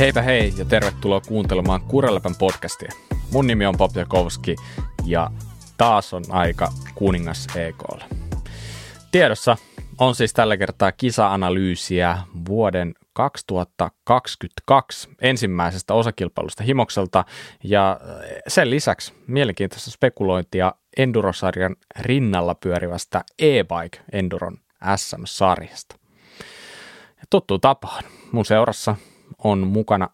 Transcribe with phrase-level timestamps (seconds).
[0.00, 2.92] Heipä hei ja tervetuloa kuuntelemaan Kureläpän podcastia.
[3.32, 4.56] Mun nimi on Pop Jakowski
[5.04, 5.30] ja
[5.76, 8.04] taas on aika kuningas EKlle.
[9.12, 9.56] Tiedossa
[9.98, 12.18] on siis tällä kertaa kisa-analyysiä
[12.48, 17.24] vuoden 2022 ensimmäisestä osakilpailusta Himokselta
[17.64, 18.00] ja
[18.48, 24.56] sen lisäksi mielenkiintoista spekulointia Endurosarjan rinnalla pyörivästä e-bike Enduron
[24.96, 25.96] SM-sarjasta.
[27.16, 28.04] Ja tuttu tapaan.
[28.32, 28.96] Mun seurassa
[29.44, 30.08] on mukana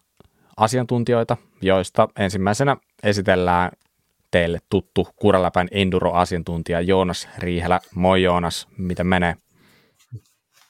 [0.57, 3.71] asiantuntijoita, joista ensimmäisenä esitellään
[4.31, 7.79] teille tuttu Kuraläpän Enduro-asiantuntija Joonas Riihelä.
[7.95, 9.35] Moi Joonas, miten menee?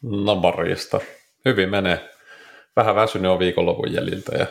[0.02, 1.00] No morjesta.
[1.46, 2.10] Hyvin menee.
[2.76, 4.48] Vähän väsynyt on viikonlopun jäljiltä ja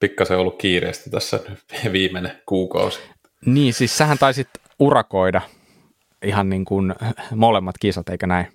[0.00, 1.40] pikkasen ollut kiireesti tässä
[1.92, 3.00] viimeinen kuukausi.
[3.46, 4.48] Niin, siis sähän taisit
[4.78, 5.40] urakoida
[6.22, 6.94] ihan niin kuin
[7.34, 8.46] molemmat kisat, eikä näin?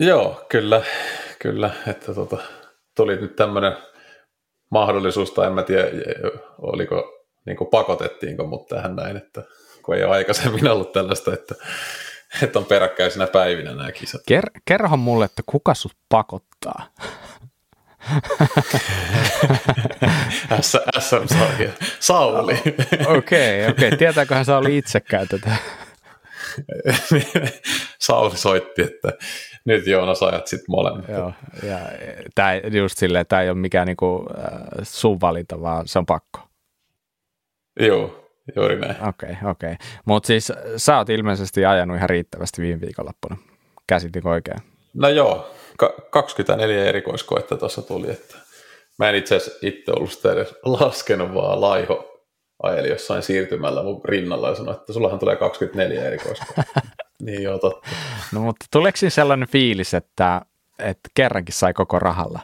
[0.00, 0.82] Joo, kyllä,
[1.38, 2.38] kyllä, että tota,
[2.96, 3.76] tuli nyt tämmöinen
[4.70, 5.86] mahdollisuus, tai en mä tiedä,
[6.58, 9.42] oliko, niin kuin pakotettiinko mut tähän näin, että
[9.82, 11.54] kun ei ole aikaisemmin ollut tällaista, että,
[12.42, 14.20] että on peräkkäisinä päivinä nämä kisat.
[14.30, 16.86] Ker- kerrohan mulle, että kuka sut pakottaa?
[21.00, 21.70] SM-sarja.
[22.00, 22.52] Sauli.
[22.52, 23.66] Okei, okei.
[23.68, 23.98] Okay, okay.
[23.98, 25.56] Tietääköhän Sauli itsekään tätä?
[27.98, 29.12] Sauli soitti, että
[29.64, 31.08] nyt Joonas ajat sitten molemmat.
[31.08, 31.32] Joo,
[31.62, 31.78] ja
[32.34, 34.44] tämä just silleen, tämä ei ole mikään niinku, äh,
[34.82, 36.40] sun valinta, vaan se on pakko.
[37.80, 38.96] Joo, juuri näin.
[39.08, 39.72] Okei, okay, okei.
[39.72, 39.86] Okay.
[40.04, 43.36] Mutta siis sä oot ilmeisesti ajanut ihan riittävästi viime viikonloppuna.
[43.86, 44.58] Käsitin oikein?
[44.94, 45.54] No joo,
[46.10, 48.36] 24 erikoiskoetta tuossa tuli, että
[48.98, 52.22] mä en itse asiassa itse ollut sitä edes laskenut, vaan laiho
[52.62, 56.80] ajeli jossain siirtymällä mun rinnalla ja sanoi, että sullahan tulee 24 erikoiskoetta.
[57.22, 57.88] niin joo, totta.
[58.32, 60.42] No mutta tuleeko siinä sellainen fiilis, että,
[60.78, 62.40] että kerrankin sai koko rahalla?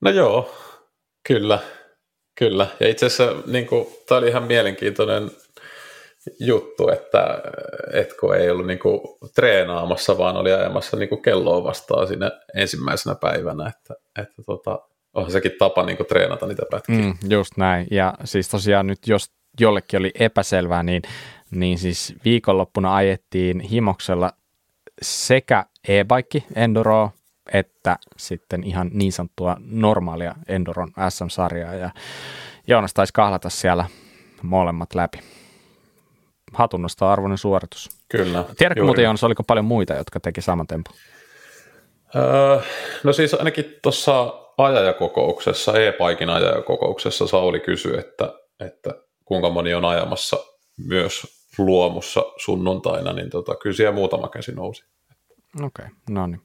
[0.00, 0.54] No joo,
[1.28, 1.58] kyllä,
[2.38, 2.66] kyllä.
[2.80, 5.30] Ja itse asiassa niin kuin, tämä oli ihan mielenkiintoinen
[6.40, 7.42] juttu, että,
[7.92, 9.00] että kun ei ollut niin kuin,
[9.34, 14.78] treenaamassa, vaan oli ajamassa niin kuin kelloa vastaan siinä ensimmäisenä päivänä, että, että tota,
[15.14, 16.96] onhan sekin tapa niin kuin, treenata niitä pätkiä.
[16.96, 21.02] Mm, just näin, ja siis tosiaan nyt jos jollekin oli epäselvää, niin,
[21.50, 24.32] niin siis viikonloppuna ajettiin himoksella
[25.02, 27.10] sekä e-bike enduro
[27.52, 31.90] että sitten ihan niin sanottua normaalia enduron SM-sarjaa, ja
[32.66, 33.84] Joonas taisi kahlata siellä
[34.42, 35.18] molemmat läpi
[36.52, 37.88] hatunnosta arvoinen suoritus.
[38.08, 38.44] Kyllä.
[38.58, 40.94] Tiedätkö muuten, Joonas, oliko paljon muita, jotka teki saman tempun?
[42.16, 42.60] Öö,
[43.04, 48.90] no siis ainakin tuossa ajajakokouksessa, e-paikin ajajakokouksessa Sauli kysyi, että, että
[49.24, 50.36] kuinka moni on ajamassa
[50.76, 54.84] myös luomussa sunnuntaina, niin tota, kyllä siellä muutama käsi nousi.
[55.62, 56.40] Okei, okay, no niin.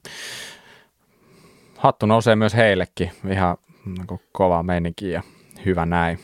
[1.78, 5.22] Hattu nousee myös heillekin, ihan niin kova meininki ja
[5.64, 6.18] hyvä näin.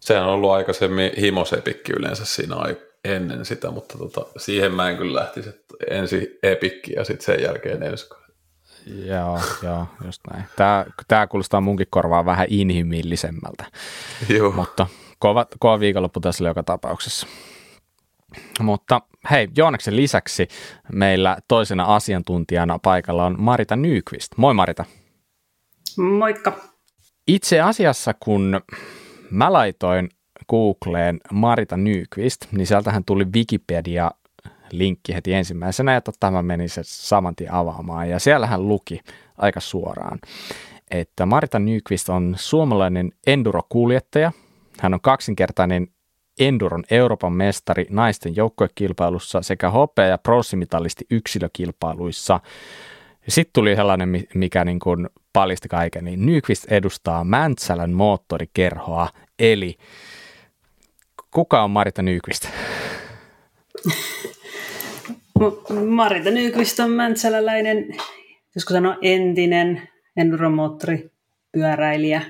[0.00, 2.56] Sehän on ollut aikaisemmin himosepikki yleensä siinä
[3.04, 7.42] ennen sitä, mutta tota, siihen mä en kyllä lähtisi, että ensin epikki ja sitten sen
[7.44, 8.06] jälkeen ensi
[8.86, 10.44] Joo, joo, just näin.
[10.56, 13.64] Tämä, tämä kuulostaa munkin korvaan vähän inhimillisemmältä,
[14.28, 14.50] Joo.
[14.52, 14.86] mutta
[15.18, 17.26] kova, kova viikonloppu tässä oli joka tapauksessa.
[18.60, 20.48] Mutta hei, Joonaksen lisäksi
[20.92, 24.32] meillä toisena asiantuntijana paikalla on Marita Nyqvist.
[24.36, 24.84] Moi Marita.
[25.98, 26.52] Moikka.
[27.26, 28.60] Itse asiassa kun
[29.30, 30.08] mä laitoin
[30.48, 34.10] Googleen Marita Nyqvist, niin sieltähän tuli Wikipedia
[34.72, 39.00] linkki heti ensimmäisenä, ja totta mä menin se saman tien avaamaan, ja siellähän luki
[39.38, 40.18] aika suoraan,
[40.90, 44.32] että Marita Nyqvist on suomalainen enduro-kuljettaja,
[44.80, 45.88] hän on kaksinkertainen
[46.40, 52.40] Enduron Euroopan mestari naisten joukkuekilpailussa sekä hopea- ja pronssimitalisti yksilökilpailuissa.
[53.28, 59.76] Sitten tuli sellainen, mikä niin kuin paljasti kaiken, niin Nyqvist edustaa Mäntsälän moottorikerhoa, eli
[61.30, 62.48] kuka on Marita Nyqvist?
[65.86, 67.96] Marita Nyqvist on mäntsäläläinen,
[68.54, 72.22] joskus sanoa entinen enduromoottoripyöräilijä,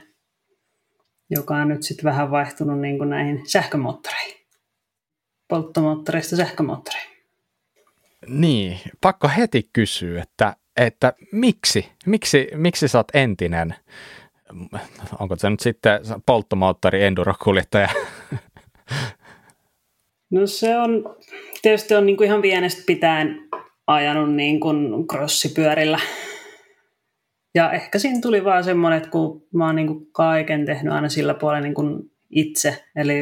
[1.30, 4.34] joka on nyt sitten vähän vaihtunut niin kuin näihin sähkömoottoreihin.
[5.48, 7.19] Polttomoottoreista sähkömoottoreihin.
[8.28, 13.75] Niin, pakko heti kysyä, että, että miksi, miksi, miksi sä oot entinen,
[15.19, 17.88] onko se nyt sitten polttomoottori endurokuljettaja?
[20.31, 21.16] No se on,
[21.62, 23.48] tietysti on niin kuin ihan pienestä pitäen
[23.86, 25.98] ajanut niin kuin crossipyörillä.
[27.54, 31.34] Ja ehkä siinä tuli vaan semmoinen, että kun mä oon niin kaiken tehnyt aina sillä
[31.34, 33.14] puolella niin itse, eli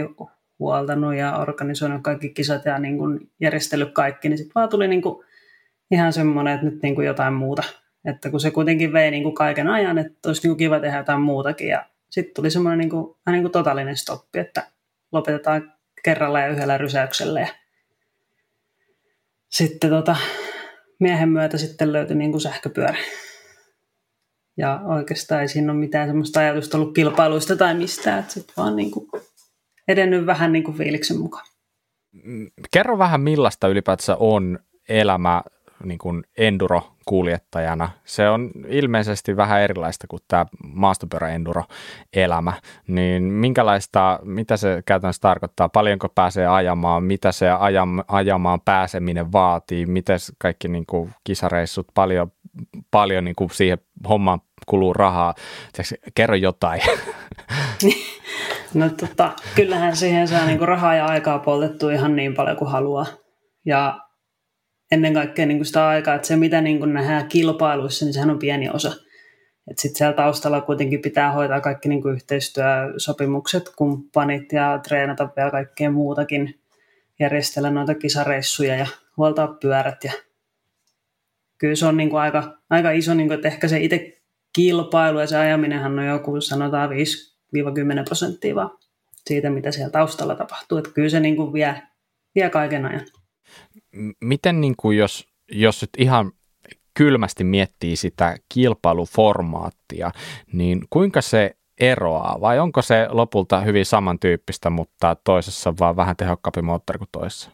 [0.58, 5.02] huoltanut ja organisoinut kaikki kisat ja niin kuin järjestellyt kaikki, niin sitten vaan tuli niin
[5.02, 5.24] kuin
[5.90, 7.62] ihan semmoinen, että nyt niin kuin jotain muuta.
[8.04, 10.96] Että kun se kuitenkin vei niin kuin kaiken ajan, että olisi niin kuin kiva tehdä
[10.96, 11.68] jotain muutakin.
[11.68, 14.66] Ja sitten tuli semmoinen niin kuin, vähän niin kuin totaalinen stoppi, että
[15.12, 17.40] lopetetaan kerralla ja yhdellä rysäyksellä.
[17.40, 17.48] Ja
[19.48, 20.16] sitten tota,
[20.98, 22.98] miehen myötä sitten löytyi niin kuin sähköpyörä.
[24.56, 28.76] Ja oikeastaan ei siinä ole mitään semmoista ajatusta ollut kilpailuista tai mistään, että sitten vaan
[28.76, 29.10] niin kuin
[29.88, 31.46] edennyt vähän niin kuin fiiliksen mukaan.
[32.72, 34.58] Kerro vähän millaista ylipäätänsä on
[34.88, 35.42] elämä
[35.84, 37.90] niin kuin enduro-kuljettajana.
[38.04, 42.52] Se on ilmeisesti vähän erilaista kuin tämä maastopyörä-enduro-elämä.
[42.86, 45.68] Niin minkälaista, mitä se käytännössä tarkoittaa?
[45.68, 47.04] Paljonko pääsee ajamaan?
[47.04, 49.86] Mitä se ajam, ajamaan pääseminen vaatii?
[49.86, 51.86] Miten kaikki niin kuin kisareissut?
[51.94, 52.32] Paljon,
[52.90, 53.78] paljon niin kuin siihen
[54.08, 55.34] hommaan kuluu rahaa.
[56.14, 56.80] Kerro jotain.
[58.74, 63.06] No tota, kyllähän siihen saa niinku rahaa ja aikaa poltettua ihan niin paljon kuin haluaa.
[63.64, 64.00] Ja
[64.92, 68.30] ennen kaikkea niin kuin sitä aikaa, että se mitä niin kuin nähdään kilpailuissa, niin sehän
[68.30, 68.92] on pieni osa.
[69.76, 75.90] Sitten siellä taustalla kuitenkin pitää hoitaa kaikki niin kuin yhteistyösopimukset, kumppanit ja treenata vielä kaikkea
[75.90, 76.60] muutakin,
[77.20, 80.04] järjestellä noita kisareissuja ja huoltaa pyörät.
[80.04, 80.12] Ja
[81.58, 84.22] kyllä se on niin kuin aika, aika iso, niin kuin, että ehkä se itse
[84.52, 86.92] kilpailu ja se ajaminenhan on joku sanotaan 5-10
[88.04, 88.70] prosenttia vaan
[89.26, 90.78] siitä, mitä siellä taustalla tapahtuu.
[90.78, 91.82] Että kyllä se niin kuin vie,
[92.34, 93.06] vie kaiken ajan
[94.20, 96.32] miten niin kuin jos, jos nyt ihan
[96.94, 100.10] kylmästi miettii sitä kilpailuformaattia,
[100.52, 106.62] niin kuinka se eroaa vai onko se lopulta hyvin samantyyppistä, mutta toisessa vaan vähän tehokkaampi
[106.62, 107.50] moottori kuin toisessa?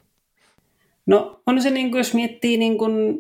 [1.07, 3.19] No on se niin kuin, jos miettii niin kuin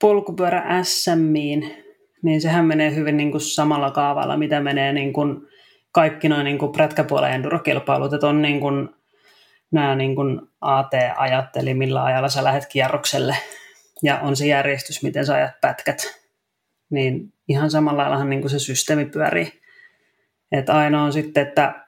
[0.00, 1.74] polkupyörä SMiin,
[2.22, 5.36] niin sehän menee hyvin niin kuin samalla kaavalla, mitä menee niin kuin
[5.92, 8.88] kaikki noin niin kuin prätkäpuolen endurokilpailut, että on niin kuin
[9.70, 13.36] nämä niin kuin AT-ajat, eli millä ajalla sä lähdet kierrokselle,
[14.02, 16.20] ja on se järjestys, miten sä ajat pätkät,
[16.90, 19.60] niin ihan samalla laillahan niin kuin se systeemi pyörii.
[20.52, 21.86] Et ainoa on sitten, että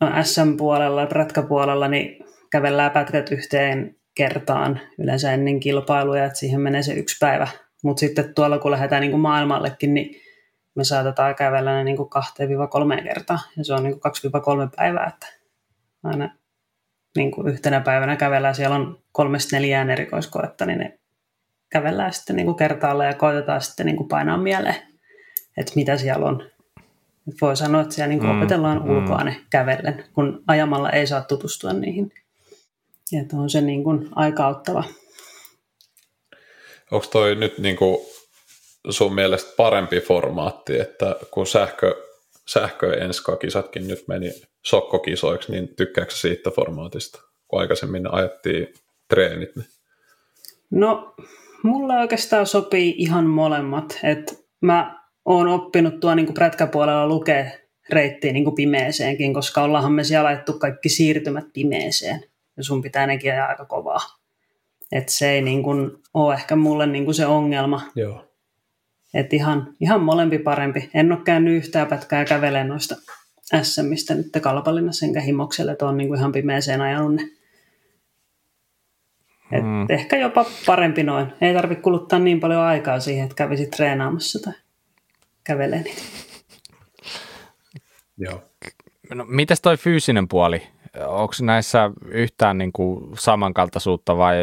[0.00, 6.92] no SM-puolella, prätkäpuolella, niin kävellään pätkät yhteen kertaan yleensä ennen kilpailuja, että siihen menee se
[6.92, 7.48] yksi päivä.
[7.84, 10.20] Mutta sitten tuolla, kun lähdetään niin kuin maailmallekin, niin
[10.74, 12.08] me saatetaan kävellä ne niin kuin
[12.98, 14.12] 2-3 kertaa, ja se on niin kuin
[14.66, 15.26] 2-3 päivää, että
[16.02, 16.36] aina
[17.16, 20.98] niin kuin yhtenä päivänä kävellään, siellä on kolmesta neljään erikoiskoetta, niin ne
[21.70, 24.76] kävellään sitten niin kuin kertaalle ja koitetaan sitten niin kuin painaa mieleen,
[25.56, 26.42] että mitä siellä on.
[27.28, 28.90] Et voi sanoa, että siellä niin kuin mm, opetellaan mm.
[28.90, 32.12] ulkoa ne kävellen, kun ajamalla ei saa tutustua niihin.
[33.18, 34.84] Että on se niin kuin aika auttava.
[36.90, 37.98] Onko toi nyt niin kuin
[38.90, 41.94] sun mielestä parempi formaatti, että kun sähkö,
[42.48, 44.32] sähkö enskakisatkin nyt meni
[44.64, 48.74] sokkokisoiksi, niin tykkääkö siitä formaatista, kun aikaisemmin ajettiin
[49.08, 49.56] treenit?
[49.56, 49.66] Niin?
[50.70, 51.14] No,
[51.62, 53.98] mulle oikeastaan sopii ihan molemmat.
[54.02, 57.50] Et mä oon oppinut tuo niin prätkäpuolella lukea
[57.90, 62.29] reittiin niin pimeeseenkin, koska ollaanhan me siellä laittu kaikki siirtymät pimeeseen.
[62.56, 64.00] Ja sun pitää nekin ajaa aika kovaa.
[64.92, 67.82] Et se ei niin kuin ole ehkä mulle niin kuin se ongelma.
[67.94, 68.24] Joo.
[69.14, 70.90] Et ihan, ihan molempi parempi.
[70.94, 72.96] En ole käynyt yhtään pätkää kävelemään noista
[73.62, 77.22] SMistä nyt Kalpalinnassa enkä himokselle, että on niin kuin ihan pimeeseen ajanut ne.
[79.52, 79.86] Et mm.
[79.88, 81.32] Ehkä jopa parempi noin.
[81.40, 84.52] Ei tarvitse kuluttaa niin paljon aikaa siihen, että kävisit treenaamassa tai
[85.44, 86.02] kävelee niitä.
[88.18, 88.42] Joo.
[89.14, 90.62] No, mites toi fyysinen puoli?
[91.06, 94.36] Onko näissä yhtään niin kuin samankaltaisuutta vai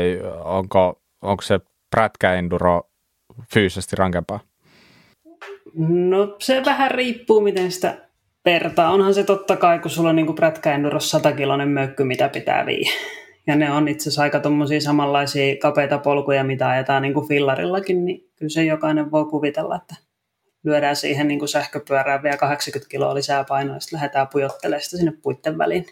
[0.44, 1.60] onko, onko se
[1.92, 2.82] prätkäenduro
[3.54, 4.40] fyysisesti rankempaa?
[5.88, 7.98] No se vähän riippuu, miten sitä
[8.46, 8.92] vertaa.
[8.92, 12.92] Onhan se totta kai, kun sulla on niin prätkäenduros 100 kilonen mökky, mitä pitää viiä.
[13.48, 14.42] Ja ne on itse asiassa aika
[14.80, 19.96] samanlaisia kapeita polkuja, mitä ajetaan niin kuin fillarillakin, niin kyllä se jokainen voi kuvitella, että
[20.68, 24.98] lyödään siihen niin kuin sähköpyörään vielä 80 kiloa lisää painoa, ja sitten lähdetään pujottelemaan sitä
[24.98, 25.86] sinne puitten väliin.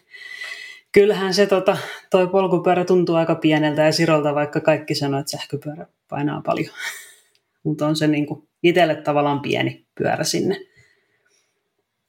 [0.91, 1.77] Kyllähän se tota,
[2.09, 6.73] toi polkupyörä tuntuu aika pieneltä ja sirolta, vaikka kaikki sanoo, että sähköpyörä painaa paljon.
[7.63, 10.59] Mutta on se niin kuin itselle tavallaan pieni pyörä sinne.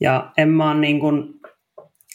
[0.00, 1.40] Ja en mä ole niin kuin,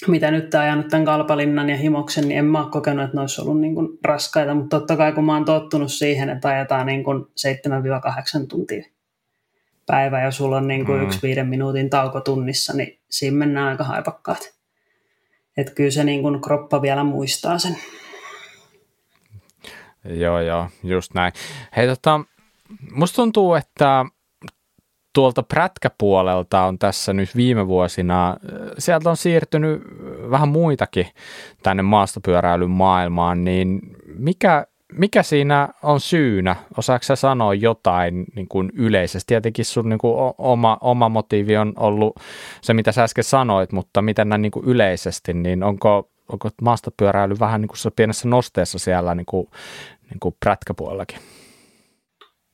[0.08, 3.42] mitä nyt ajanut tämän Kalpalinnan ja Himoksen, niin en mä ole kokenut, että ne olisi
[3.42, 7.04] ollut niin kuin raskaita, mutta totta kai kun mä oon tottunut siihen, että ajetaan niin
[7.04, 7.24] kuin
[8.44, 8.86] 7-8 tuntia
[9.86, 11.06] päivä ja sulla on niin kuin mm.
[11.06, 14.54] yksi viiden minuutin tauko tunnissa, niin siinä mennään aika haipakkaat.
[15.58, 17.78] Että kyllä se niin kuin kroppa vielä muistaa sen.
[20.06, 21.34] Joo, joo, just näin.
[21.78, 22.22] Hei, tota,
[22.92, 24.06] musta tuntuu, että
[25.14, 28.38] tuolta prätkäpuolelta on tässä nyt viime vuosina,
[28.78, 29.82] sieltä on siirtynyt
[30.30, 31.08] vähän muitakin
[31.64, 36.56] tänne maastopyöräilyn maailmaan, niin mikä, mikä siinä on syynä?
[36.78, 39.28] Osaatko sä sanoa jotain niin kuin yleisesti?
[39.28, 42.16] Tietenkin sun niin kuin oma, oma motiivi on ollut
[42.62, 47.36] se, mitä sä äsken sanoit, mutta miten näin niin kuin yleisesti, niin onko, onko maastopyöräily
[47.40, 49.48] vähän niin kuin pienessä nosteessa siellä niin kuin,
[50.10, 51.20] niin kuin prätkäpuolellakin?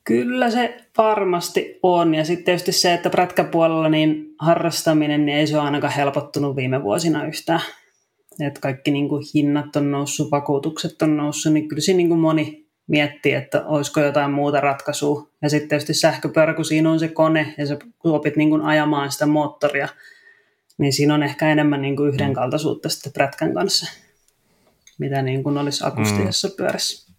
[0.04, 2.16] Kyllä se varmasti on.
[2.16, 6.84] Ja sitten tietysti se, että prätkäpuolella niin harrastaminen, niin ei se ole ainakaan helpottunut viime
[6.84, 7.62] vuosina yhtään.
[8.40, 12.20] Että kaikki niin kuin hinnat on noussut, vakuutukset on noussut, niin kyllä siinä niin kuin
[12.20, 15.30] moni miettii, että olisiko jotain muuta ratkaisua.
[15.42, 19.12] Ja sitten tietysti sähköpyörä, kun siinä on se kone ja sä opit niin kuin ajamaan
[19.12, 19.88] sitä moottoria,
[20.78, 23.94] niin siinä on ehkä enemmän niin kuin yhdenkaltaisuutta sitten prätkän kanssa,
[25.00, 26.54] mitä niin kuin olisi akustisessa mm.
[26.58, 27.14] pyörässä.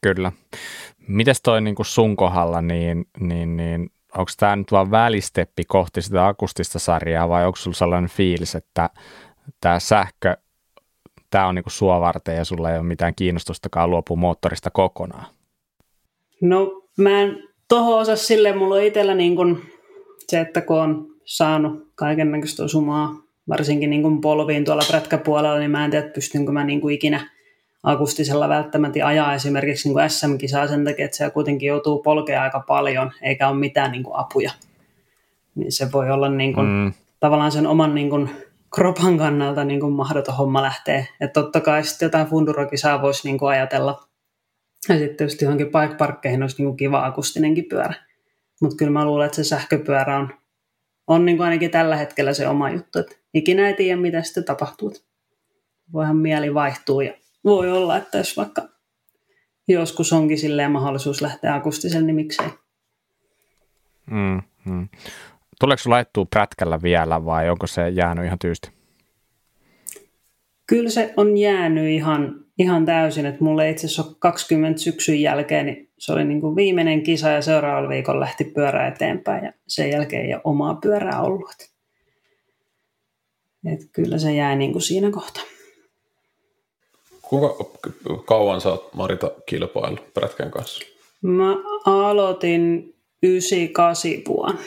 [0.00, 0.32] Kyllä.
[1.08, 6.02] Mites toi niin kuin sun kohdalla, niin, niin, niin onko tämä nyt vaan välisteppi kohti
[6.02, 8.90] sitä akustista sarjaa vai onko sulla sellainen fiilis, että
[9.60, 10.36] tämä sähkö,
[11.30, 15.26] tämä on niin kuin sua varten ja sulla ei ole mitään kiinnostustakaan luopua moottorista kokonaan?
[16.40, 19.62] No mä en tohon osaa silleen, mulla on itsellä niin kuin
[20.18, 23.14] se, että kun on saanut kaiken näköistä osumaa,
[23.48, 27.30] varsinkin niin kuin polviin tuolla prätkäpuolella, niin mä en tiedä, pystynkö mä niin kuin ikinä
[27.82, 32.60] akustisella välttämättä ajaa esimerkiksi niin kuin SM-kisaa sen takia, että se kuitenkin joutuu polkea aika
[32.60, 34.50] paljon, eikä ole mitään niin kuin apuja.
[35.54, 36.92] Niin se voi olla niin kuin, mm.
[37.20, 38.30] tavallaan sen oman niin kuin,
[38.74, 41.08] kropan kannalta niin kuin mahdoton homma lähtee.
[41.20, 44.08] Että totta kai sitten jotain fundurokisaa voisi niin kuin ajatella.
[44.88, 47.94] Ja sitten tietysti johonkin bike parkkeihin olisi niin kuin kiva akustinenkin pyörä.
[48.60, 50.28] Mutta kyllä mä luulen, että se sähköpyörä on,
[51.06, 52.98] on niin kuin ainakin tällä hetkellä se oma juttu.
[52.98, 54.94] Että ikinä ei tiedä, mitä sitten tapahtuu.
[55.92, 57.12] Voihan mieli vaihtuu ja
[57.44, 58.68] voi olla, että jos vaikka
[59.68, 62.48] joskus onkin silleen mahdollisuus lähteä akustiselle, niin miksei.
[64.10, 64.88] Mm, mm.
[65.64, 68.70] Tuleeko se laittua prätkällä vielä vai onko se jäänyt ihan tyysti?
[70.66, 75.90] Kyllä se on jäänyt ihan, ihan täysin, että mulle itse asiassa 20 syksyn jälkeen, niin
[75.98, 80.26] se oli niin kuin viimeinen kisa ja seuraavalla viikolla lähti pyörä eteenpäin ja sen jälkeen
[80.26, 81.70] ei ole omaa pyörää ollut.
[83.72, 85.44] Et kyllä se jäi niin kuin siinä kohtaa.
[87.22, 87.64] Kuinka
[88.24, 90.84] kauan sä oot Marita kilpailu Prätkän kanssa?
[91.22, 91.56] Mä
[91.86, 94.60] aloitin 98 vuonna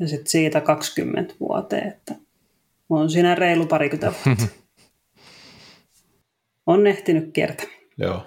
[0.00, 2.14] ja sitten siitä 20 vuoteen, että
[2.88, 4.46] on siinä reilu parikymmentä vuotta.
[6.66, 7.66] on ehtinyt kiertää.
[7.98, 8.22] Joo.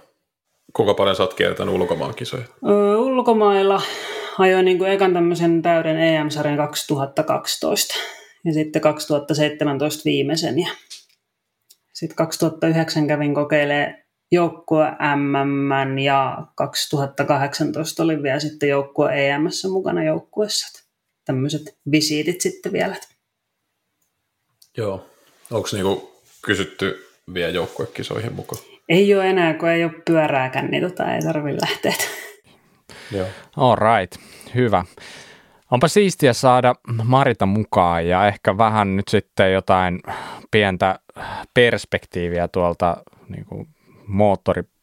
[0.73, 2.43] Kuinka paljon sä oot kiertänyt ulkomaan kisoja?
[2.69, 3.81] Öö, ulkomailla
[4.39, 7.93] ajoin niin kuin ekan tämmöisen täyden EM-sarjan 2012
[8.45, 10.67] ja sitten 2017 viimeisen ja
[11.93, 13.95] sitten 2009 kävin kokeilemaan
[14.31, 20.82] joukkue MM ja 2018 oli vielä sitten joukkue EMssä mukana joukkuessa.
[21.25, 22.95] Tämmöiset visiitit sitten vielä.
[24.77, 25.09] Joo.
[25.51, 28.63] Onko niinku kysytty vielä joukkuekisoihin mukaan?
[28.89, 31.93] Ei ole enää, kun ei ole pyörääkään, niin tota ei tarvitse lähteä.
[33.11, 33.27] Joo.
[33.57, 34.21] All right.
[34.55, 34.85] Hyvä.
[35.71, 39.99] Onpa siistiä saada Marita mukaan ja ehkä vähän nyt sitten jotain
[40.51, 40.99] pientä
[41.53, 42.97] perspektiiviä tuolta
[43.29, 43.67] niin kuin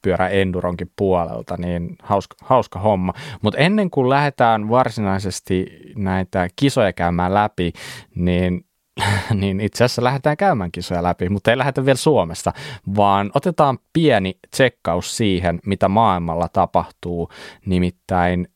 [0.01, 3.13] moottoripyörä Enduronkin puolelta, niin hauska, hauska homma.
[3.43, 5.67] Mutta ennen kuin lähdetään varsinaisesti
[5.97, 7.73] näitä kisoja käymään läpi,
[8.15, 8.65] niin
[9.41, 12.53] niin itse asiassa lähdetään käymään kisoja läpi, mutta ei lähdetä vielä Suomesta,
[12.97, 17.29] vaan otetaan pieni tsekkaus siihen, mitä maailmalla tapahtuu,
[17.67, 18.49] nimittäin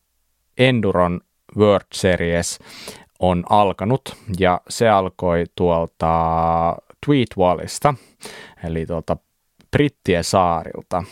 [0.57, 1.21] Enduron
[1.57, 2.59] World Series
[3.19, 6.75] on alkanut ja se alkoi tuolta
[7.05, 7.93] Tweetwallista,
[8.63, 9.17] eli tuolta
[9.75, 11.03] Brittien saarilta.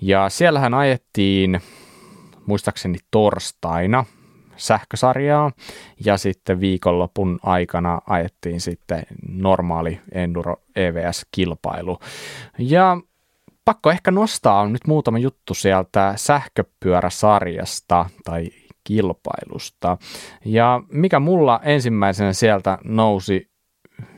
[0.00, 1.60] Ja siellähän ajettiin
[2.46, 4.04] muistaakseni torstaina
[4.56, 5.52] sähkösarjaa
[6.04, 11.98] ja sitten viikonlopun aikana ajettiin sitten normaali Enduro EVS-kilpailu.
[12.58, 12.96] Ja
[13.64, 18.50] pakko ehkä nostaa nyt muutama juttu sieltä sähköpyöräsarjasta tai
[18.84, 19.98] kilpailusta.
[20.44, 23.50] Ja mikä mulla ensimmäisenä sieltä nousi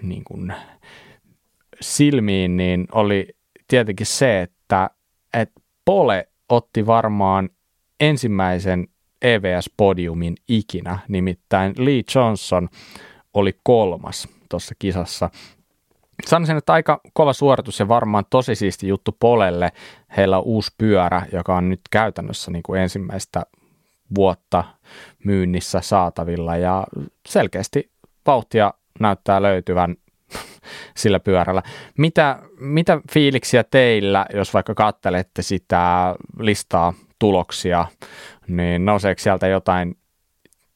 [0.02, 0.54] niin kuin
[1.80, 3.28] silmiin, niin oli
[3.68, 4.90] tietenkin se, että,
[5.34, 7.48] että Pole otti varmaan
[8.00, 8.88] ensimmäisen
[9.22, 12.68] EVS-podiumin ikinä, nimittäin Lee Johnson
[13.34, 15.30] oli kolmas tuossa kisassa.
[16.26, 19.72] Sanoisin, että aika kova suoritus ja varmaan tosi siisti juttu Polelle.
[20.16, 23.42] Heillä on uusi pyörä, joka on nyt käytännössä niin kuin ensimmäistä
[24.14, 24.64] vuotta
[25.24, 26.86] myynnissä saatavilla ja
[27.28, 27.90] selkeästi
[28.26, 29.96] vauhtia näyttää löytyvän
[30.96, 31.62] sillä pyörällä.
[31.98, 37.86] Mitä, mitä fiiliksiä teillä, jos vaikka kattelette sitä listaa tuloksia,
[38.48, 39.96] niin nouseeko sieltä jotain,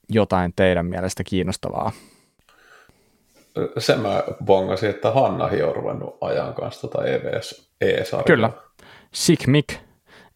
[0.08, 1.92] jotain teidän mielestä kiinnostavaa?
[3.78, 8.50] Se mä bongasin, että Hanna on ruvennut ajan kanssa tota EVS e Kyllä.
[9.12, 9.88] Sick Mick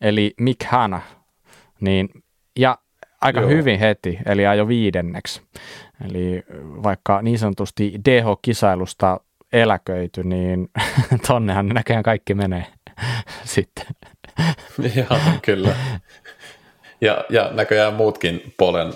[0.02, 1.00] eli Mick Hanna,
[1.80, 2.08] niin,
[2.58, 2.78] ja
[3.20, 3.50] aika Joo.
[3.50, 5.42] hyvin heti, eli ajo viidenneksi.
[6.10, 6.44] Eli
[6.82, 9.20] vaikka niin sanotusti DH-kisailusta
[9.52, 10.70] eläköity, niin
[11.26, 12.66] tonnehan näköjään kaikki menee
[13.44, 13.86] sitten.
[14.96, 15.76] Joo, kyllä.
[17.00, 18.92] Ja, ja näköjään muutkin Polen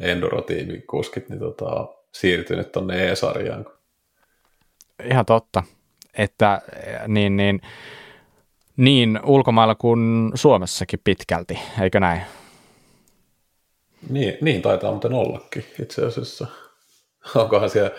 [0.00, 3.66] endurotiimikuskit niin tota, siirtynyt tuonne E-sarjaan.
[5.04, 5.62] Ihan totta,
[6.14, 6.62] että
[7.08, 7.60] niin, niin,
[8.76, 12.20] niin ulkomailla kuin Suomessakin pitkälti, eikö näin?
[14.10, 16.46] Niin, niin taitaa muuten ollakin itse asiassa.
[17.34, 17.90] Onkohan siellä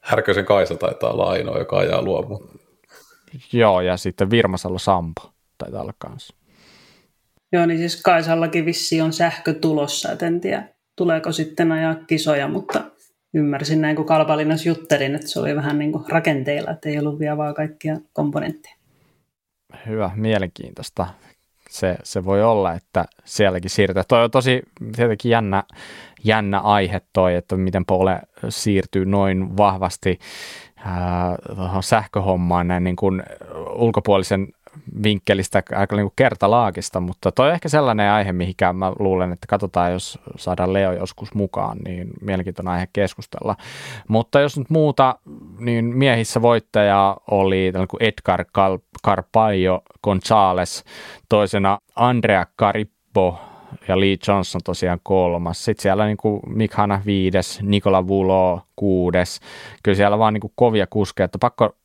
[0.00, 2.40] Härkösen Kaisa taitaa olla ainoa, joka ajaa luomu.
[3.52, 6.36] Joo, ja sitten Virmasalo Sampo taitaa olla kanssa.
[7.52, 12.48] Joo, niin siis Kaisallakin vissi on sähkö tulossa, et en tiedä tuleeko sitten ajaa kisoja,
[12.48, 12.84] mutta
[13.34, 17.18] ymmärsin näin, kun Kalpalinnas juttelin, että se oli vähän niin kuin rakenteilla, että ei ollut
[17.18, 18.76] vielä vaan kaikkia komponentteja.
[19.86, 21.06] Hyvä, mielenkiintoista.
[21.76, 24.02] Se, se voi olla, että sielläkin siirtyy.
[24.08, 24.62] Toi on tosi
[24.96, 25.62] tietenkin jännä,
[26.24, 30.18] jännä aihe toi, että miten Pole siirtyy noin vahvasti
[30.78, 33.22] äh, sähköhommaan näin niin kuin
[33.74, 34.48] ulkopuolisen
[35.02, 39.92] vinkkelistä aika niin kertalaakista, mutta toi on ehkä sellainen aihe, mihinkä mä luulen, että katsotaan,
[39.92, 43.56] jos saadaan Leo joskus mukaan, niin mielenkiintoinen aihe keskustella.
[44.08, 45.18] Mutta jos nyt muuta,
[45.58, 48.44] niin miehissä voittaja oli kuin Edgar
[49.04, 50.84] Carpaio Gonzales,
[51.28, 53.40] toisena Andrea Carippo
[53.88, 55.64] ja Lee Johnson tosiaan kolmas.
[55.64, 59.40] Sitten siellä niin kuin Mick Hanna viides, Nikola Vulo kuudes.
[59.82, 61.76] Kyllä siellä vaan niin kuin kovia kuskeja, että pakko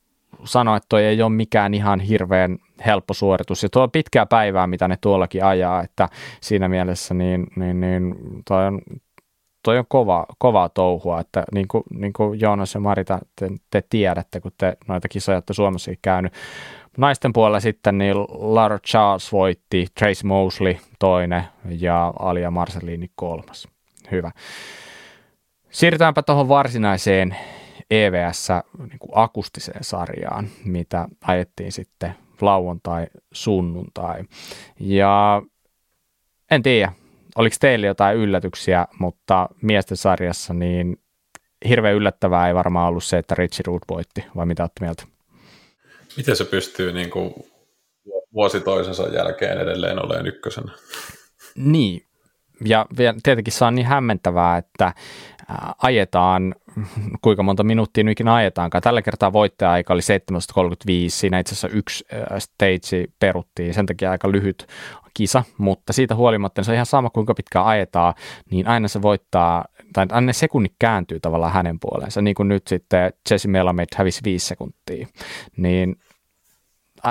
[0.43, 3.63] sanoa, että toi ei ole mikään ihan hirveän helppo suoritus.
[3.63, 6.09] Ja tuo on pitkää päivää, mitä ne tuollakin ajaa, että
[6.41, 8.15] siinä mielessä niin, niin, niin
[8.47, 8.81] toi on,
[9.63, 13.83] toi on kova, kovaa touhua, että niin kuin, niin kuin Joonas ja Marita, te, te
[13.89, 16.33] tiedätte, kun te noita kisoja olette Suomessakin käynyt.
[16.97, 21.43] Naisten puolella sitten niin Lara Charles voitti, Trace Mosley toinen
[21.79, 23.67] ja Alia Marcelini kolmas.
[24.11, 24.31] Hyvä.
[25.69, 27.35] Siirrytäänpä tuohon varsinaiseen
[27.91, 34.24] EVS niin kuin akustiseen sarjaan, mitä ajettiin sitten lauantai, sunnuntai.
[34.80, 35.42] Ja
[36.51, 36.92] en tiedä,
[37.36, 40.98] oliko teille jotain yllätyksiä, mutta miesten sarjassa niin
[41.70, 45.04] hirveän yllättävää ei varmaan ollut se, että Richie Root voitti, vai mitä olette mieltä?
[46.18, 47.34] Miten se pystyy niin kuin
[48.34, 50.72] vuosi toisensa jälkeen edelleen olemaan ykkösenä?
[51.56, 52.06] Niin,
[52.65, 52.85] ja
[53.24, 54.93] tietenkin se on niin hämmentävää, että
[55.81, 56.55] ajetaan,
[57.21, 58.81] kuinka monta minuuttia nyt ikinä ajetaankaan.
[58.81, 60.05] Tällä kertaa voittaja-aika oli 7.35,
[61.07, 62.05] siinä itse asiassa yksi
[62.39, 64.67] stage peruttiin, sen takia aika lyhyt
[65.13, 68.13] kisa, mutta siitä huolimatta niin se on ihan sama kuinka pitkään ajetaan,
[68.51, 72.67] niin aina se voittaa, tai aina ne sekunnit kääntyy tavallaan hänen puoleensa, niin kuin nyt
[72.67, 75.07] sitten Jesse Melamed hävisi viisi sekuntia,
[75.57, 75.95] niin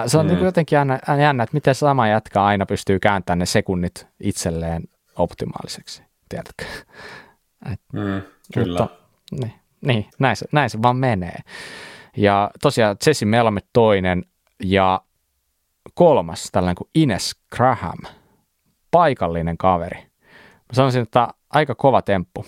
[0.07, 0.33] se on mm.
[0.33, 4.83] niin jotenkin jännä, jännä, että miten sama jätkä aina pystyy kääntämään ne sekunnit itselleen
[5.21, 6.65] optimaaliseksi, tiedätkö?
[7.73, 8.23] Et, mm,
[8.55, 8.81] kyllä.
[8.81, 8.97] Mutta,
[9.41, 11.39] niin, niin näin, se, näin se vaan menee.
[12.17, 14.25] Ja tosiaan Jesse Melamed toinen
[14.63, 15.01] ja
[15.95, 17.99] kolmas tällainen kuin Ines Graham,
[18.91, 19.99] paikallinen kaveri.
[20.71, 22.47] Mä sanoisin, että aika kova temppu.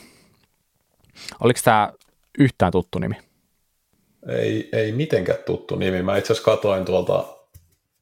[1.41, 1.93] Oliko tämä
[2.39, 3.15] yhtään tuttu nimi?
[4.29, 6.03] Ei, ei mitenkään tuttu nimi.
[6.03, 7.25] Mä itse asiassa katoin tuolta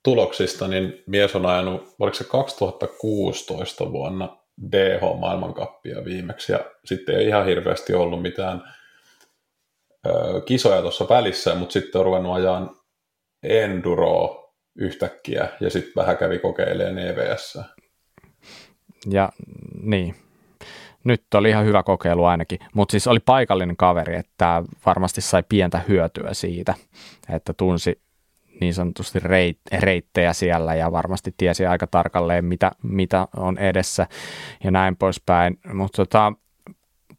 [0.03, 4.40] tuloksista, niin mies on ajanut, oliko se 2016 vuonna
[4.73, 8.63] DH-maailmankappia viimeksi, ja sitten ei ihan hirveästi ollut mitään
[10.07, 10.11] ö,
[10.47, 12.71] kisoja tuossa välissä, mutta sitten on ruvennut ajan
[13.43, 14.37] Enduro
[14.77, 17.59] yhtäkkiä, ja sitten vähän kävi kokeilemaan EVS.
[19.11, 19.33] Ja
[19.83, 20.15] niin,
[21.05, 25.81] nyt oli ihan hyvä kokeilu ainakin, mutta siis oli paikallinen kaveri, että varmasti sai pientä
[25.89, 26.75] hyötyä siitä,
[27.35, 28.01] että tunsi
[28.61, 34.07] niin sanotusti reit, reittejä siellä ja varmasti tiesi aika tarkalleen, mitä, mitä on edessä
[34.65, 35.59] ja näin poispäin.
[35.75, 36.33] Mutta tota,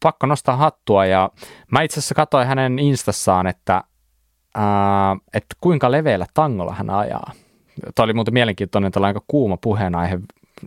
[0.04, 1.30] pakko nostaa hattua ja
[1.72, 3.84] mä itse asiassa katsoin hänen instassaan, että,
[4.56, 7.32] ää, että kuinka leveällä tangolla hän ajaa.
[7.96, 10.20] Tämä oli muuten mielenkiintoinen tällainen aika kuuma puheenaihe,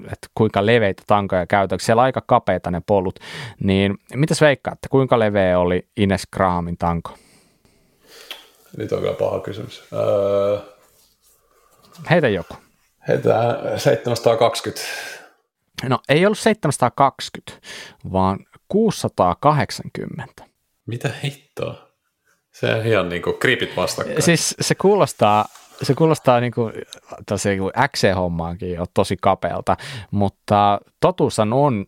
[0.04, 1.80] että kuinka leveitä tankoja käytetään.
[1.80, 3.18] Siellä aika kapeita ne polut.
[3.60, 7.14] Niin mitäs veikkaatte, kuinka leveä oli Ines Grahamin tanko?
[8.76, 9.84] Nyt on kyllä paha kysymys.
[9.92, 10.58] Öö...
[12.10, 12.54] Heitä joku.
[13.08, 14.82] Heitä 720.
[15.88, 17.68] No ei ollut 720,
[18.12, 20.44] vaan 680.
[20.86, 21.88] Mitä hittoa?
[22.52, 24.22] Se on ihan niin kuin kriipit vastakkain.
[24.22, 25.44] Siis se kuulostaa,
[25.82, 26.72] se kuulostaa niin kuin,
[27.88, 29.76] XC-hommaankin jo tosi kapealta,
[30.10, 31.86] mutta totuus on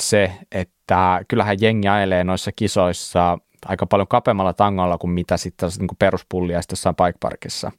[0.00, 5.88] se, että kyllähän jengi ajelee noissa kisoissa aika paljon kapeammalla tangolla kuin mitä sitten niin
[5.98, 7.72] peruspullia sitten jossain bike parkissa.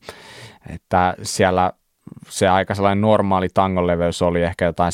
[0.69, 1.73] Että siellä
[2.29, 4.93] se aika sellainen normaali tangon leveys oli ehkä jotain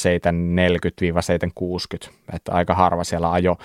[2.08, 3.58] 740-760, että aika harva siellä ajo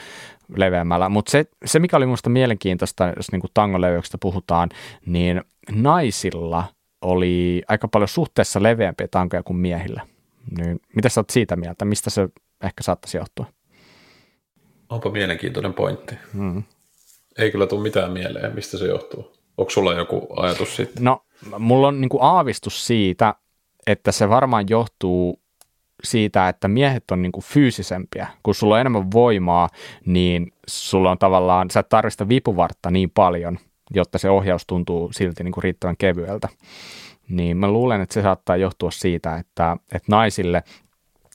[0.57, 1.09] leveämmällä.
[1.09, 4.69] Mutta se, se, mikä oli minusta mielenkiintoista, jos niin tangon leveyksestä puhutaan,
[5.07, 6.65] niin naisilla
[7.03, 10.07] oli aika paljon suhteessa leveämpiä tankoja kuin miehillä.
[10.59, 11.85] Niin, mitä sä oot siitä mieltä?
[11.85, 12.29] Mistä se
[12.65, 13.47] ehkä saattaisi johtua?
[14.89, 16.15] Onpa mielenkiintoinen pointti.
[16.33, 16.63] Hmm.
[17.39, 19.33] Ei kyllä tule mitään mieleen, mistä se johtuu.
[19.59, 20.93] Onko sulla joku ajatus siitä?
[21.01, 21.25] No,
[21.59, 23.35] mulla on niin aavistus siitä,
[23.87, 25.41] että se varmaan johtuu
[26.05, 28.27] siitä, että miehet on niin kuin fyysisempiä.
[28.43, 29.69] Kun sulla on enemmän voimaa,
[30.07, 33.59] niin sulla on tavallaan, sä et tarvista vipuvartta niin paljon,
[33.91, 36.49] jotta se ohjaus tuntuu silti niin kuin riittävän kevyeltä.
[37.29, 40.63] Niin mä luulen, että se saattaa johtua siitä, että, että naisille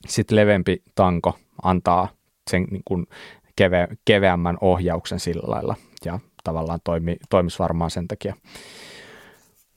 [0.08, 2.08] sit leveämpi tanko antaa
[2.50, 3.08] sen niin kuin
[3.56, 8.36] keve, keveämmän ohjauksen sillä lailla ja tavallaan toimi, toimisi varmaan sen takia,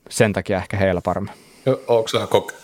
[0.09, 1.33] sen takia ehkä heillä paremmin.
[1.87, 2.55] Onko sä, koke-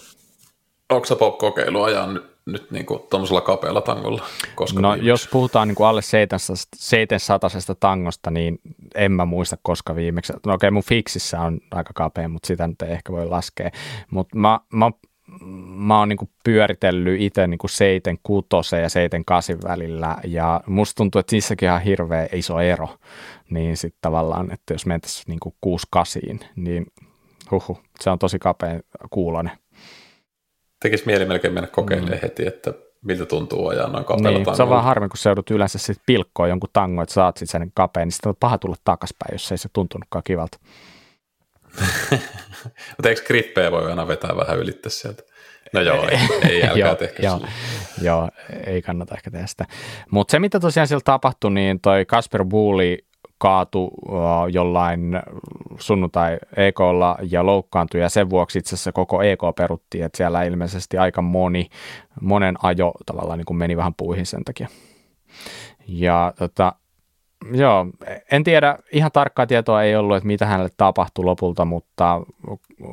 [0.90, 4.24] onko sä kokeilu ajaa nyt, nyt niin kuin tuommoisella kapealla tangolla?
[4.56, 5.10] Koska no viimeksi?
[5.10, 7.50] jos puhutaan niin kuin alle 700
[7.80, 8.60] tangosta, niin
[8.96, 10.34] en mä muista koska viimeksi.
[10.34, 13.70] No okei, okay, mun fiksissä on aika kapea, mutta sitä nyt ei ehkä voi laskea.
[14.12, 14.92] Mutta mä, mä
[15.76, 21.20] mä oon niinku pyöritellyt itse niinku seiten kutosen ja seiten kasin välillä ja musta tuntuu,
[21.20, 22.90] että niissäkin on hirveä iso ero.
[23.50, 26.86] Niin sitten tavallaan, että jos mentäisiin niinku kuusi kasiin, niin
[27.52, 29.52] huhu, se on tosi kapea kuulonen.
[30.82, 32.22] Tekisi mieli melkein mennä kokeilemaan mm.
[32.22, 35.52] heti, että miltä tuntuu ajaa noin kapealla niin, Se on vaan harmi, kun se joudut
[35.52, 38.76] yleensä sitten pilkkoon jonkun tangon, että saat sitten sen kapeen, niin sitten on paha tulla
[38.84, 40.58] takaspäin, jos ei se tuntunutkaan kivalta.
[42.90, 45.24] Mutta eikö grippejä voi aina vetää vähän ylittä sieltä?
[45.74, 47.42] No joo, ei, ei älkää joo, tehkö joo,
[48.02, 48.30] joo,
[48.66, 49.66] ei kannata ehkä tehdä sitä.
[50.12, 53.06] Mutta se, mitä tosiaan siellä tapahtui, niin toi Kasper Buuli
[53.38, 53.92] kaatu
[54.52, 55.22] jollain
[55.80, 60.98] sunnuntai EKlla ja loukkaantui ja sen vuoksi itse asiassa koko EK peruttiin, että siellä ilmeisesti
[60.98, 61.70] aika moni,
[62.22, 64.68] monen ajo tavallaan niin kuin meni vähän puihin sen takia.
[65.88, 66.74] Ja tota,
[67.54, 67.86] Joo,
[68.32, 72.22] en tiedä, ihan tarkkaa tietoa ei ollut, että mitä hänelle tapahtui lopulta, mutta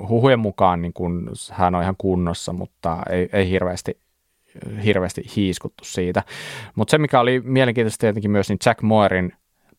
[0.08, 3.98] huhujen mukaan niin kun, hän on ihan kunnossa, mutta ei, ei hirveästi,
[4.84, 6.22] hirveästi hiiskuttu siitä.
[6.74, 9.32] Mutta se, mikä oli mielenkiintoista tietenkin myös, niin Jack Moirin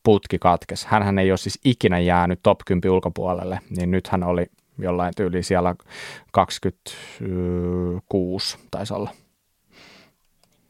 [0.04, 0.88] putki katkesi.
[0.90, 4.46] Hänhän ei ole siis ikinä jäänyt top 10 ulkopuolelle, niin nyt hän oli
[4.78, 5.76] jollain tyyli siellä
[6.32, 9.10] 26 taisi olla.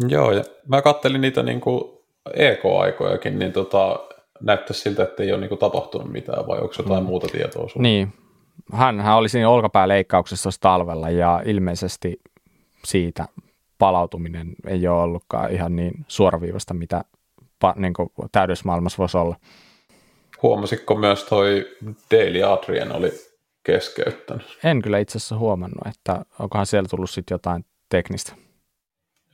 [0.07, 1.83] Joo, ja mä kattelin niitä niin kuin
[2.33, 3.99] EK-aikojakin, niin tota,
[4.41, 7.07] näyttäisi siltä, että ei ole niin tapahtunut mitään, vai onko jotain mm.
[7.07, 7.81] muuta tietoa sinulla?
[7.81, 8.13] Niin,
[8.73, 12.21] hän, hän oli siinä olkapääleikkauksessa talvella, ja ilmeisesti
[12.85, 13.25] siitä
[13.77, 17.03] palautuminen ei ole ollutkaan ihan niin suoraviivasta, mitä
[17.75, 17.93] niin
[18.31, 19.35] täydysmaailmassa voisi olla.
[20.41, 21.65] Huomasitko myös toi
[22.11, 23.11] Daily Adrian oli
[23.63, 24.59] keskeyttänyt?
[24.63, 28.33] En kyllä itse asiassa huomannut, että onkohan siellä tullut sitten jotain teknistä.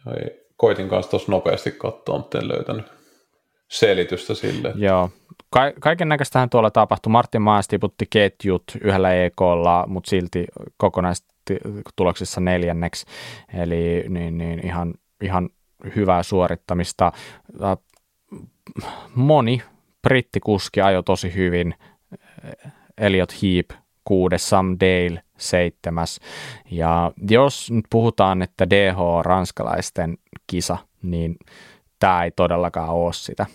[0.07, 2.85] Ei, koitin kanssa tuossa nopeasti katsoa, mutta en löytänyt
[3.67, 4.73] selitystä sille.
[4.75, 5.09] Joo,
[5.49, 7.11] Ka- kaiken näköistähän tuolla tapahtui.
[7.11, 10.45] Martin Maas tiputti ketjut yhdellä EKlla, mutta silti
[10.77, 13.05] kokonaistuloksissa neljänneksi,
[13.53, 15.49] eli niin, niin ihan, ihan
[15.95, 17.11] hyvää suorittamista.
[19.15, 19.61] Moni
[20.01, 21.75] brittikuski ajoi tosi hyvin.
[22.97, 26.19] Elliot Heap kuudes, Sam Dale seitsemäs.
[26.71, 31.35] Ja jos nyt puhutaan, että DH on ranskalaisten kisa, niin
[31.99, 33.45] tämä ei todellakaan ole sitä,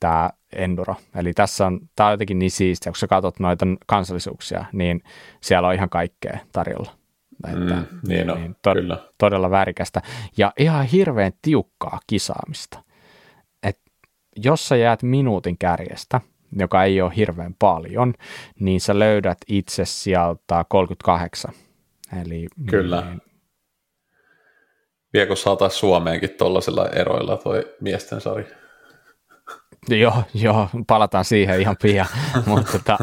[0.00, 0.94] tämä enduro.
[1.16, 5.02] Eli tässä on, tämä on jotenkin niin siistiä, kun sä katsot noita kansallisuuksia, niin
[5.40, 6.98] siellä on ihan kaikkea tarjolla.
[7.46, 8.98] Että, mm, niin, niin to, kyllä.
[9.18, 10.02] Todella värikästä
[10.36, 12.82] ja ihan hirveän tiukkaa kisaamista.
[13.62, 13.80] Et
[14.36, 16.20] jos sä jäät minuutin kärjestä,
[16.56, 18.14] joka ei ole hirveän paljon,
[18.60, 21.52] niin sä löydät itse sieltä 38.
[22.22, 23.00] Eli, Kyllä.
[23.00, 23.20] Niin,
[25.12, 28.46] Viekö saataisiin Suomeenkin tuollaisilla eroilla toi miesten sari?
[29.88, 32.06] Joo, joo, palataan siihen ihan pian.
[32.46, 32.98] Mutta tota,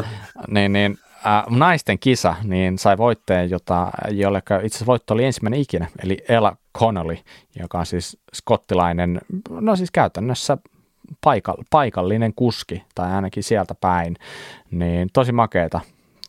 [0.48, 5.60] niin, niin, äh, naisten kisa niin sai voitteen, jota, jolle itse asiassa voitto oli ensimmäinen
[5.60, 7.16] ikinä, eli Ella Connolly,
[7.58, 10.58] joka on siis skottilainen, no siis käytännössä
[11.24, 14.16] paikall, paikallinen kuski, tai ainakin sieltä päin,
[14.70, 15.80] niin tosi makeeta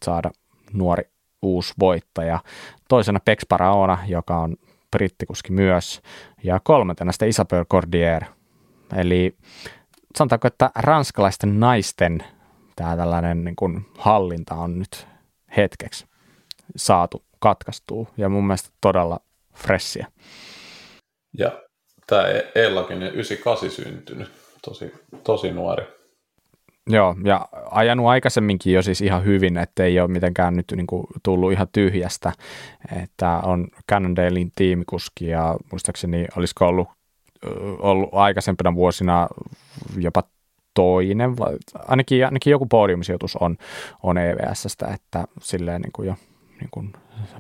[0.03, 0.31] saada
[0.73, 1.03] nuori
[1.41, 2.39] uusi voittaja.
[2.89, 4.55] Toisena Pex Paraona, joka on
[4.91, 6.01] brittikuski myös,
[6.43, 8.23] ja kolmantena sitten Isabel Cordier.
[8.95, 9.35] Eli
[10.17, 12.23] sanotaanko, että ranskalaisten naisten
[12.75, 15.07] tämä tällainen niin kuin hallinta on nyt
[15.57, 16.05] hetkeksi
[16.75, 19.19] saatu katkaistua, ja mun mielestä todella
[19.53, 20.07] fressiä.
[21.37, 21.61] Ja
[22.07, 22.23] tämä
[22.55, 24.91] Ellakin 98 syntynyt, tosi,
[25.23, 25.97] tosi nuori.
[26.89, 31.07] Joo, ja ajanut aikaisemminkin jo siis ihan hyvin, että ei ole mitenkään nyt niin kuin
[31.23, 32.31] tullut ihan tyhjästä,
[33.01, 36.87] että on Cannondalein tiimikuski ja muistaakseni olisiko ollut,
[37.79, 39.27] ollut aikaisempina vuosina
[39.97, 40.23] jopa
[40.73, 43.57] toinen, vai ainakin, ainakin joku podiumsijoitus on,
[44.03, 46.15] on EVSstä, että silleen niin kuin jo
[46.59, 46.93] niin kuin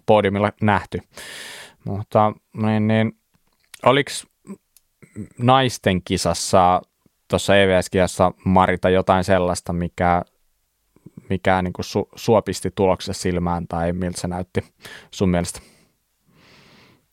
[0.05, 0.99] podiumilla nähty.
[1.85, 3.17] Mutta niin, niin,
[3.85, 4.11] oliko
[5.37, 6.81] naisten kisassa
[7.27, 10.21] tuossa EVS-kisassa Marita jotain sellaista, mikä,
[11.29, 14.63] mikä niin kuin su, suopisti tuloksessa silmään tai miltä se näytti
[15.11, 15.59] sun mielestä?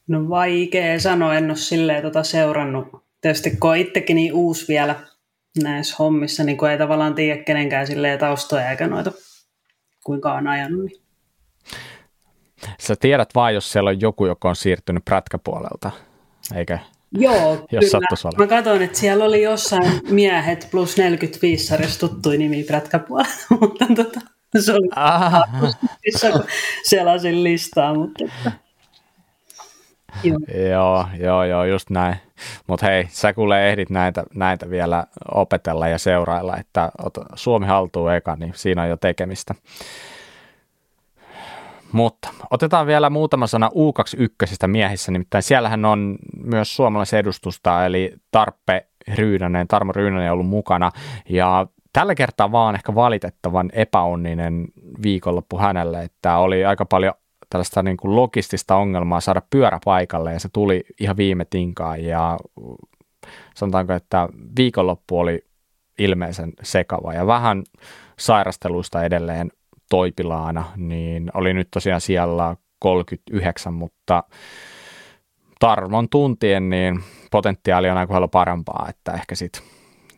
[0.09, 2.89] No vaikea sanoa, en ole silleen tota seurannut.
[3.21, 4.97] Tietysti kun itsekin niin uusi vielä
[5.63, 9.13] näissä hommissa, niin kun ei tavallaan tiedä kenenkään silleen taustoja eikä noita
[10.05, 10.85] kuinka on ajanut.
[10.85, 11.03] Niin.
[12.81, 15.91] Sä tiedät vaan, jos siellä on joku, joka on siirtynyt prätkäpuolelta,
[16.55, 16.79] eikä
[17.19, 18.33] Joo, jos kyllä.
[18.39, 24.21] Mä katsoin, että siellä oli jossain miehet plus 45 sarjassa tuttui nimi prätkäpuolelta, mutta tota,
[24.61, 24.89] se oli
[26.33, 26.45] kun
[26.91, 28.25] selasin listaa, mutta.
[30.23, 30.39] Joo.
[30.71, 32.17] joo, joo, joo, just näin.
[32.67, 36.91] Mutta hei, sä kuule ehdit näitä, näitä vielä opetella ja seurailla, että
[37.35, 39.55] Suomi haltuu eka, niin siinä on jo tekemistä.
[41.95, 48.87] Mutta otetaan vielä muutama sana U21 miehissä, nimittäin siellähän on myös suomalaisen edustusta, eli Tarppe
[49.15, 50.91] Ryynänen, Tarmo Ryynänen ollut mukana,
[51.29, 54.65] ja tällä kertaa vaan ehkä valitettavan epäonninen
[55.03, 57.15] viikonloppu hänelle, että oli aika paljon
[57.51, 62.05] tällaista niin kuin logistista ongelmaa saada pyörä paikalle ja se tuli ihan viime tinkaan.
[62.05, 62.39] Ja
[63.55, 65.45] sanotaanko, että viikonloppu oli
[65.99, 67.63] ilmeisen sekava ja vähän
[68.19, 69.51] sairasteluista edelleen
[69.91, 74.23] toipilaana, niin oli nyt tosiaan siellä 39, mutta
[75.59, 79.63] Tarvon tuntien niin potentiaali on aika paljon parempaa, että ehkä sitten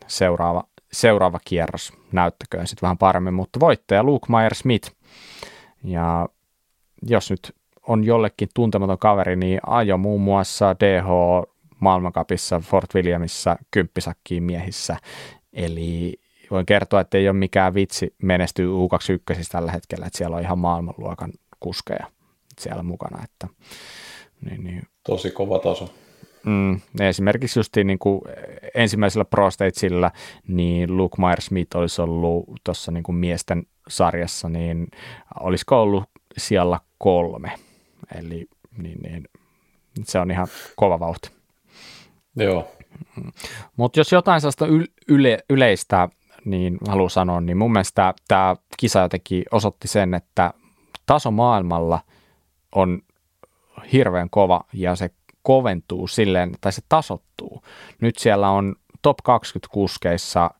[0.07, 4.91] seuraava, seuraava kierros näyttäköön sitten vähän paremmin, mutta voittaja Luke Meyer Smith
[5.83, 6.29] ja
[7.03, 7.55] jos nyt
[7.87, 11.07] on jollekin tuntematon kaveri, niin ajo muun muassa DH
[11.79, 14.97] maailmankapissa Fort Williamissa kymppisakkiin miehissä.
[15.53, 16.19] Eli
[16.51, 20.59] voin kertoa, että ei ole mikään vitsi menestyä U21 tällä hetkellä, että siellä on ihan
[20.59, 22.07] maailmanluokan kuskeja
[22.59, 23.23] siellä mukana.
[23.23, 23.47] Että,
[24.45, 24.83] niin, niin.
[25.03, 25.93] Tosi kova taso.
[26.45, 28.21] Mm, esimerkiksi just niin kuin
[28.75, 30.11] ensimmäisellä Pro Stageillä,
[30.47, 34.87] niin Luke Myers-Smith olisi ollut tuossa niin kuin miesten sarjassa, niin
[35.39, 36.03] olisiko ollut
[36.37, 37.51] siellä kolme.
[38.15, 39.23] Eli niin, niin,
[40.03, 41.29] se on ihan kova vauhti.
[42.35, 42.71] Joo.
[43.77, 44.65] Mutta jos jotain sellaista
[45.07, 46.09] yle, yleistä
[46.49, 50.53] niin haluan sanoa, niin mun mielestä tämä kisa jotenkin osoitti sen, että
[51.05, 51.99] taso maailmalla
[52.75, 53.01] on
[53.93, 55.09] hirveän kova ja se
[55.43, 57.63] koventuu silleen, tai se tasottuu.
[58.01, 60.51] Nyt siellä on top 20 kuskeissa,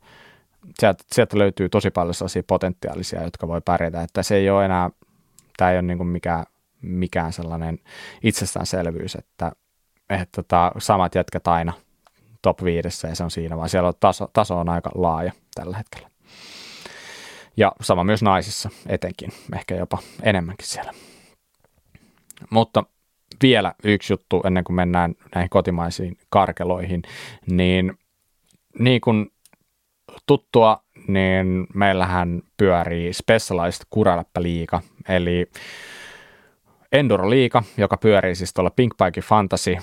[0.80, 4.89] sieltä, sieltä löytyy tosi paljon sellaisia potentiaalisia, jotka voi pärjätä, että se ei ole enää
[5.58, 6.45] tämä ei ole niin mikään,
[6.82, 7.80] mikään sellainen
[8.23, 9.52] itsestäänselvyys, että,
[10.10, 11.73] että tota, samat jätkät aina
[12.41, 15.78] top viidessä ja se on siinä, vaan siellä on taso, taso on aika laaja tällä
[15.78, 16.10] hetkellä.
[17.58, 20.93] Ja sama myös naisissa etenkin, ehkä jopa enemmänkin siellä.
[22.50, 22.84] Mutta
[23.41, 27.02] vielä yksi juttu ennen kuin mennään näihin kotimaisiin karkeloihin,
[27.50, 27.98] niin
[28.80, 29.32] niin kuin
[30.26, 35.52] tuttua, niin meillähän pyörii Specialized Kuraläppä-liiga, eli
[36.91, 39.78] Enduro-liiga, joka pyörii siis tuolla Pink Bike Fantasy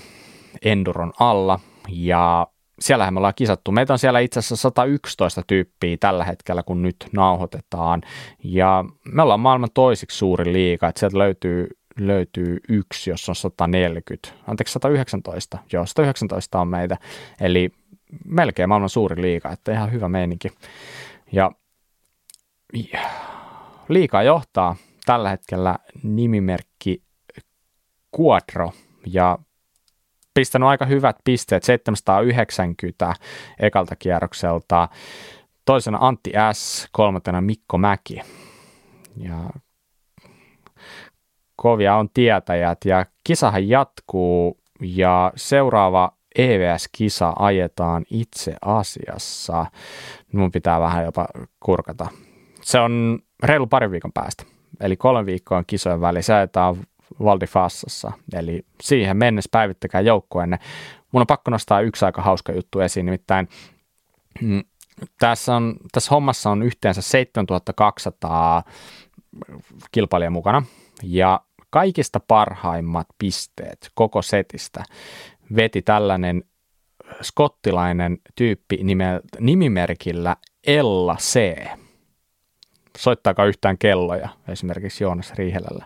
[0.65, 1.59] Enduron alla,
[1.89, 2.47] ja
[2.79, 3.71] siellähän me ollaan kisattu.
[3.71, 8.01] Meitä on siellä itse asiassa 111 tyyppiä tällä hetkellä, kun nyt nauhoitetaan,
[8.43, 11.67] ja me ollaan maailman toisiksi suuri liiga, että sieltä löytyy
[11.99, 16.97] löytyy yksi, jos on 140, anteeksi 119, joo 119 on meitä,
[17.41, 17.69] eli
[18.25, 20.49] melkein maailman suuri liiga, että ihan hyvä meininki.
[21.31, 21.51] Ja
[23.89, 27.03] liikaa johtaa tällä hetkellä nimimerkki
[28.19, 28.71] Quadro
[29.05, 29.37] ja
[30.35, 33.13] pistänyt aika hyvät pisteet, 790
[33.59, 34.87] ekalta kierrokselta,
[35.65, 38.21] toisena Antti S, kolmantena Mikko Mäki.
[39.17, 39.49] Ja
[41.55, 49.65] kovia on tietäjät ja kisahan jatkuu ja seuraava EVS-kisa ajetaan itse asiassa.
[50.33, 51.27] Mun pitää vähän jopa
[51.59, 52.07] kurkata.
[52.61, 54.43] Se on reilu pari viikon päästä.
[54.79, 56.21] Eli kolme viikkoa on kisojen väli.
[56.21, 56.75] Se ajetaan
[57.23, 58.11] Valdifassassa.
[58.33, 60.59] Eli siihen mennessä päivittäkää joukkueenne.
[61.11, 63.49] Mun on pakko nostaa yksi aika hauska juttu esiin, nimittäin
[64.41, 64.63] mm,
[65.19, 68.63] tässä, on, tässä hommassa on yhteensä 7200
[69.91, 70.63] kilpailijaa mukana,
[71.03, 74.83] ja kaikista parhaimmat pisteet koko setistä
[75.55, 76.43] veti tällainen
[77.21, 80.35] skottilainen tyyppi nimeltä, nimimerkillä
[80.67, 81.65] Ella C.
[82.97, 85.85] Soittaako yhtään kelloja esimerkiksi Joonas Riihelällä?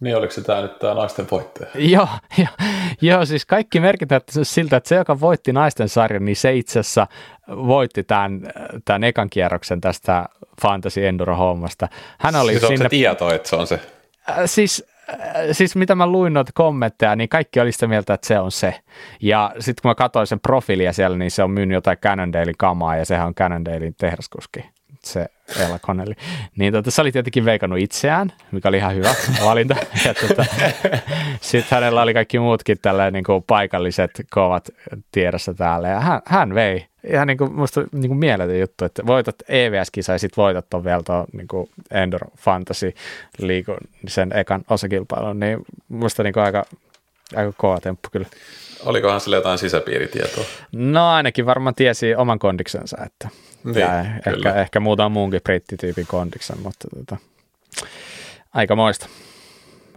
[0.00, 1.70] Niin oliko se tämä nyt tämä naisten voittaja?
[1.94, 2.08] Joo,
[2.38, 2.46] jo,
[3.00, 7.06] joo, siis kaikki merkitään siltä, että se, joka voitti naisten sarjan, niin se itse asiassa
[7.48, 8.40] voitti tämän,
[8.84, 10.28] tämän ekan kierroksen tästä
[10.62, 11.88] Fantasy Enduro-hommasta.
[12.18, 12.84] Hän oli siis sinne...
[12.84, 13.80] se tieto, että se on se?
[14.30, 15.16] Äh, siis, äh,
[15.52, 18.74] siis mitä mä luin noita kommentteja, niin kaikki oli sitä mieltä, että se on se.
[19.22, 22.96] Ja sitten kun mä katsoin sen profiilia siellä, niin se on myynyt jotain Cannondalein kamaa,
[22.96, 24.64] ja sehän on Cannondalein tehdaskuski
[25.04, 25.26] se
[25.60, 26.14] Ella Connelly.
[26.56, 29.76] Niin tota, se oli tietenkin veikannut itseään, mikä oli ihan hyvä valinta.
[30.28, 30.44] tota,
[31.40, 34.68] Sitten hänellä oli kaikki muutkin tällä niin kuin paikalliset kovat
[35.12, 35.88] tiedossa täällä.
[35.88, 36.86] Ja hän, hän vei.
[37.12, 40.84] Ihan niin kuin, musta niin kuin mieletön juttu, että voitat EVS-kisa ja sitten voitat tuon
[40.84, 42.94] vielä tuon niin kuin Enduro Fantasy
[43.38, 45.40] liikun sen ekan osakilpailun.
[45.40, 45.58] Niin
[45.88, 46.64] musta niin kuin aika,
[47.36, 48.26] aika kova temppu kyllä.
[48.84, 50.44] Olikohan sille jotain sisäpiiritietoa?
[50.72, 53.28] No ainakin varmaan tiesi oman kondiksensa, että
[53.64, 57.16] niin, ehkä, ehkä muutaman muunkin brittityypin kondiksen, mutta tota,
[58.54, 59.06] aika moista.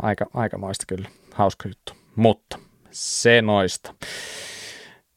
[0.01, 1.09] Aika, aika moista kyllä.
[1.33, 1.93] Hauska juttu.
[2.15, 2.59] Mutta
[2.91, 3.93] se noista.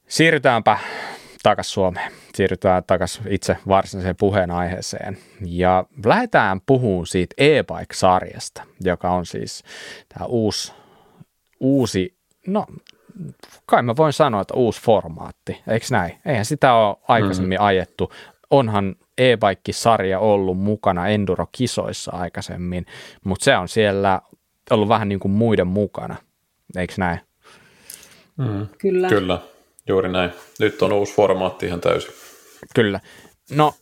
[0.09, 0.79] Siirrytäänpä
[1.43, 2.13] takaisin Suomeen.
[2.35, 5.19] Siirrytään takaisin itse varsinaiseen puheenaiheeseen.
[5.41, 9.63] Ja lähdetään puhumaan siitä e-bike-sarjasta, joka on siis
[10.09, 10.73] tämä uusi,
[11.61, 12.17] uusi,
[12.47, 12.67] no
[13.67, 16.19] kai mä voin sanoa, että uusi formaatti, eikö näin?
[16.27, 17.65] Eihän sitä ole aikaisemmin mm.
[17.65, 18.13] ajettu
[18.51, 22.87] onhan e-bike-sarja ollut mukana Enduro-kisoissa aikaisemmin,
[23.25, 24.21] mutta se on siellä
[24.71, 26.17] ollut vähän niin kuin muiden mukana,
[26.77, 27.21] eikö näin?
[28.37, 28.67] Mm.
[28.79, 29.09] Kyllä.
[29.09, 29.39] Kyllä,
[29.89, 30.31] juuri näin.
[30.59, 32.15] Nyt on uusi formaatti ihan täysin.
[32.75, 33.01] Kyllä.
[33.51, 33.75] No,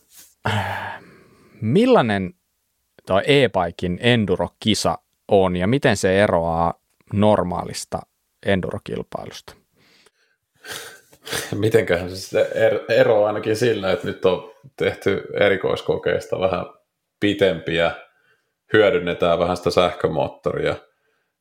[1.61, 2.33] millainen
[3.05, 6.73] tuo e-bikin Enduro-kisa on ja miten se eroaa
[7.13, 7.99] normaalista
[8.45, 9.55] Enduro-kilpailusta?
[11.55, 16.65] Mitenköhän se sitten er-, eroaa ainakin sillä, että nyt on tehty erikoiskokeista vähän
[17.19, 17.91] pitempiä,
[18.73, 20.75] hyödynnetään vähän sitä sähkömoottoria,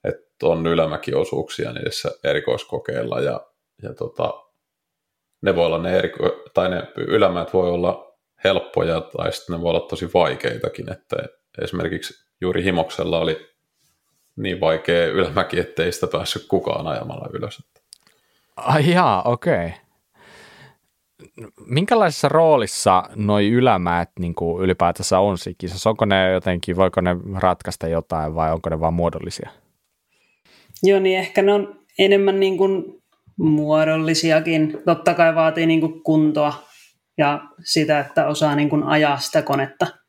[0.05, 3.47] että on ylämäkiosuuksia niissä erikoiskokeilla ja,
[3.83, 4.45] ja tota,
[5.43, 9.71] ne voi olla ne, eriko- tai ne ylämäät voi olla helppoja tai sitten ne voi
[9.71, 11.17] olla tosi vaikeitakin, että
[11.63, 13.54] esimerkiksi juuri Himoksella oli
[14.37, 17.63] niin vaikea ylämäki, ettei sitä päässyt kukaan ajamalla ylös.
[18.57, 19.67] Ai jaa, okei.
[19.67, 19.71] Okay.
[21.67, 25.91] Minkälaisessa roolissa noi ylämäät niin kuin ylipäätänsä on siinä kisassa?
[25.91, 29.51] Onko ne jotenkin, voiko ne ratkaista jotain vai onko ne vain muodollisia?
[30.83, 33.03] Joo, niin ehkä ne on enemmän niin kuin
[33.37, 34.79] muodollisiakin.
[34.85, 36.55] Totta kai vaatii niin kuin kuntoa
[37.19, 39.87] ja sitä, että osaa niin kuin ajaa sitä konetta–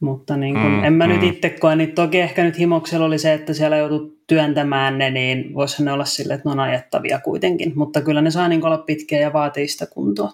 [0.00, 1.12] mutta niin kun, mm, en mä mm.
[1.12, 5.10] nyt itse koe, niin toki ehkä nyt himoksella oli se, että siellä joutuu työntämään ne,
[5.10, 7.72] niin voisihan ne olla sille, että ne on ajettavia kuitenkin.
[7.74, 10.30] Mutta kyllä ne saa niin olla pitkiä ja vaatii sitä kuntoa.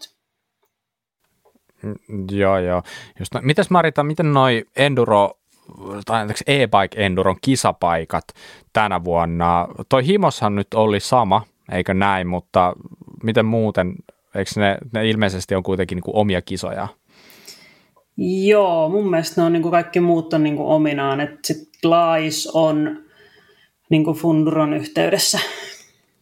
[1.83, 1.95] Mm,
[2.33, 2.83] joo, joo.
[3.19, 5.31] Just, no, mitäs Marita, miten noi enduro,
[6.07, 8.25] tai e-bike enduron kisapaikat
[8.73, 9.69] tänä vuonna?
[9.89, 11.43] Toi himoshan nyt oli sama,
[11.73, 12.73] eikö näin, mutta
[13.23, 13.95] miten muuten,
[14.35, 16.89] eikö ne, ne ilmeisesti on kuitenkin niin kuin omia kisoja?
[18.23, 21.21] Joo, mun mielestä ne on niin kuin kaikki muut on niin kuin ominaan.
[21.21, 23.05] Että sit Lais on
[23.91, 25.39] niin kuin Funduron yhteydessä.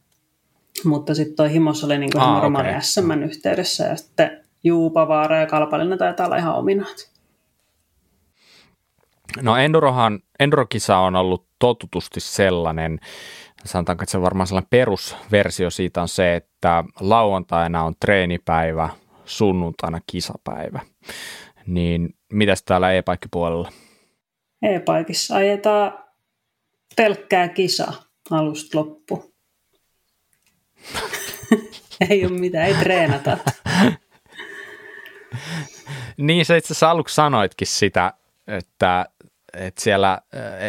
[0.85, 2.81] Mutta sitten toi Himos oli niin kuin ah, normaali okay.
[2.83, 7.11] SMn yhteydessä ja sitten Juupavaara ja Kalpalina taitaa olla ihan ominaat.
[9.43, 12.99] No Endurohan, Endurokisa on ollut totutusti sellainen,
[13.65, 18.89] sanotaanko, että se varmaan sellainen perusversio siitä on se, että lauantaina on treenipäivä,
[19.25, 20.81] sunnuntaina kisapäivä
[21.68, 23.72] niin mitäs täällä e-paikkipuolella?
[24.62, 26.04] E-paikissa ajetaan
[26.96, 27.92] pelkkää kisa
[28.31, 29.35] alusta loppu.
[32.11, 33.37] ei ole mitään, ei treenata.
[36.16, 38.12] niin, sä itse asiassa aluksi sanoitkin sitä,
[38.46, 39.07] että,
[39.52, 40.20] että siellä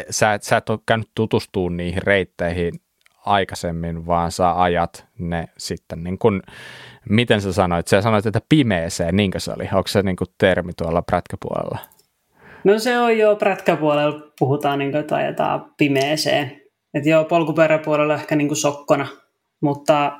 [0.09, 2.81] sä, sä et ole käynyt tutustumaan niihin reitteihin
[3.29, 6.41] aikaisemmin, vaan sä ajat ne sitten niin kuin
[7.09, 7.87] miten sä sanoit?
[7.87, 9.63] Sä sanoit, että pimeeseen, niinkö se oli?
[9.73, 11.77] Onko se niin kuin termi tuolla prätkäpuolella?
[12.63, 16.61] No se on jo prätkäpuolella, puhutaan niin kuin, että ajetaan pimeeseen.
[16.93, 19.07] Että joo, polkupyöräpuolella ehkä niin kuin sokkona,
[19.61, 20.19] mutta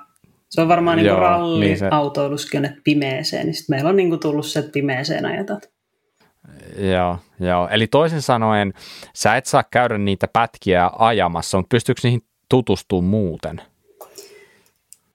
[0.50, 1.88] se on varmaan niin kuin ralli niin se...
[1.92, 5.70] autoiluskin, että pimeeseen, niin sitten meillä on niin kuin tullut se, että pimeeseen ajetat.
[6.78, 8.74] Joo, joo, eli toisin sanoen
[9.16, 13.62] sä et saa käydä niitä pätkiä ajamassa, mutta pystyykö niihin tutustumaan muuten?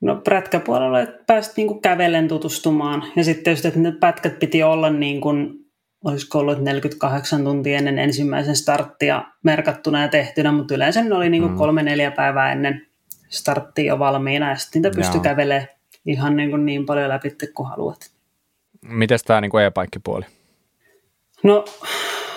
[0.00, 3.04] No prätkäpuolella, pääsit niin kävellen tutustumaan.
[3.16, 5.66] Ja sitten tietysti, että ne pätkät piti olla niin kuin,
[6.04, 11.50] olisiko ollut 48 tuntia ennen ensimmäisen starttia merkattuna ja tehtynä, mutta yleensä ne oli niin
[11.50, 11.56] mm.
[11.56, 12.86] kolme-neljä päivää ennen
[13.28, 15.68] starttia jo valmiina ja sitten niitä pystyi kävelemään
[16.06, 18.10] ihan niin, kuin niin paljon läpi kuin haluat.
[18.82, 20.24] Miten tämä niin e-paikkipuoli?
[21.42, 21.64] No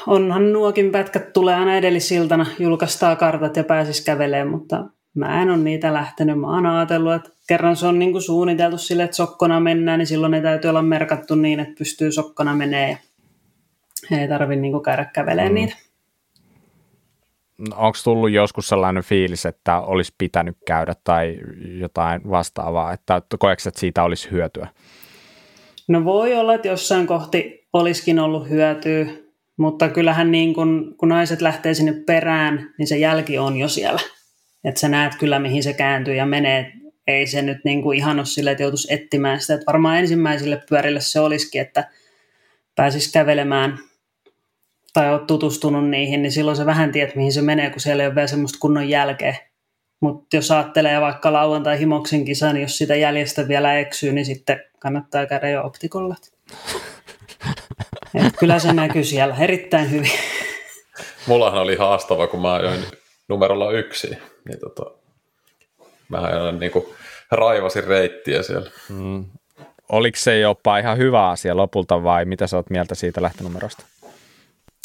[0.08, 5.58] onhan nuokin pätkät tulee aina edellisiltana, julkaistaan kartat ja pääsis kävelemään, mutta mä en ole
[5.58, 6.40] niitä lähtenyt.
[6.40, 10.08] Mä oon ajatellut, että kerran se on niin kuin suunniteltu sille, että sokkona mennään, niin
[10.08, 12.98] silloin ne täytyy olla merkattu niin, että pystyy sokkona menee
[14.12, 15.56] ja ei tarvitse niin käydä kävelemään mm.
[15.56, 15.76] niitä.
[17.76, 21.40] Onko tullut joskus sellainen fiilis, että olisi pitänyt käydä tai
[21.80, 24.68] jotain vastaavaa, että koetko, että siitä olisi hyötyä?
[25.88, 29.06] No voi olla, että jossain kohti olisikin ollut hyötyä,
[29.58, 34.00] mutta kyllähän niin kun, kun naiset lähtee sinne perään, niin se jälki on jo siellä.
[34.64, 36.74] Että sä näet kyllä, mihin se kääntyy ja menee.
[37.08, 39.54] Ei se nyt niin kuin ihan ole sille, että joutuisi etsimään sitä.
[39.54, 41.90] Että varmaan ensimmäisille pyörille se olisikin, että
[42.76, 43.78] pääsisi kävelemään
[44.94, 48.08] tai olet tutustunut niihin, niin silloin se vähän tiedät, mihin se menee, kun siellä ei
[48.08, 49.36] ole vielä semmoista kunnon jälkeä.
[50.00, 54.60] Mutta jos ajattelee vaikka lauantai himoksen kisan, niin jos sitä jäljestä vielä eksyy, niin sitten
[54.80, 56.16] kannattaa käydä jo optikolla.
[58.16, 60.12] Et kyllä se näkyy siellä erittäin hyvin.
[61.28, 62.86] Mullahan oli haastava, kun mä ajoin
[63.28, 64.08] numerolla yksi,
[64.48, 64.92] niin tota,
[66.10, 66.86] mä aina niin kuin
[67.32, 68.72] raivasin reittiä siellä.
[68.90, 69.26] Mm.
[69.90, 73.84] Oliko se jopa ihan hyvä asia lopulta vai mitä sä oot mieltä siitä lähtönumerosta?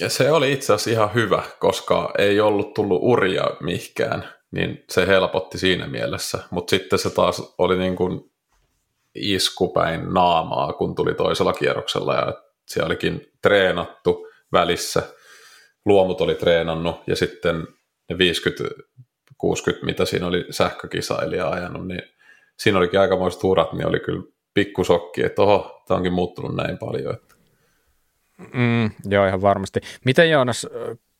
[0.01, 5.07] Ja se oli itse asiassa ihan hyvä, koska ei ollut tullut uria mihkään, niin se
[5.07, 6.39] helpotti siinä mielessä.
[6.51, 8.31] Mutta sitten se taas oli niin kuin
[9.14, 15.03] iskupäin naamaa, kun tuli toisella kierroksella ja siellä olikin treenattu välissä.
[15.85, 17.67] Luomut oli treenannut ja sitten
[18.09, 22.03] ne 50-60, mitä siinä oli sähkökisailija ajanut, niin
[22.57, 24.23] siinä olikin aikamoiset urat, niin oli kyllä
[24.55, 27.15] pikkusokki, että oho, tämä onkin muuttunut näin paljon.
[27.15, 27.35] Että.
[28.53, 29.81] Mm, joo, ihan varmasti.
[30.05, 30.67] Miten Joonas,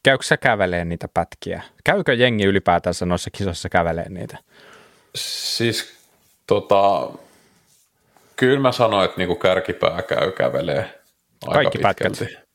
[0.03, 1.62] käykö sä käveleen niitä pätkiä?
[1.84, 4.38] Käykö jengi ylipäätänsä noissa kisoissa käveleen niitä?
[5.14, 5.99] Siis
[6.47, 7.11] tota,
[8.36, 11.01] kyllä mä sanoin, että niinku kärkipää käy kävelee
[11.47, 12.24] aika Kaikki pitkälti.
[12.24, 12.49] pätkät?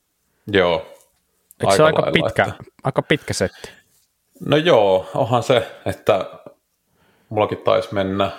[0.47, 0.77] Joo.
[1.61, 2.63] Eikö aika se aika pitkä, että...
[2.83, 3.69] aika pitkä setti?
[4.45, 6.25] No joo, onhan se, että
[7.29, 8.31] mullakin taisi mennä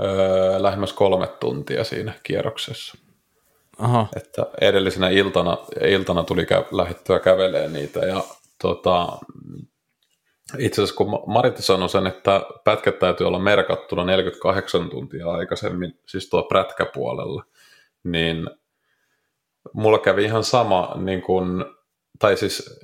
[0.00, 2.98] öö, lähemmäs kolme tuntia siinä kierroksessa.
[3.78, 4.06] Aha.
[4.16, 8.24] Että edellisenä iltana, iltana tuli kä- lähettyä kävelemään niitä ja
[8.62, 9.18] tota,
[10.58, 16.28] itse asiassa kun Mariti sanoi sen, että pätkät täytyy olla merkattuna 48 tuntia aikaisemmin, siis
[16.30, 17.44] tuo prätkäpuolella,
[18.04, 18.50] niin
[19.72, 21.76] mulla kävi ihan sama, niin kun,
[22.18, 22.80] tai siis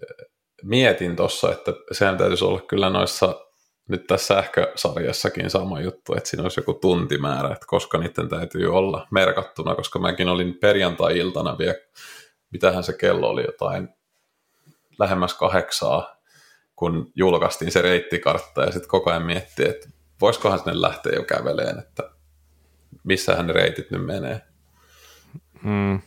[0.62, 3.40] mietin tuossa, että sehän täytyisi olla kyllä noissa
[3.88, 9.06] nyt tässä sähkösarjassakin sama juttu, että siinä olisi joku tuntimäärä, että koska niiden täytyy olla
[9.10, 11.74] merkattuna, koska mäkin olin perjantai-iltana vielä,
[12.50, 13.88] mitähän se kello oli, jotain
[14.98, 16.16] lähemmäs kahdeksaa,
[16.76, 19.88] kun julkaistiin se reittikartta ja sitten koko ajan miettii, että
[20.20, 22.10] voisikohan sinne lähteä jo käveleen, että
[23.04, 24.40] missähän ne reitit nyt menee.
[25.62, 26.00] Hmm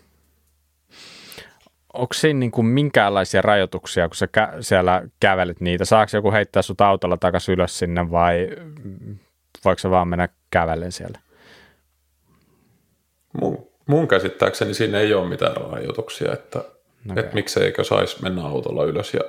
[1.94, 5.86] onko siinä niin kuin minkäänlaisia rajoituksia, kun sä kä- siellä kävelet niitä?
[5.86, 8.50] Saako joku heittää sut autolla takaisin ylös sinne vai
[9.66, 11.20] voiko se vaan mennä kävellen siellä?
[13.42, 17.24] Mun, mun käsittääkseni siinä ei ole mitään rajoituksia, että okay.
[17.24, 19.22] et mikseikö saisi mennä autolla ylös ja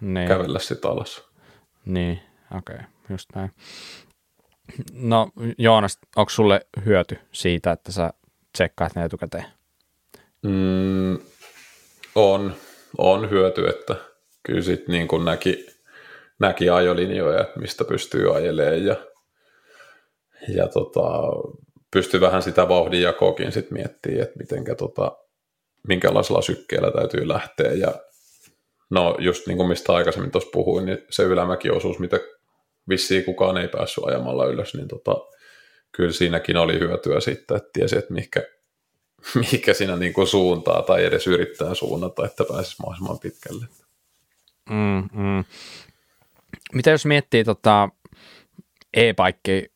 [0.00, 0.28] niin.
[0.28, 1.28] kävellä sitten alas.
[1.84, 2.20] Niin,
[2.56, 3.50] okei, okay, just näin.
[4.92, 8.12] No Joonas, onko sulle hyöty siitä, että sä
[8.52, 9.44] tsekkaat ne etukäteen?
[10.42, 11.18] Mm,
[12.18, 12.54] on,
[12.98, 13.94] on hyöty, että
[14.42, 15.66] kyllä sitten niin kuin näki,
[16.40, 18.96] näki ajolinjoja, mistä pystyy ajelemaan ja,
[20.48, 21.10] ja tota,
[21.92, 25.16] pystyy vähän sitä vauhdinjakoakin sitten miettimään, että mitenkä tota,
[25.88, 27.72] minkälaisella sykkeellä täytyy lähteä.
[27.72, 27.94] Ja
[28.90, 32.18] no just niin kuin mistä aikaisemmin tuossa puhuin, niin se ylämäkiosuus, mitä
[32.88, 35.16] vissiin kukaan ei päässyt ajamalla ylös, niin tota,
[35.92, 38.42] kyllä siinäkin oli hyötyä sitten, että tiesi, että mihinkä,
[39.52, 43.66] mikä siinä niin kuin suuntaa tai edes yrittää suunnata, että pääsisi mahdollisimman pitkälle.
[44.70, 45.44] Mm, mm.
[46.74, 47.88] Mitä jos miettii tota
[48.94, 49.72] e-paikki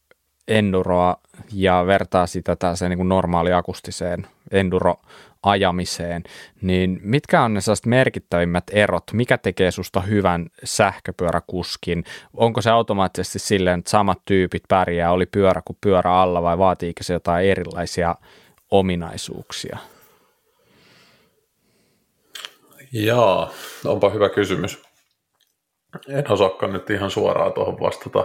[0.49, 1.17] enduroa
[1.53, 6.23] ja vertaa sitä tällaiseen niin kuin normaali akustiseen enduro-ajamiseen,
[6.63, 9.05] niin mitkä on ne merkittävimmät erot?
[9.13, 12.05] Mikä tekee susta hyvän sähköpyöräkuskin?
[12.35, 17.03] Onko se automaattisesti silleen, että samat tyypit pärjää, oli pyörä kuin pyörä alla vai vaatiiko
[17.03, 18.15] se jotain erilaisia
[18.73, 19.79] ominaisuuksia?
[22.93, 23.53] Jaa,
[23.85, 24.83] onpa hyvä kysymys.
[26.09, 28.25] En osaakaan nyt ihan suoraan tuohon vastata.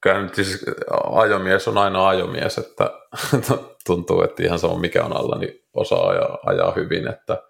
[0.00, 0.64] Kyllä nyt siis
[1.12, 2.90] ajomies on aina ajomies, että
[3.86, 7.08] tuntuu, että ihan sama mikä on alla, niin osaa ajaa, ajaa hyvin.
[7.08, 7.42] Että,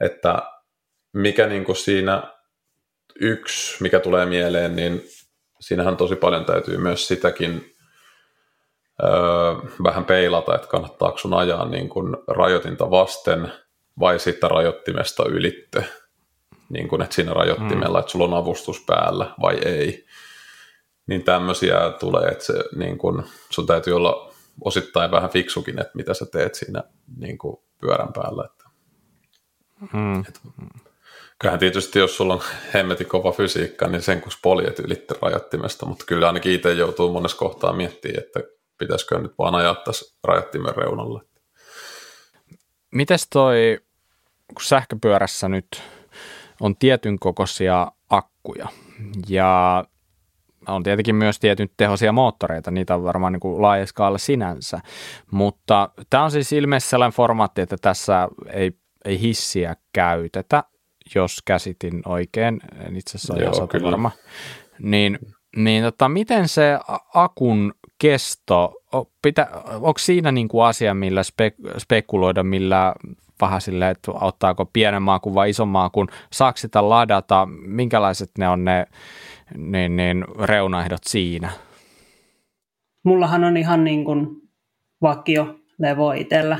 [0.00, 0.42] että
[1.12, 2.22] mikä niin kuin siinä
[3.20, 5.02] yksi, mikä tulee mieleen, niin
[5.60, 7.75] siinähän tosi paljon täytyy myös sitäkin
[9.02, 9.10] öö,
[9.84, 13.52] vähän peilata, että kannattaako sun ajaa niin kuin rajoitinta vasten
[14.00, 15.84] vai sitten rajoittimesta ylitte.
[16.68, 18.00] Niin kuin, että siinä rajoittimella, mm.
[18.00, 20.06] että sulla on avustus päällä vai ei.
[21.06, 24.32] Niin tämmöisiä tulee, että se, niin kuin, sun täytyy olla
[24.64, 26.82] osittain vähän fiksukin, että mitä sä teet siinä
[27.16, 28.44] niin kuin pyörän päällä.
[28.44, 28.64] Että,
[29.92, 30.20] mm.
[30.20, 30.40] et,
[31.38, 32.42] kyllähän tietysti, jos sulla on
[32.74, 37.36] hemmetin kova fysiikka, niin sen kun poljet ylitte rajoittimesta, mutta kyllä ainakin itse joutuu monessa
[37.36, 38.40] kohtaa miettimään, että
[38.78, 41.22] pitäisikö nyt vaan ajaa tässä rajoittimen reunalla.
[42.90, 43.78] Mites toi,
[44.54, 45.82] kun sähköpyörässä nyt
[46.60, 48.68] on tietyn kokoisia akkuja
[49.28, 49.84] ja
[50.68, 54.80] on tietenkin myös tietyn tehoisia moottoreita, niitä on varmaan niin kuin laajaskaalla sinänsä,
[55.30, 58.72] mutta tämä on siis ilmeisesti sellainen formaatti, että tässä ei,
[59.04, 60.64] ei hissiä käytetä,
[61.14, 64.10] jos käsitin oikein, en itse asiassa ole varma,
[64.78, 65.18] niin,
[65.56, 66.78] niin tota, miten se
[67.14, 68.82] akun kesto,
[69.22, 72.94] pitä, onko siinä niin kuin asia, millä spe, spekuloida, millä
[73.40, 78.64] vähän silleen, että ottaako pienen maakun vai ison maakun, saako sitä ladata, minkälaiset ne on
[78.64, 78.86] ne
[79.56, 81.50] niin, niin reunaehdot siinä?
[83.02, 84.28] Mullahan on ihan niin kuin
[85.02, 86.58] vakio levo itsellä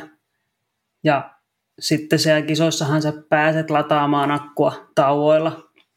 [1.04, 1.30] ja
[1.78, 5.50] sitten siellä kisoissahan sä pääset lataamaan akkua tauoilla.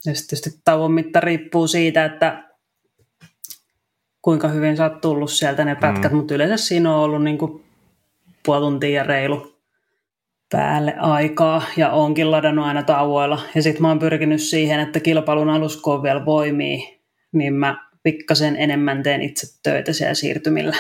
[0.06, 2.49] Ja sitten tietysti tauon mitta riippuu siitä, että
[4.22, 6.17] kuinka hyvin sä oot tullut sieltä ne pätkät, mm.
[6.17, 7.63] mutta yleensä siinä on ollut niin kuin
[8.45, 9.59] puoli tuntia ja reilu
[10.51, 13.41] päälle aikaa ja onkin ladannut aina tauoilla.
[13.55, 16.88] Ja sitten mä oon pyrkinyt siihen, että kilpailun alus kun on vielä voimia,
[17.32, 20.76] niin mä pikkasen enemmän teen itse töitä siellä siirtymillä.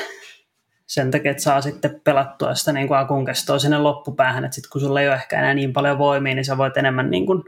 [0.87, 4.69] Sen takia, että saa sitten pelattua sitä niin kuin akun kestoa sinne loppupäähän, että sitten
[4.71, 7.43] kun sulla ei ole ehkä enää niin paljon voimia, niin sä voit enemmän niin kuin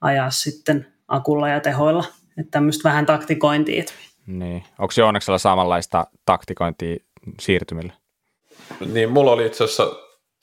[0.00, 2.04] ajaa sitten akulla ja tehoilla.
[2.38, 3.84] Että tämmöistä vähän taktikointia.
[4.28, 4.64] Niin.
[4.78, 6.96] Onko Jooneksella samanlaista taktikointia
[7.40, 7.92] siirtymillä?
[8.92, 9.92] Niin, mulla oli itse asiassa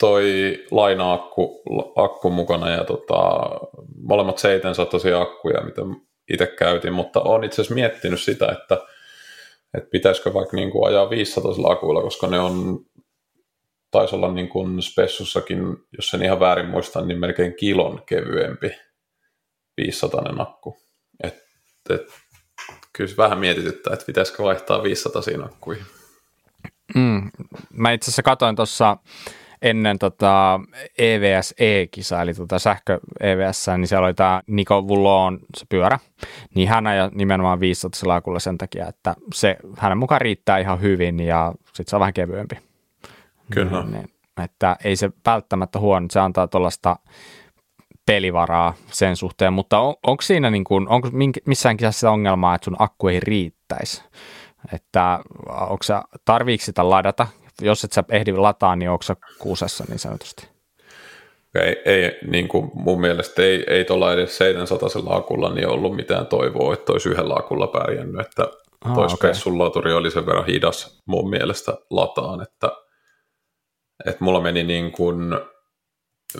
[0.00, 0.24] toi
[0.70, 1.62] laina-akku
[1.96, 3.50] akku mukana ja tota,
[4.02, 5.82] molemmat 700 akkuja, mitä
[6.32, 8.86] itse käytin, mutta olen itse asiassa miettinyt sitä, että,
[9.74, 12.80] että pitäisikö vaikka niin kuin ajaa 500 akuilla, koska ne on,
[13.90, 18.70] taisi olla niin kuin spessussakin, jos en ihan väärin muista, niin melkein kilon kevyempi
[19.76, 20.76] 500 akku.
[21.24, 21.34] Et,
[21.90, 22.02] et,
[22.96, 25.84] kyllä vähän mietityttää, että pitäisikö vaihtaa 500 akkuihin.
[26.94, 27.30] Mm,
[27.72, 28.96] mä itse asiassa katsoin tuossa
[29.62, 30.60] ennen tota
[30.98, 35.98] EVS-E-kisaa, eli tota sähkö EVS, niin siellä oli tämä Nico Vullon se pyörä,
[36.54, 41.20] niin hän ajoi nimenomaan 500 laakulla sen takia, että se hänen mukaan riittää ihan hyvin
[41.20, 42.58] ja sitten se on vähän kevyempi.
[43.52, 43.82] Kyllä.
[43.82, 44.10] Niin, niin,
[44.44, 46.96] että ei se välttämättä huono, se antaa tuollaista
[48.06, 51.08] pelivaraa sen suhteen, mutta on, onko siinä niin kuin, onko
[51.46, 54.02] missään kisassa ongelmaa, että sun akku ei riittäisi?
[54.72, 55.94] Että onko se,
[56.24, 57.26] tarviiko sitä ladata
[57.62, 60.48] jos et sä ehdi lataa, niin onko sä kuusessa niin sanotusti?
[61.54, 66.26] Ei, ei niin kuin mun mielestä ei, ei tuolla edes 700 akulla niin ollut mitään
[66.26, 68.42] toivoa, että olisi yhdellä akulla pärjännyt, että
[68.84, 69.32] ah, toi okay.
[69.96, 72.72] oli sen verran hidas mun mielestä lataan, että,
[74.06, 75.32] että mulla meni niin kuin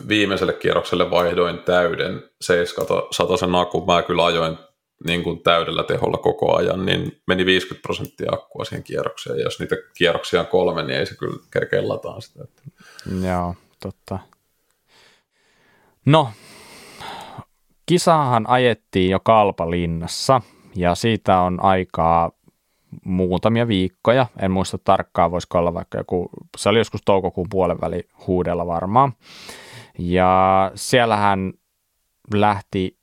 [0.09, 4.59] viimeiselle kierrokselle vaihdoin täyden 700 akun, mä kyllä ajoin
[5.05, 9.39] niin kuin täydellä teholla koko ajan, niin meni 50 prosenttia akkua siihen kierrokseen.
[9.39, 12.45] Ja jos niitä kierroksia on kolme, niin ei se kyllä kerkeä lataan sitä.
[13.27, 14.19] Joo, totta.
[16.07, 16.29] No,
[17.87, 20.41] kisahan ajettiin jo Kalpalinnassa
[20.77, 22.31] ja siitä on aikaa
[23.05, 24.27] muutamia viikkoja.
[24.39, 29.13] En muista tarkkaan, voisiko olla vaikka joku, se oli joskus toukokuun puolen väli huudella varmaan.
[29.99, 31.53] Ja siellähän
[32.35, 32.99] lähti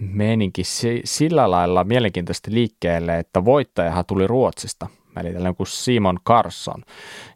[0.00, 0.62] meininki
[1.04, 4.86] sillä lailla mielenkiintoisesti liikkeelle, että voittajahan tuli Ruotsista,
[5.20, 6.82] eli tällainen kuin Simon Carson.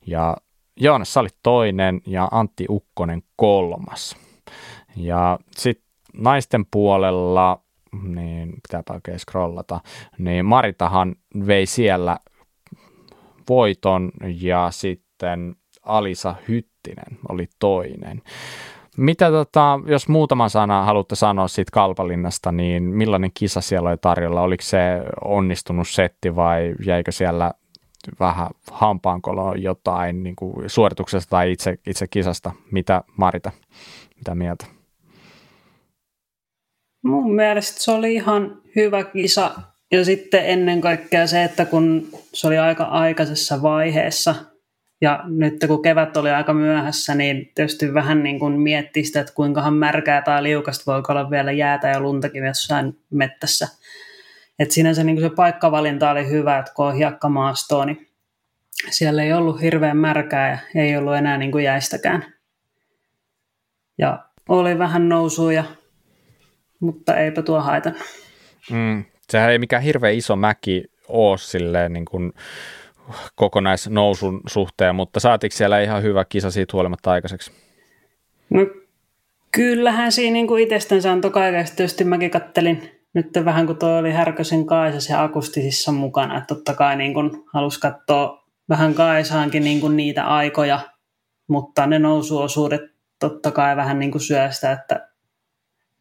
[0.06, 0.36] Ja
[0.80, 4.16] Joonas oli toinen ja Antti Ukkonen kolmas.
[4.96, 5.86] Ja sitten
[6.16, 7.62] naisten puolella,
[8.02, 9.80] niin pitääpä oikein scrollata,
[10.18, 11.16] niin Maritahan
[11.46, 12.18] vei siellä
[13.48, 18.22] voiton ja sitten Alisa Hyttinen oli toinen.
[18.96, 24.42] Mitä tota, jos muutaman sana haluatte sanoa siitä Kalpalinnasta, niin millainen kisa siellä oli tarjolla?
[24.42, 24.78] Oliko se
[25.24, 27.52] onnistunut setti vai jäikö siellä
[28.20, 32.52] vähän hampaankolo jotain niin kuin suorituksesta tai itse, itse kisasta?
[32.70, 33.50] Mitä Marita,
[34.16, 34.66] mitä mieltä?
[37.04, 39.50] Mun mielestä se oli ihan hyvä kisa.
[39.92, 44.34] Ja sitten ennen kaikkea se, että kun se oli aika aikaisessa vaiheessa–
[45.02, 49.32] ja nyt kun kevät oli aika myöhässä, niin tietysti vähän niin kuin miettii sitä, että
[49.34, 53.68] kuinkahan märkää tai liukasta voi olla vielä jäätä ja luntakin jossain mettässä.
[54.58, 58.08] Et sinänsä niin kuin se paikkavalinta oli hyvä, että kun on hiekkamaastoa, niin
[58.90, 62.34] siellä ei ollut hirveän märkää ja ei ollut enää niin kuin jäistäkään.
[63.98, 65.64] Ja oli vähän nousuja,
[66.80, 68.02] mutta eipä tuo haitannut.
[68.70, 72.32] Mm, sehän ei mikään hirveän iso mäki ole silleen niin kuin
[73.34, 77.52] kokonaisnousun suhteen, mutta saatiko siellä ihan hyvä kisa siitä huolimatta aikaiseksi?
[78.50, 78.60] No
[79.50, 81.66] kyllähän siinä niin kuin itsestänsä antoi kaiken.
[81.76, 86.38] Tietysti mäkin kattelin nyt vähän, kun tuo oli Härkösen Kaisas ja akustisissa mukana.
[86.38, 90.80] Että totta kai niin kuin halusi katsoa vähän Kaisaankin niin kuin niitä aikoja,
[91.48, 92.80] mutta ne nousuosuudet
[93.18, 95.08] totta kai vähän niin kuin syö sitä, että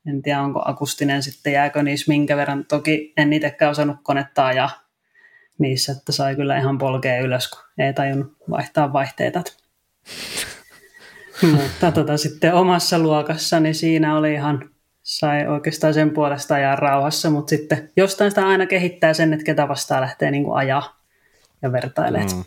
[0.07, 2.66] en tiedä onko akustinen sitten, jääkö niissä minkä verran.
[2.66, 4.70] Toki en itsekään osannut konetta ajaa
[5.62, 9.43] niissä, että sai kyllä ihan polkea ylös, kun ei tajunnut vaihtaa vaihteita.
[11.51, 14.70] Mutta tota, sitten omassa luokassani siinä oli ihan,
[15.03, 19.68] sai oikeastaan sen puolesta ajaa rauhassa, mutta sitten jostain sitä aina kehittää sen, että ketä
[19.68, 21.01] vastaan lähtee niin kuin ajaa
[21.62, 22.26] ja vertailee.
[22.36, 22.43] Mm.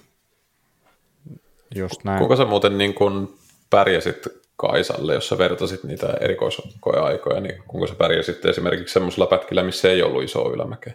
[1.75, 2.19] Just näin.
[2.19, 3.39] Kuinka sä muuten niin kuin
[3.71, 9.91] pärjäsit Kaisalle, jos sä vertasit niitä erikoiskoeaikoja, niin kuinka sä pärjäsit esimerkiksi semmoisella pätkillä, missä
[9.91, 10.95] ei ollut iso ylämäkeä?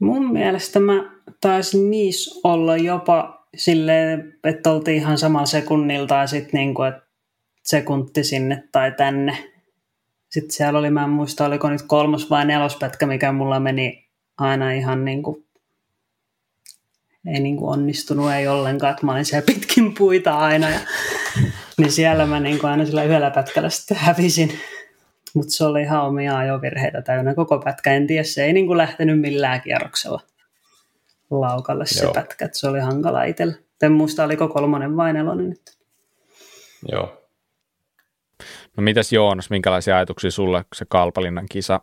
[0.00, 6.58] Mun mielestä mä taisin niissä olla jopa silleen, että oltiin ihan samalla sekunnilta ja sitten
[6.58, 7.02] niinku, että
[7.62, 9.36] sekunti sinne tai tänne.
[10.30, 14.72] Sitten siellä oli, mä en muista, oliko nyt kolmos vai nelospätkä, mikä mulla meni aina
[14.72, 15.46] ihan niin kuin,
[17.26, 20.70] ei niin kuin onnistunut, ei ollenkaan, että mä olin siellä pitkin puita aina.
[20.70, 20.80] Ja,
[21.78, 24.52] niin siellä mä niin kuin aina sillä yhdellä pätkällä sitten hävisin.
[25.34, 27.92] Mutta se oli ihan omia ajovirheitä täynnä koko pätkä.
[27.92, 30.20] En tiedä, se ei niin kuin lähtenyt millään kierroksella
[31.30, 32.12] laukalle se Joo.
[32.12, 32.48] pätkä.
[32.52, 33.54] Se oli hankala itsellä.
[33.82, 35.76] En muista, oliko kolmonen vai nelonen nyt.
[36.92, 37.16] Joo.
[38.76, 41.80] No mitäs Joonas, minkälaisia ajatuksia sulle se Kalpalinnan kisa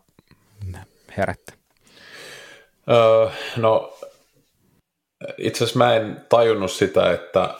[1.16, 1.52] herätti?
[2.90, 3.98] Öö, no
[5.38, 7.54] itse asiassa mä en tajunnut sitä, että,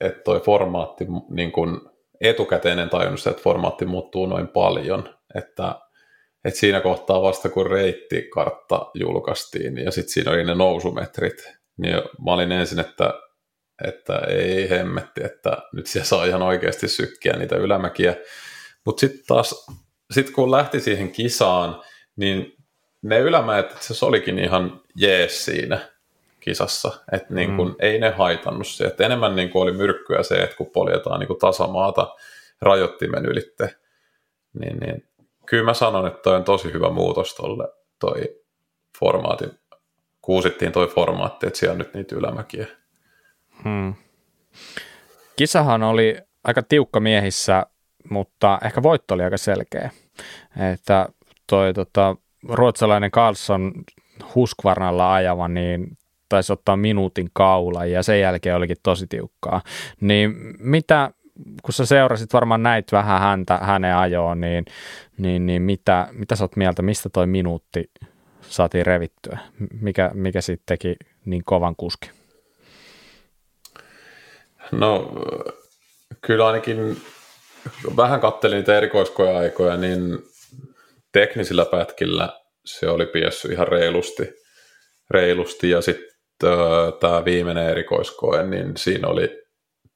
[0.00, 5.74] että toi formaatti, niin kun etukäteen en tajunnut sitä, että formaatti muuttuu noin paljon, että,
[6.44, 12.32] että siinä kohtaa vasta kun reittikartta julkaistiin ja sitten siinä oli ne nousumetrit, niin mä
[12.32, 13.14] olin ensin, että,
[13.88, 18.16] että ei hemmetti, että nyt siellä saa ihan oikeasti sykkiä niitä ylämäkiä,
[18.86, 19.66] mutta sitten taas,
[20.10, 21.82] sit kun lähti siihen kisaan,
[22.16, 22.56] niin
[23.02, 25.78] ne ylämäet itse olikin ihan jees siinä
[26.40, 27.74] kisassa, että niin kun, mm.
[27.78, 32.14] ei ne haitannut se, että enemmän niin oli myrkkyä se, että kun poljetaan niin tasamaata
[32.60, 33.74] rajoittimen ylitte,
[34.60, 35.08] niin, niin
[35.46, 37.68] kyllä mä sanon, että toi on tosi hyvä muutos tolle
[38.00, 38.40] toi
[38.98, 39.44] formaati.
[40.22, 42.66] Kuusittiin toi formaatti, että siellä on nyt niitä ylämäkiä.
[43.64, 43.94] Hmm.
[45.36, 47.66] Kisahan oli aika tiukka miehissä,
[48.10, 49.90] mutta ehkä voitto oli aika selkeä.
[50.72, 51.08] Että
[51.46, 52.16] toi tota,
[52.48, 53.72] ruotsalainen Carlson
[54.34, 59.62] Husqvarnalla ajava, niin taisi ottaa minuutin kaula ja sen jälkeen olikin tosi tiukkaa.
[60.00, 61.10] Niin mitä,
[61.62, 64.64] kun sä seurasit varmaan näit vähän häntä, hänen ajoon, niin,
[65.18, 67.90] niin, niin mitä, mitä sä oot mieltä, mistä toi minuutti
[68.40, 69.38] saatiin revittyä?
[69.80, 72.10] Mikä, mikä sitten teki niin kovan kuski?
[74.72, 75.12] No
[76.20, 76.96] kyllä ainakin
[77.96, 80.18] vähän kattelin niitä erikoiskoja-aikoja, niin
[81.12, 84.34] teknisillä pätkillä se oli piessyt ihan reilusti,
[85.10, 86.14] reilusti ja sitten
[87.00, 89.43] tämä viimeinen erikoiskoe, niin siinä oli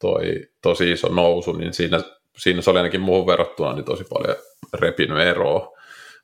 [0.01, 2.01] toi tosi iso nousu, niin siinä,
[2.37, 4.37] siinä se oli ainakin muuhun verrattuna niin tosi paljon
[4.75, 5.79] repinyt eroa.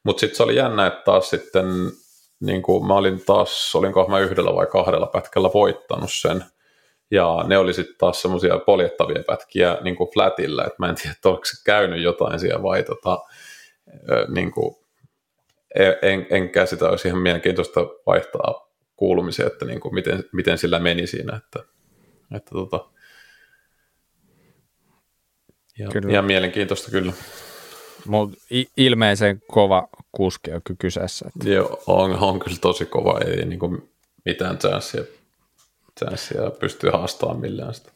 [0.04, 1.66] Mutta sitten se oli jännä, että taas sitten
[2.40, 6.44] niin kuin mä olin taas, olinko mä yhdellä vai kahdella pätkällä voittanut sen,
[7.10, 11.16] ja ne oli sitten taas semmoisia poljettavia pätkiä niin kuin flatillä, että mä en tiedä,
[11.24, 13.18] onko se käynyt jotain siellä vai tota,
[14.28, 14.76] niin kuin,
[16.02, 21.06] en, en käsitä, olisi ihan mielenkiintoista vaihtaa kuulumisia, että niin kuin miten, miten sillä meni
[21.06, 21.70] siinä, että,
[22.36, 22.88] että tota,
[25.78, 26.12] ja, kyllä.
[26.12, 27.12] ihan mielenkiintoista kyllä.
[28.06, 28.36] Mutta
[28.76, 31.26] ilmeisen kova kuski on kyseessä.
[31.28, 31.48] Että.
[31.48, 33.88] Joo, on, on kyllä tosi kova, ei niin kuin
[34.24, 35.04] mitään chanssia,
[35.98, 37.90] chanssia pystyy haastamaan millään sitä.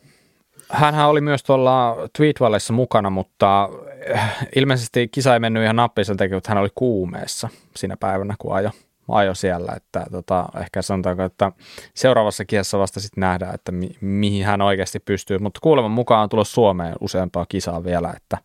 [0.69, 3.69] Hänhän oli myös tuolla Tweetwallissa mukana, mutta
[4.01, 4.21] eh,
[4.57, 8.55] ilmeisesti kisa ei mennyt ihan nappiin sen takia, että hän oli kuumeessa siinä päivänä, kun
[8.55, 8.71] ajoi
[9.09, 11.53] ajo siellä, että tota, ehkä sanotaanko, että
[11.95, 16.29] seuraavassa kisassa vasta sitten nähdään, että mi- mihin hän oikeasti pystyy, mutta kuuleman mukaan on
[16.29, 18.39] tullut Suomeen useampaa kisaa vielä, että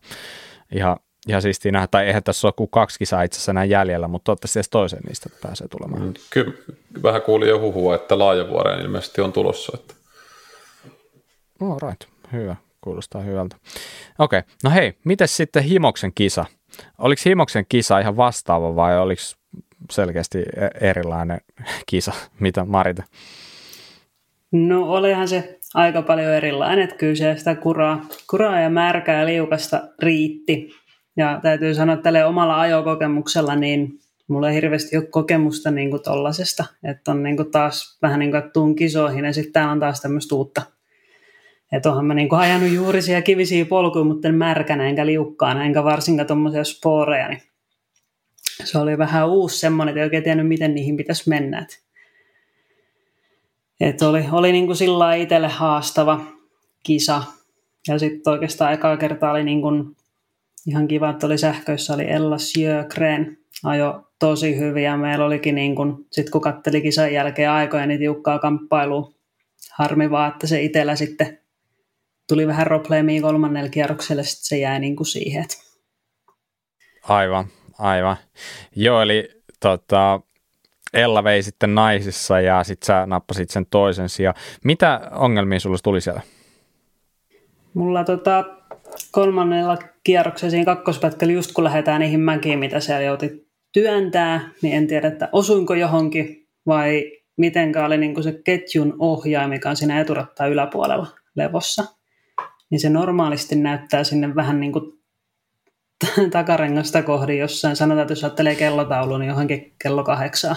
[0.74, 0.96] ihan,
[1.28, 4.24] ihan siistiä nähdä, tai eihän tässä ole kuin kaksi kisaa itse asiassa näin jäljellä, mutta
[4.24, 6.02] toivottavasti edes toisen niistä pääsee tulemaan.
[6.02, 6.52] Mm, kyllä
[7.02, 9.72] vähän kuulin jo huhua, että Laajavuoreen ilmeisesti on tulossa.
[9.80, 9.94] Että...
[11.60, 12.04] Oh, right.
[12.32, 13.56] Hyvä, kuulostaa hyvältä.
[14.18, 14.50] Okei, okay.
[14.64, 16.44] no hei, miten sitten Himoksen kisa?
[16.98, 19.22] Oliko Himoksen kisa ihan vastaava vai oliko
[19.90, 21.40] selkeästi e- erilainen
[21.86, 23.02] kisa, mitä Marita?
[24.52, 29.82] No olihan se aika paljon erilainen, että kyllä se sitä kuraa, kuraa ja märkää liukasta
[30.02, 30.70] riitti.
[31.16, 36.02] Ja täytyy sanoa, että tälle omalla ajokokemuksella, niin mulla ei hirveästi ole kokemusta niin kuin
[36.02, 36.64] tollasesta.
[36.84, 40.00] Että on niin kuin taas vähän niin kuin tuun kisoihin ja sitten täällä on taas
[40.00, 40.62] tämmöistä uutta.
[41.72, 45.84] Että onhan mä niin kuin ajanut juurisia kivisiä polkuja, mutta en märkänä enkä liukkaana, enkä
[45.84, 47.28] varsinkaan tuommoisia sporeja.
[47.28, 47.42] Niin
[48.64, 51.66] se oli vähän uusi semmoinen, että ei oikein tiennyt, miten niihin pitäisi mennä.
[53.80, 56.20] Et oli, oli niin kuin sillä itselle haastava
[56.82, 57.22] kisa.
[57.88, 59.96] Ja sitten oikeastaan ekaa kertaa oli niin kuin
[60.66, 64.96] ihan kiva, että oli sähköissä, oli Ella Sjögren, ajo tosi hyviä.
[64.96, 69.12] Meillä olikin, niin kuin, sit kun katteli kisan jälkeen aikoja, niin tiukkaa kamppailua.
[69.72, 71.38] Harmi vaan, että se itsellä sitten
[72.28, 75.44] tuli vähän probleemia kolmannella kierrokselle, sitten se jäi niin kuin siihen.
[77.02, 77.48] Aivan,
[77.78, 78.16] aivan.
[78.76, 80.20] Joo, eli tota,
[80.92, 84.36] Ella vei sitten naisissa ja sitten sä nappasit sen toisen sijaan.
[84.64, 86.20] Mitä ongelmia sulla tuli siellä?
[87.74, 88.44] Mulla tota,
[89.10, 94.86] kolmannella kierroksella siinä kakkospätkällä, just kun lähdetään niihin mäkiin, mitä siellä jouti työntää, niin en
[94.86, 100.46] tiedä, että osuinko johonkin vai mitenkä oli niin se ketjun ohjaaja, mikä on siinä eturattaa
[100.46, 101.06] yläpuolella
[101.36, 101.84] levossa.
[102.70, 104.92] Niin se normaalisti näyttää sinne vähän niin kuin
[106.30, 107.76] takarengasta kohdin jossain.
[107.76, 110.56] Sanotaan, että jos ajattelee kellotaulun, niin johonkin kello kahdeksaa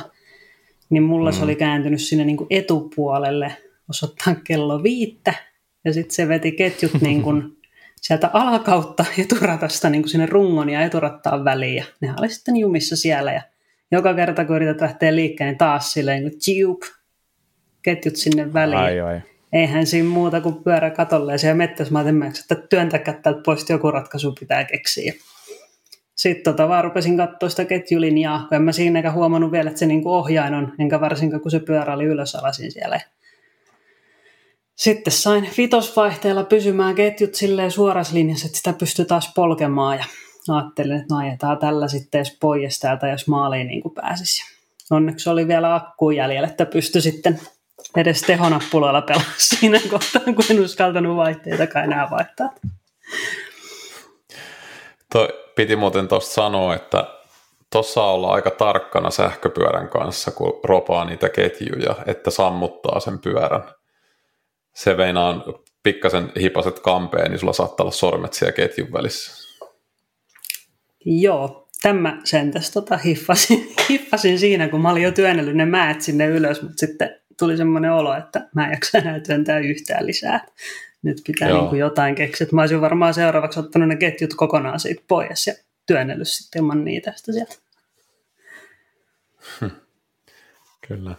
[0.89, 1.37] niin mulla mm.
[1.37, 3.57] se oli kääntynyt sinne niin kuin etupuolelle
[3.89, 5.33] osoittaa kello viittä,
[5.85, 7.57] ja sitten se veti ketjut niin kuin
[8.01, 12.95] sieltä alakautta eturatasta niin kuin sinne rungon ja eturattaan väliin, ja ne oli sitten jumissa
[12.95, 13.41] siellä, ja
[13.91, 16.93] joka kerta kun yrität lähteä liikkeen, niin taas silleen niin kuin
[17.81, 18.79] ketjut sinne väliin.
[18.79, 19.21] Ai, ai.
[19.53, 22.05] Eihän siinä muuta kuin pyörä katolle ja mettässä mä
[22.39, 25.13] että työntäkää täältä pois, joku ratkaisu pitää keksiä
[26.17, 29.85] sitten tota vaan rupesin katsoa sitä ketjulinjaa, kun en mä siinäkään huomannut vielä, että se
[29.85, 32.99] niinku ohjain on, enkä varsinkaan kun se pyörä oli ylös alasin siellä.
[34.75, 40.05] Sitten sain vitosvaihteella pysymään ketjut silleen suorassa linjassa, että sitä pystyi taas polkemaan ja
[40.49, 44.43] ajattelin, että no ajetaan tällä sitten edes pois täältä, jos maaliin niin pääsisi.
[44.91, 47.39] Onneksi oli vielä akku jäljellä, että pystyi sitten
[47.97, 52.49] edes tehonappuloilla pelaamaan siinä kohtaa, kun en uskaltanut vaihteitakaan enää vaihtaa.
[55.11, 57.07] Toi, piti muuten tuosta sanoa, että
[57.71, 63.63] tuossa ollaan aika tarkkana sähköpyörän kanssa, kun ropaa niitä ketjuja, että sammuttaa sen pyörän.
[64.75, 65.43] Se veinaan
[65.83, 69.47] pikkasen hipaset kampeen, niin sulla saattaa olla sormet siellä ketjun välissä.
[71.05, 76.01] Joo, tämä sen tässä tota hiffasin, hiffasin siinä, kun mä olin jo työnnellyt ne määt
[76.01, 80.45] sinne ylös, mutta sitten tuli semmoinen olo, että mä en jaksa enää työntää yhtään lisää
[81.01, 82.47] nyt pitää niin kuin jotain keksiä.
[82.51, 85.53] Mä olisin varmaan seuraavaksi ottanut ne ketjut kokonaan siitä pois ja
[85.85, 87.55] työnnellyt sitten ilman niitä sitä sieltä.
[89.59, 89.69] Hm.
[90.87, 91.15] Kyllä.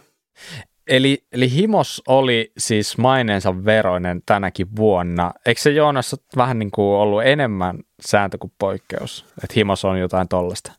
[0.87, 5.33] Eli, eli Himos oli siis maineensa veroinen tänäkin vuonna.
[5.45, 9.25] Eikö se Joonas vähän niin kuin ollut enemmän sääntö kuin poikkeus?
[9.43, 10.78] Että Himos on jotain tollasta?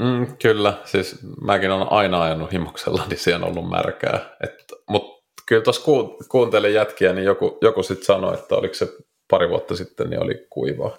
[0.00, 4.36] Mm, kyllä, siis mäkin olen aina ajanut himoksella, niin siellä on ollut märkää.
[4.88, 8.88] Mutta kyllä tuossa ku, kuuntelin jätkiä, niin joku, joku sitten sanoi, että oliko se
[9.30, 10.96] pari vuotta sitten, niin oli kuivaa.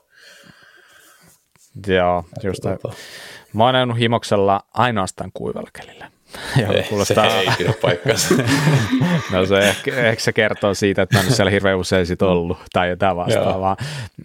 [1.88, 2.96] Joo, just tota...
[3.54, 6.12] Mä oon ajanut himoksella ainoastaan kuivalla kelillä.
[6.76, 7.30] Ei, kuulostaa...
[7.30, 8.36] se ei pidä paikkansa.
[9.32, 12.58] no se ehkä, ehkä, se kertoo siitä, että mä en siellä hirveän usein sit ollut
[12.74, 13.78] tai jotain vastaavaa.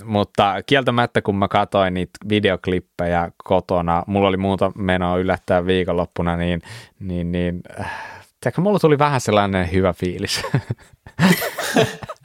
[0.04, 6.62] Mutta kieltämättä, kun mä katsoin niitä videoklippejä kotona, mulla oli muuta menoa yllättää viikonloppuna, niin,
[7.00, 10.42] niin, niin äh, Tiedätkö, mulla tuli vähän sellainen hyvä fiilis.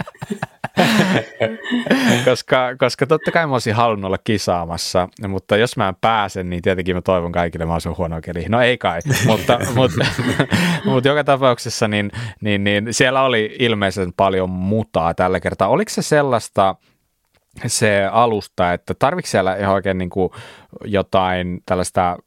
[2.25, 6.61] koska, koska totta kai mä olisin halunnut olla kisaamassa, mutta jos mä en pääse, niin
[6.61, 8.45] tietenkin mä toivon kaikille mahdollisimman huonoa keli.
[8.49, 10.05] No ei kai, mutta, mutta,
[10.85, 15.67] mutta joka tapauksessa niin, niin, niin siellä oli ilmeisen paljon mutaa tällä kertaa.
[15.67, 16.75] Oliko se sellaista,
[17.67, 20.29] se alusta, että tarvitsi siellä ihan oikein niin kuin
[20.85, 22.17] jotain tällaista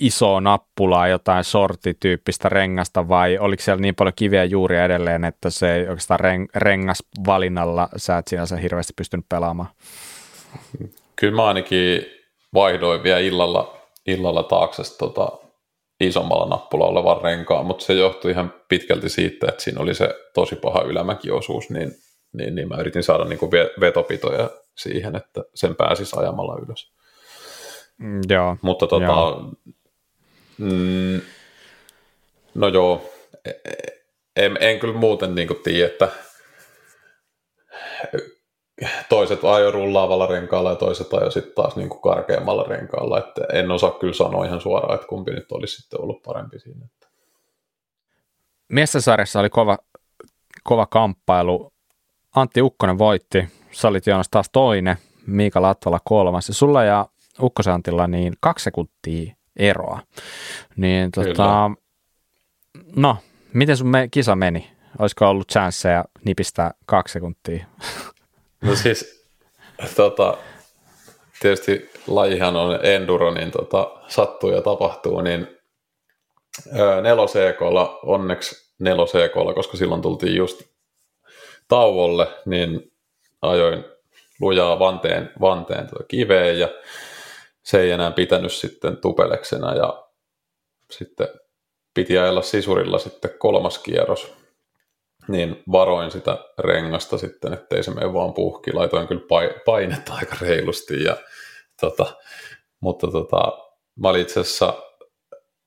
[0.00, 5.74] isoa nappulaa, jotain sortityyppistä rengasta vai oliko siellä niin paljon kiviä juuri edelleen, että se
[5.74, 9.68] ei oikeastaan reng, rengasvalinnalla sä et sinänsä hirveästi pystynyt pelaamaan?
[11.16, 12.06] Kyllä mä ainakin
[12.54, 13.76] vaihdoin vielä illalla,
[14.06, 15.28] illalla taakse tota
[16.00, 20.56] isommalla nappulalla olevan renkaan, mutta se johtui ihan pitkälti siitä, että siinä oli se tosi
[20.56, 21.92] paha ylämäkiosuus, niin,
[22.32, 26.92] niin, niin mä yritin saada niin kuin vetopitoja siihen, että sen pääsisi ajamalla ylös.
[27.98, 28.56] Mm, joo.
[28.62, 29.52] Mutta tota, joo.
[30.58, 31.20] Mm,
[32.54, 33.10] no joo,
[33.44, 33.72] e, e,
[34.36, 36.08] en, en kyllä muuten niin tiedä, että
[39.08, 43.18] toiset ajo rullaavalla renkaalla ja toiset ajo sitten taas niin kuin karkeammalla renkaalla.
[43.18, 46.86] Että en osaa kyllä sanoa ihan suoraan, että kumpi nyt olisi sitten ollut parempi siinä.
[48.68, 49.78] Miestäsarjassa oli kova
[50.64, 51.72] kova kamppailu.
[52.34, 54.96] Antti Ukkonen voitti, sä olit Joonas taas toinen,
[55.26, 56.48] Miika Latvala kolmas.
[56.48, 57.06] Ja sulla ja
[57.42, 60.00] Ukkosen Antilla niin kaksi sekuntia eroa.
[60.76, 61.70] Niin tota,
[62.96, 63.16] no,
[63.52, 64.70] miten sun me, kisa meni?
[64.98, 67.66] Olisiko ollut chanceja nipistää kaksi sekuntia?
[68.60, 69.26] No siis,
[69.96, 70.36] tota,
[71.40, 75.48] tietysti lajihan on enduro, niin tota, sattuu ja tapahtuu, niin
[77.02, 80.62] neloseekolla, onneksi neloseekolla, koska silloin tultiin just
[81.68, 82.92] tauolle, niin
[83.42, 83.84] ajoin
[84.40, 86.68] lujaa vanteen, vanteen tuota kiveen ja
[87.66, 90.06] se ei enää pitänyt sitten tupeleksena ja
[90.90, 91.28] sitten
[91.94, 94.32] piti ajella sisurilla sitten kolmas kierros,
[95.28, 98.72] niin varoin sitä rengasta sitten, ettei se mene vaan puhki.
[98.72, 99.26] Laitoin kyllä
[99.64, 101.16] painetta aika reilusti, ja,
[101.80, 102.16] tota,
[102.80, 103.58] mutta tota,
[103.96, 104.82] mä olin itse asiassa,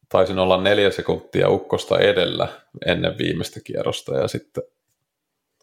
[0.10, 2.48] taisin olla neljä sekuntia ukkosta edellä
[2.86, 4.64] ennen viimeistä kierrosta, ja sitten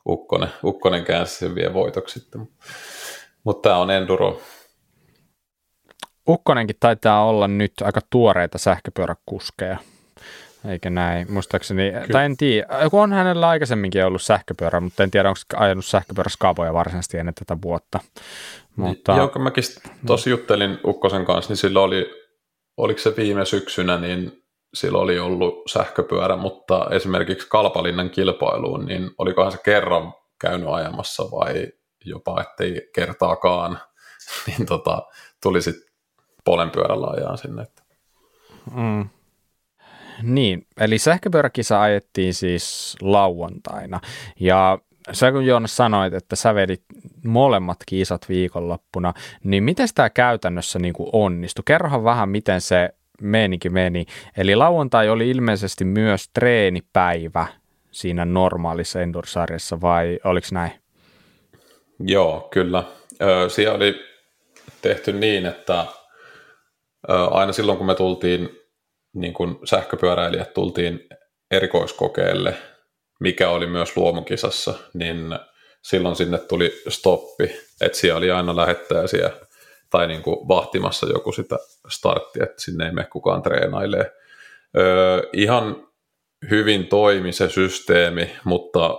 [0.08, 2.48] Ukkonen, Ukkonen käänsi sen vie voitoksi sitten.
[3.44, 4.40] Mutta tämä on enduro.
[6.28, 9.76] Ukkonenkin taitaa olla nyt aika tuoreita sähköpyöräkuskeja.
[10.68, 12.06] Eikä näin, muistaakseni, Kyllä.
[12.12, 16.74] tai en tiedä, kun on hänellä aikaisemminkin ollut sähköpyörä, mutta en tiedä, onko ajanut sähköpyöräskaapoja
[16.74, 18.00] varsinaisesti ennen tätä vuotta.
[18.76, 19.64] Mutta, Joo, kun mäkin
[20.06, 22.10] tuossa juttelin Ukkosen kanssa, niin silloin oli,
[22.76, 24.42] oliko se viime syksynä, niin
[24.74, 31.68] silloin oli ollut sähköpyörä, mutta esimerkiksi Kalpalinnan kilpailuun, niin olikohan se kerran käynyt ajamassa vai
[32.04, 33.78] jopa ettei kertaakaan,
[34.46, 35.02] niin tota,
[35.42, 35.86] tuli sitten
[36.46, 37.66] polenpyörällä ajaa sinne.
[38.74, 39.08] Mm.
[40.22, 44.00] Niin, eli sähköpyöräkisa ajettiin siis lauantaina.
[44.40, 44.78] Ja
[45.12, 46.82] sä kun Joonas sanoit, että sä vedit
[47.24, 51.62] molemmat kisat viikonloppuna, niin miten tämä käytännössä niin kuin onnistui?
[51.66, 52.90] Kerrohan vähän, miten se
[53.22, 54.06] menikin meni.
[54.36, 57.46] Eli lauantai oli ilmeisesti myös treenipäivä
[57.90, 60.72] siinä normaalissa endursarjassa, vai oliko näin?
[62.00, 62.84] Joo, kyllä.
[63.48, 64.00] Siellä oli
[64.82, 65.86] tehty niin, että
[67.08, 68.48] aina silloin kun me tultiin
[69.14, 71.08] niin kuin sähköpyöräilijät tultiin
[71.50, 72.54] erikoiskokeelle,
[73.20, 75.38] mikä oli myös luomukisassa, niin
[75.82, 79.30] silloin sinne tuli stoppi, että siellä oli aina lähettäjä
[79.90, 81.56] tai niin kuin vahtimassa joku sitä
[81.88, 84.12] starttia, että sinne ei mene kukaan treenailee.
[84.76, 85.88] Öö, ihan
[86.50, 88.98] hyvin toimi se systeemi, mutta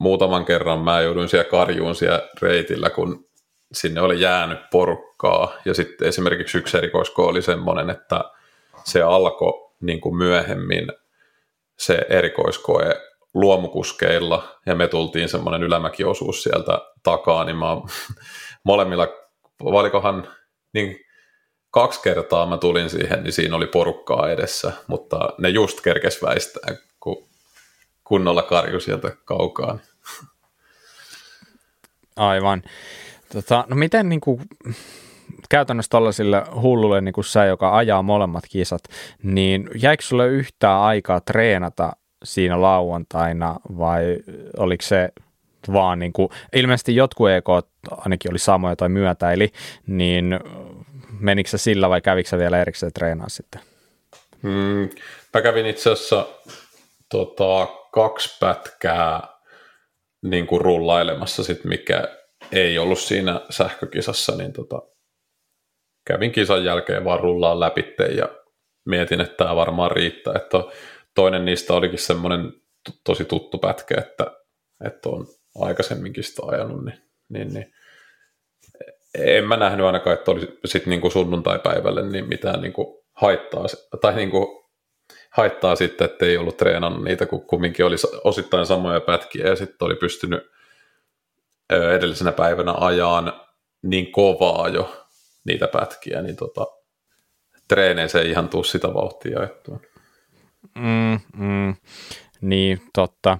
[0.00, 3.28] muutaman kerran mä jouduin siellä karjuun siellä reitillä, kun
[3.72, 5.52] sinne oli jäänyt porukkaa.
[5.64, 8.24] Ja sitten esimerkiksi yksi erikoisko oli semmoinen, että
[8.84, 10.86] se alkoi niin kuin myöhemmin
[11.78, 13.00] se erikoiskoe
[13.34, 17.66] luomukuskeilla ja me tultiin semmoinen ylämäkiosuus sieltä takaa, niin mä
[18.64, 19.08] molemmilla,
[19.64, 20.28] valikohan
[20.72, 21.06] niin
[21.70, 26.76] kaksi kertaa mä tulin siihen, niin siinä oli porukkaa edessä, mutta ne just kerkes väistää,
[27.00, 27.28] kun
[28.04, 29.78] kunnolla karju sieltä kaukaa.
[32.16, 32.62] Aivan.
[33.32, 34.40] Tota, no miten niin kuin,
[35.48, 38.82] käytännössä tällaisille hullulle niin kuin sä, joka ajaa molemmat kisat,
[39.22, 41.92] niin jäikö sulle yhtään aikaa treenata
[42.24, 44.18] siinä lauantaina vai
[44.56, 45.08] oliko se
[45.72, 47.48] vaan niin kuin, ilmeisesti jotkut EK
[47.90, 49.52] ainakin oli samoja tai myötäili,
[49.86, 50.40] niin
[51.20, 53.60] menikö se sillä vai kävikö se vielä erikseen treenaa sitten?
[54.42, 54.88] Hmm,
[55.34, 56.26] mä kävin itse asiassa
[57.08, 59.22] tota, kaksi pätkää
[60.22, 62.08] niin kuin rullailemassa, sit, mikä
[62.52, 64.82] ei ollut siinä sähkökisassa, niin tota,
[66.06, 68.28] kävin kisan jälkeen vaan rullaan läpi ja
[68.86, 70.34] mietin, että tämä varmaan riittää.
[70.36, 70.58] Että
[71.14, 72.52] toinen niistä olikin semmoinen
[73.04, 74.26] tosi tuttu pätkä, että,
[74.84, 75.26] että on
[75.58, 77.72] aikaisemminkin sitä ajanut, niin, niin, niin
[79.18, 83.64] en mä nähnyt ainakaan, että oli sitten niin sunnuntai-päivälle niin mitään niin kuin haittaa,
[84.00, 84.46] tai niin kuin
[85.30, 89.86] haittaa sitten, että ei ollut treenannut niitä, kun kumminkin oli osittain samoja pätkiä ja sitten
[89.86, 90.42] oli pystynyt
[91.70, 93.32] edellisenä päivänä ajaan
[93.82, 95.06] niin kovaa jo,
[95.44, 96.66] niitä pätkiä, niin tota,
[97.68, 99.80] treeneissä ei ihan tuu sitä vauhtia ajettua.
[100.74, 101.74] Mm, mm,
[102.40, 103.38] niin, totta.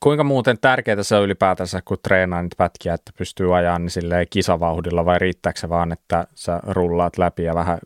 [0.00, 4.26] Kuinka muuten tärkeää se on ylipäätänsä, kun treenaa niitä pätkiä, että pystyy ajaa niin silleen
[4.30, 7.78] kisavauhdilla vai riittääkö se vaan, että sä rullaat läpi ja vähän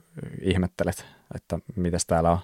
[0.43, 2.39] ihmettelet, että mitäs täällä on?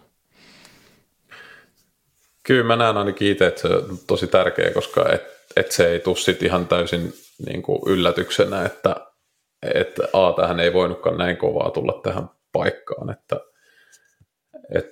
[2.42, 6.00] Kyllä mä näen ainakin itse, että se on tosi tärkeä, koska et, et se ei
[6.00, 7.12] tule ihan täysin
[7.46, 8.96] niin kuin yllätyksenä, että
[9.74, 13.40] että A, tähän ei voinutkaan näin kovaa tulla tähän paikkaan, että
[14.74, 14.86] et,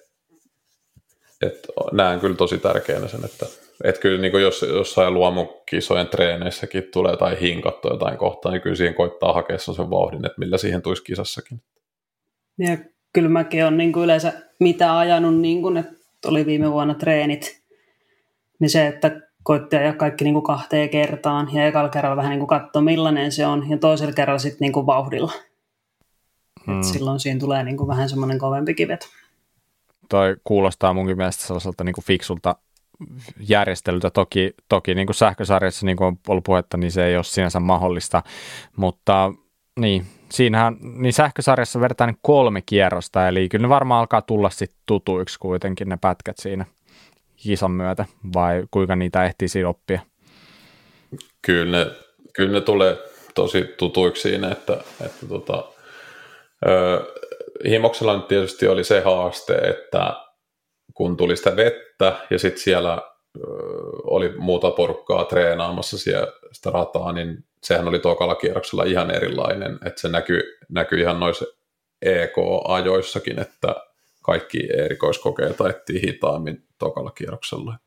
[1.42, 3.46] et, näen kyllä tosi tärkeänä sen, että
[3.84, 8.94] et kyllä niin jos jossain luomukisojen treeneissäkin tulee jotain hinkattua jotain kohtaa, niin kyllä siihen
[8.94, 11.62] koittaa hakea sen vauhdin, että millä siihen tulisi kisassakin.
[12.58, 12.78] Ja
[13.12, 15.94] kyllä mäkin olen niin kuin yleensä mitä ajanut, niin kuin, että
[16.26, 17.62] oli viime vuonna treenit,
[18.58, 22.38] niin se, että koitti ajaa kaikki niin kuin kahteen kertaan ja ekalla kerralla vähän niin
[22.38, 25.32] kuin katsoi millainen se on ja toisella kerralla sitten niin kuin vauhdilla.
[26.66, 26.78] Hmm.
[26.78, 29.08] Et silloin siinä tulee niin kuin vähän semmoinen kovempi kivet.
[30.08, 32.56] Toi kuulostaa munkin mielestä sellaiselta niin kuin fiksulta
[33.48, 34.10] järjestelyltä.
[34.10, 37.60] Toki, toki niin kuin sähkösarjassa, niin kuin on ollut puhetta, niin se ei ole sinänsä
[37.60, 38.22] mahdollista,
[38.76, 39.32] mutta
[39.80, 44.80] niin, siinähän, niin sähkösarjassa vedetään niin kolme kierrosta, eli kyllä ne varmaan alkaa tulla sitten
[44.86, 46.64] tutuiksi kuitenkin ne pätkät siinä
[47.42, 50.00] kisan myötä, vai kuinka niitä ehtii oppia?
[51.46, 51.90] Kyllä ne,
[52.32, 52.98] kyllä ne tulee
[53.34, 54.72] tosi tutuiksi siinä, että,
[55.04, 55.64] että tota,
[56.68, 57.00] ö,
[57.68, 60.12] Himoksella nyt tietysti oli se haaste, että
[60.94, 63.02] kun tuli sitä vettä ja sitten siellä
[63.36, 63.40] ö,
[64.04, 70.00] oli muuta porukkaa treenaamassa siellä sitä rataa, niin sehän oli tokalla kierroksella ihan erilainen, että
[70.00, 71.44] se näkyy, näkyy ihan noissa
[72.02, 73.89] EK-ajoissakin, että
[74.22, 77.78] kaikki erikoiskokeet ajettiin hitaammin tokalla kierroksella.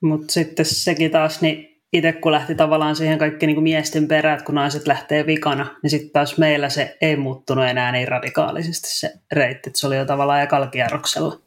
[0.00, 4.42] Mutta sitten sekin taas, niin itse kun lähti tavallaan siihen kaikki niin kuin miesten perät,
[4.42, 9.12] kun naiset lähtee vikana, niin sitten taas meillä se ei muuttunut enää niin radikaalisesti se
[9.32, 11.38] reitti, että se oli jo tavallaan ekalla kierroksella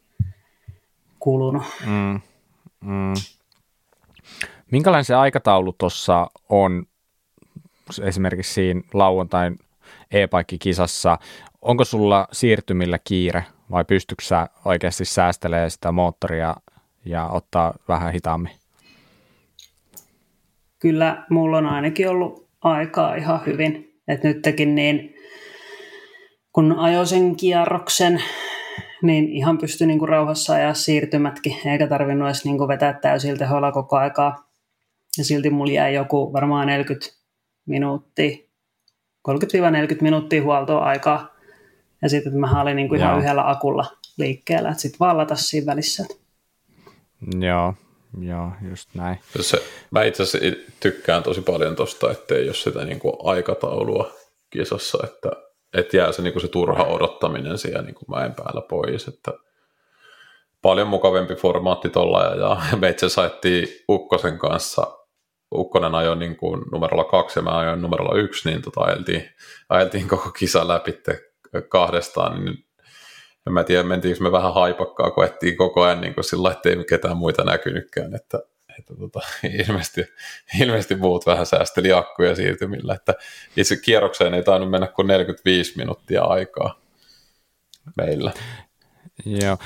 [1.20, 1.64] kulunut.
[1.86, 2.22] Mm,
[2.82, 3.14] mm.
[4.72, 6.86] Minkälainen se aikataulu tuossa on
[8.02, 9.60] esimerkiksi siinä lauantain
[10.12, 11.18] e-paikkikisassa?
[11.66, 16.56] Onko sulla siirtymillä kiire vai pystytkö sä oikeasti säästelemään sitä moottoria
[17.06, 18.52] ja ottaa vähän hitaammin?
[20.80, 23.94] Kyllä mulla on ainakin ollut aikaa ihan hyvin.
[24.08, 25.16] että nytkin niin,
[26.54, 28.24] kun ajoin sen kierroksen,
[29.04, 33.98] niin ihan pystyi niinku rauhassa ajaa siirtymätkin, eikä tarvinnut edes niinku vetää täysillä teholla koko
[33.98, 34.50] aikaa.
[35.18, 37.08] Ja silti mulla jäi joku varmaan 40
[37.66, 38.38] minuuttia,
[39.30, 39.32] 30-40
[40.02, 41.35] minuuttia huoltoaikaa.
[42.06, 43.86] Ja sitten mä olin niinku ihan yhdellä akulla
[44.18, 46.06] liikkeellä, että sitten vallata siinä välissä.
[47.40, 47.74] Joo,
[48.22, 49.20] joo, just näin.
[49.40, 54.12] Se, mä itse asiassa tykkään tosi paljon tosta, ettei ole sitä niinku aikataulua
[54.50, 55.30] kisassa, että
[55.74, 59.32] et jää se, niinku se turha odottaminen siellä niinku mäen päällä pois, että
[60.62, 64.98] paljon mukavempi formaatti tuolla ja, ja me itse saettiin Ukkosen kanssa
[65.56, 69.30] Ukkonen ajoi niin kuin numerolla kaksi ja mä ajoin numerolla yksi, niin tota ajeltiin,
[69.70, 70.92] ajeltiin koko kisa läpi
[71.62, 72.66] kahdestaan, niin
[73.48, 76.86] en mä tiedä, mentiinkö me vähän haipakkaa, kun ettiin koko ajan niin kuin sillä ettei
[76.90, 78.40] ketään muita näkynytkään, että,
[78.80, 79.20] että tota,
[79.68, 80.06] ilmeisesti,
[80.62, 83.14] ilmeisesti muut vähän säästeli akkuja siirtymillä, että
[83.58, 86.80] itse kierrokseen ei tainnut mennä kuin 45 minuuttia aikaa
[87.98, 88.32] meillä.
[89.26, 89.58] Joo,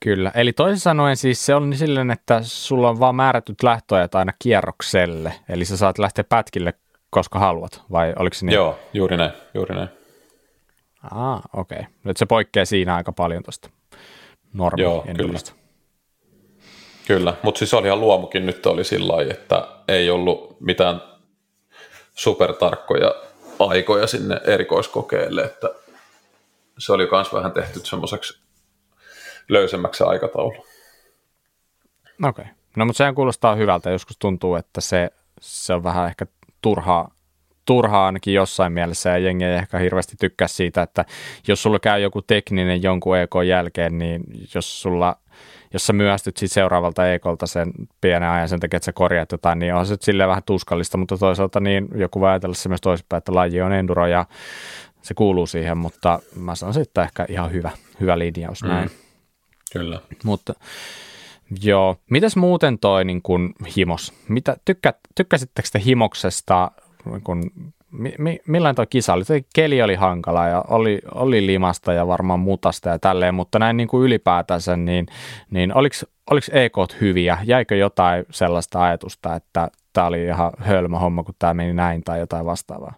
[0.00, 4.14] Kyllä, eli toisin sanoen siis se on niin silleen, että sulla on vaan määrätyt lähtöajat
[4.14, 6.74] aina kierrokselle, eli sä saat lähteä pätkille
[7.10, 8.54] koska haluat, vai oliko se niin?
[8.54, 9.88] Joo, juuri näin, juuri näin.
[11.10, 11.78] Ah, okei.
[11.78, 11.90] Okay.
[12.04, 13.70] Nyt se poikkeaa siinä aika paljon tuosta
[14.52, 15.38] normi Joo, kyllä.
[17.06, 21.02] Kyllä, mutta siis olihan luomukin nyt oli sillä lailla, että ei ollut mitään
[22.14, 23.14] supertarkkoja
[23.58, 25.68] aikoja sinne erikoiskokeelle, että
[26.78, 28.40] se oli myös vähän tehty semmoiseksi
[29.48, 30.66] löysemmäksi aikataulu.
[32.24, 32.42] Okei.
[32.42, 32.44] Okay.
[32.76, 33.90] No mutta sehän kuulostaa hyvältä.
[33.90, 36.26] Joskus tuntuu, että se, se on vähän ehkä
[36.62, 37.10] turhaa,
[37.66, 41.04] turhaa ainakin jossain mielessä ja jengi ei ehkä hirveästi tykkää siitä, että
[41.48, 44.22] jos sulla käy joku tekninen jonkun EK jälkeen, niin
[44.54, 45.16] jos sulla
[45.72, 49.58] jos sä myöhästyt sit seuraavalta EKlta sen pienen ajan sen takia, että sä korjaat jotain,
[49.58, 53.18] niin on se silleen vähän tuskallista, mutta toisaalta niin joku voi ajatella se myös toisinpäin,
[53.18, 54.26] että laji on enduro ja
[55.02, 58.68] se kuuluu siihen, mutta mä sanoisin, että ehkä ihan hyvä, hyvä linjaus mm.
[58.68, 58.90] näin.
[59.72, 60.00] Kyllä.
[60.24, 60.54] Mutta
[61.62, 64.12] joo, mitäs muuten toi niin kun, himos?
[64.28, 66.70] Mitä, tykkä, tykkäsittekö te himoksesta,
[67.24, 67.50] kun,
[67.90, 69.24] mi, mi, millainen toi kisa oli?
[69.24, 73.76] Toi keli oli hankala ja oli, oli limasta ja varmaan mutasta ja tälleen, mutta näin
[73.76, 75.06] niin kuin ylipäätänsä, niin,
[75.50, 75.96] niin oliko,
[76.52, 77.38] EK hyviä?
[77.44, 82.18] Jäikö jotain sellaista ajatusta, että tämä oli ihan hölmö homma, kun tämä meni näin tai
[82.18, 82.94] jotain vastaavaa?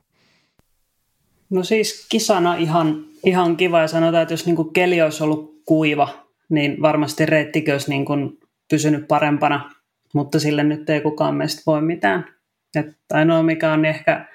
[1.50, 5.62] No siis kisana ihan, ihan kiva ja sanotaan, että jos niin kuin keli olisi ollut
[5.64, 6.09] kuiva,
[6.48, 8.38] niin varmasti reittikin olisi niin kuin
[8.70, 9.70] pysynyt parempana,
[10.14, 12.38] mutta sille nyt ei kukaan meistä voi mitään.
[12.74, 14.26] Että ainoa mikä on niin ehkä,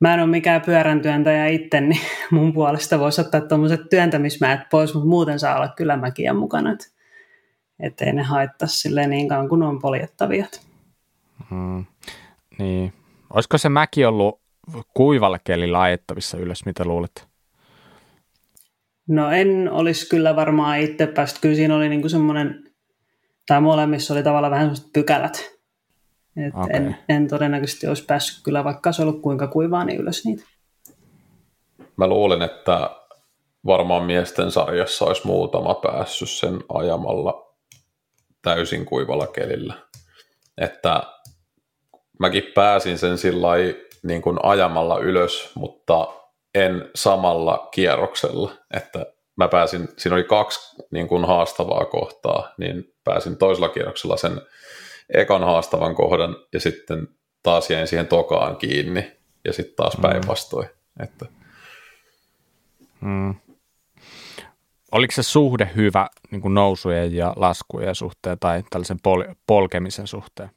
[0.00, 2.00] mä en ole mikään pyöräntyöntäjä itse, niin
[2.30, 6.86] mun puolesta voisi ottaa tuommoiset työntämismäät pois, mutta muuten saa olla kyllä mäkiä mukana, että
[7.80, 10.46] ettei ne haittaa sille niin kauan kuin on poljettavia.
[11.50, 11.84] Hmm.
[12.58, 12.92] Niin.
[13.30, 14.40] Olisiko se mäki ollut
[14.94, 17.28] kuivalla kelillä ajettavissa ylös, mitä luulet?
[19.08, 21.40] No en olisi kyllä varmaan itse päästä.
[21.40, 22.64] Kyllä siinä oli niinku semmoinen,
[23.46, 25.53] tai molemmissa oli tavallaan vähän semmoiset pykälät.
[26.36, 26.76] Et okay.
[26.76, 30.44] en, en todennäköisesti olisi päässyt kyllä, vaikka se ollut kuinka kuivaa, niin ylös niitä.
[31.96, 32.90] Mä luulen, että
[33.66, 37.54] varmaan miesten sarjassa olisi muutama päässyt sen ajamalla
[38.42, 39.74] täysin kuivalla kelillä.
[40.58, 41.02] Että
[42.18, 43.48] mäkin pääsin sen sillä
[44.02, 46.08] niin kuin ajamalla ylös, mutta
[46.54, 49.06] en samalla kierroksella, että
[49.36, 54.40] mä pääsin, siinä oli kaksi niin kuin haastavaa kohtaa, niin pääsin toisella kierroksella sen
[55.14, 57.08] ekan haastavan kohdan ja sitten
[57.42, 59.12] taas jäin siihen tokaan kiinni
[59.44, 60.02] ja sitten taas mm.
[60.02, 60.68] päinvastoin.
[60.68, 61.04] Mm.
[61.04, 61.26] Että.
[63.00, 63.34] Mm.
[64.92, 70.50] Oliko se suhde hyvä niin kuin nousujen ja laskujen suhteen tai tällaisen pol- polkemisen suhteen?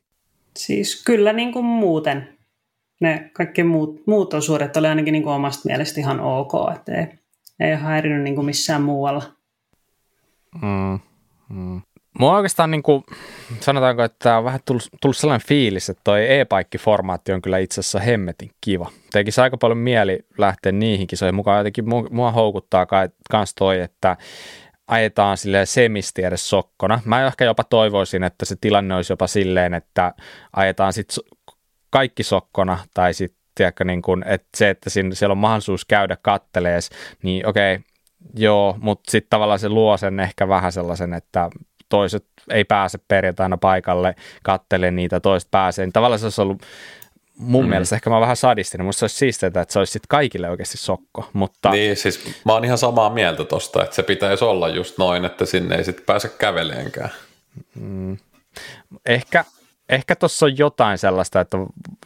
[0.58, 2.38] Siis kyllä niin kuin muuten.
[3.00, 7.08] Ne kaikki muut, muut osuudet oli ainakin niin kuin omasta mielestä ihan ok, että ei,
[7.60, 9.24] ei häirinyt niin kuin missään muualla.
[10.62, 11.00] Mm,
[11.50, 11.82] mm.
[12.20, 13.03] Mua oikeastaan niin kuin,
[13.59, 17.99] sanotaanko, että on vähän tullut, tullut sellainen fiilis, että toi e-paikki-formaatti on kyllä itse asiassa
[17.99, 18.91] hemmetin kiva.
[19.11, 21.57] Tekisi aika paljon mieli lähteä niihin kisoihin mukaan.
[21.57, 22.88] Jotenkin mua, houkuttaa
[23.34, 24.18] myös toi, että
[24.88, 27.01] ajetaan sille semisti edes sokkona.
[27.05, 30.13] Mä ehkä jopa toivoisin, että se tilanne olisi jopa silleen, että
[30.55, 31.24] ajetaan sitten
[31.89, 33.38] kaikki sokkona tai sitten
[33.86, 36.89] niin kun, että se, että siinä, siellä on mahdollisuus käydä kattelees,
[37.24, 37.80] niin okei,
[38.36, 41.49] joo, mutta sitten tavallaan se luo sen ehkä vähän sellaisen, että
[41.90, 45.86] toiset ei pääse perjantaina paikalle, kattele niitä, toiset pääsee.
[45.86, 46.62] Niin tavallaan se olisi ollut
[47.38, 47.70] mun mm.
[47.70, 50.50] mielestä ehkä mä oon vähän sadistinen, musta se olisi siistiä, että se olisi sitten kaikille
[50.50, 51.30] oikeasti sokko.
[51.34, 51.70] Mutta...
[51.70, 55.46] Niin, siis mä oon ihan samaa mieltä tosta, että se pitäisi olla just noin, että
[55.46, 57.10] sinne ei sitten pääse käveleenkään.
[57.80, 58.18] Mm.
[59.06, 59.46] Ehkä,
[59.90, 61.58] ehkä tuossa on jotain sellaista, että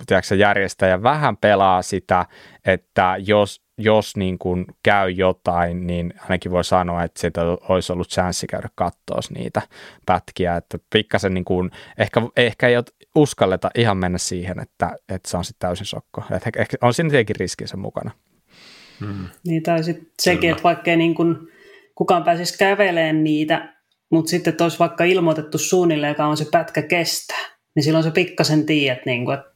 [0.08, 2.26] tiedätkö, järjestäjä vähän pelaa sitä,
[2.66, 8.10] että jos, jos niin kuin käy jotain, niin ainakin voi sanoa, että siitä olisi ollut
[8.10, 9.62] chanssi käydä katsoa niitä
[10.06, 12.76] pätkiä, että pikkasen niin kuin, ehkä, ehkä ei
[13.16, 16.24] uskalleta ihan mennä siihen, että, että se on sitten täysin sokko.
[16.32, 18.12] Että ehkä on siinä tietenkin riskinsä mukana.
[19.00, 19.28] Hmm.
[19.48, 21.36] Niin, tai sitten sekin, että vaikka ei niin kuin
[21.96, 23.76] kukaan pääsisi käveleen niitä,
[24.12, 27.42] mutta sitten että olisi vaikka ilmoitettu suunnilleen, joka on se pätkä kestää,
[27.76, 29.51] niin silloin se pikkasen tiedät, niin kuin, että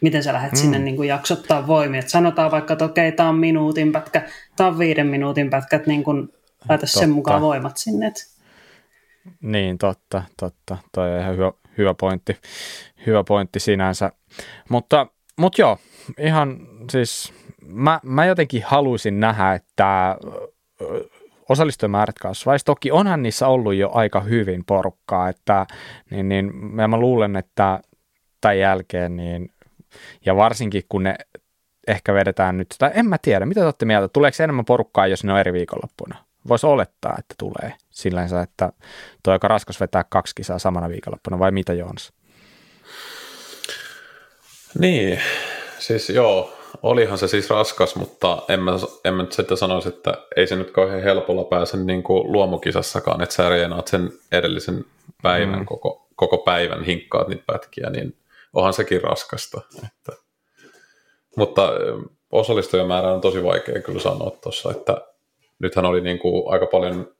[0.00, 0.58] miten sä lähdet mm.
[0.58, 2.00] sinne niin kuin jaksottaa voimia.
[2.00, 4.22] Et sanotaan vaikka, että okei, tämä on minuutin pätkä,
[4.56, 6.28] tämä on viiden minuutin pätkä, että niin kuin
[6.68, 8.12] laita sen mukaan voimat sinne.
[9.40, 10.78] Niin, totta, totta.
[10.92, 12.36] Toi on ihan hyvä, hyvä pointti,
[13.06, 14.12] hyvä pointti sinänsä.
[14.68, 15.06] Mutta,
[15.38, 15.78] mutta joo,
[16.18, 16.58] ihan
[16.90, 17.32] siis
[17.66, 20.16] mä, mä jotenkin haluaisin nähdä, että
[21.48, 22.64] osallistujamäärät kasvaisi.
[22.64, 25.66] Toki onhan niissä ollut jo aika hyvin porukkaa, että
[26.10, 26.56] niin, niin,
[26.88, 27.80] mä luulen, että
[28.40, 29.50] tämän jälkeen niin
[30.26, 31.16] ja varsinkin kun ne
[31.86, 35.24] ehkä vedetään nyt, tai en mä tiedä, mitä te olette mieltä, tuleeko enemmän porukkaa, jos
[35.24, 36.16] ne on eri viikonloppuna?
[36.48, 38.72] Voisi olettaa, että tulee sillänsä, että
[39.22, 42.12] tuo aika raskas vetää kaksi kisaa samana viikonloppuna, vai mitä Joons?
[44.78, 45.20] Niin,
[45.78, 48.72] siis joo, olihan se siis raskas, mutta en mä,
[49.04, 53.22] en mä nyt sitä sanoisi, että ei se nyt kauhean helpolla pääse niin kuin luomukisassakaan,
[53.22, 54.84] että sä reenaat sen edellisen
[55.22, 55.66] päivän, mm.
[55.66, 58.16] koko, koko päivän hinkkaat niitä pätkiä, niin
[58.56, 59.60] onhan sekin raskasta.
[59.76, 60.12] Että,
[61.36, 61.72] mutta
[62.32, 64.96] osallistujamäärä on tosi vaikea kyllä sanoa tuossa, että
[65.58, 67.16] nythän oli niin kuin aika paljon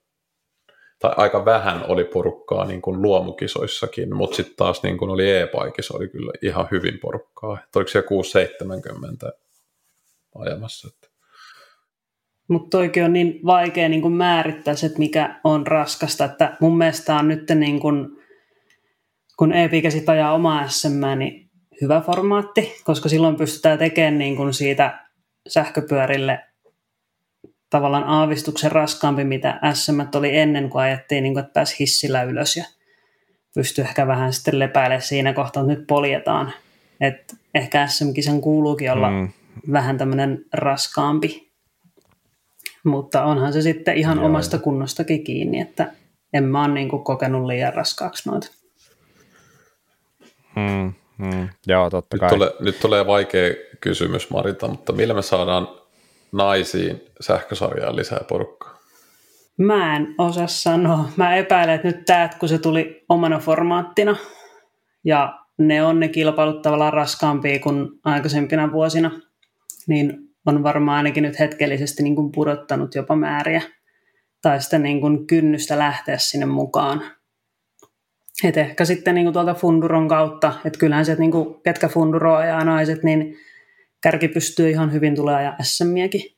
[0.99, 5.97] tai aika vähän oli porukkaa niin kuin luomukisoissakin, mutta sitten taas niin kuin oli e-paikissa
[5.97, 7.59] oli kyllä ihan hyvin porukkaa.
[7.65, 8.09] Että oliko siellä
[9.29, 9.33] 6-70
[10.35, 10.89] ajamassa?
[10.89, 11.17] Että.
[12.49, 17.15] Mutta toikin on niin vaikea niin kuin määrittää että mikä on raskasta, että mun mielestä
[17.15, 18.26] on nyt niin kuin
[19.37, 24.55] kun e-pika sitten ajaa omaa SM, niin hyvä formaatti, koska silloin pystytään tekemään niin kuin
[24.55, 25.07] siitä
[25.49, 26.41] sähköpyörille
[27.71, 32.57] tavallaan aavistuksen raskaampi, mitä SM oli ennen, kun ajettiin, niin kuin, että pääsi hissillä ylös
[32.57, 32.65] ja
[33.55, 36.53] pystyi ehkä vähän sitten lepäilemään siinä kohtaa, että nyt poljetaan.
[37.01, 39.29] Et ehkä SM-kisan kuuluukin olla mm.
[39.73, 41.53] vähän tämmöinen raskaampi,
[42.85, 44.27] mutta onhan se sitten ihan Joo.
[44.27, 45.93] omasta kunnostakin kiinni, että
[46.33, 48.49] en mä ole niin kuin kokenut liian raskaaksi noita.
[50.57, 52.29] Mm, mm, joo, totta nyt kai.
[52.29, 55.69] Tulee, nyt tulee vaikea kysymys Marita, mutta millä me saadaan
[56.33, 58.77] naisiin sähkösarjaan lisää porukkaa?
[59.59, 61.09] Mä en osaa sanoa.
[61.17, 64.17] Mä epäilen, että nyt tämä, kun se tuli omana formaattina,
[65.05, 69.11] ja ne on ne kilpailut tavallaan raskaampia kuin aikaisempina vuosina,
[69.87, 73.63] niin on varmaan ainakin nyt hetkellisesti niin kuin pudottanut jopa määriä
[74.43, 77.03] tai sitä niin kuin kynnystä lähteä sinne mukaan.
[78.45, 81.89] Et ehkä sitten niin kuin tuolta Funduron kautta, että kyllähän se, että niin kuin, ketkä
[81.89, 83.37] Funduroa ja naiset, niin
[84.03, 86.37] kärki pystyy ihan hyvin tulee ajaa SMiäkin.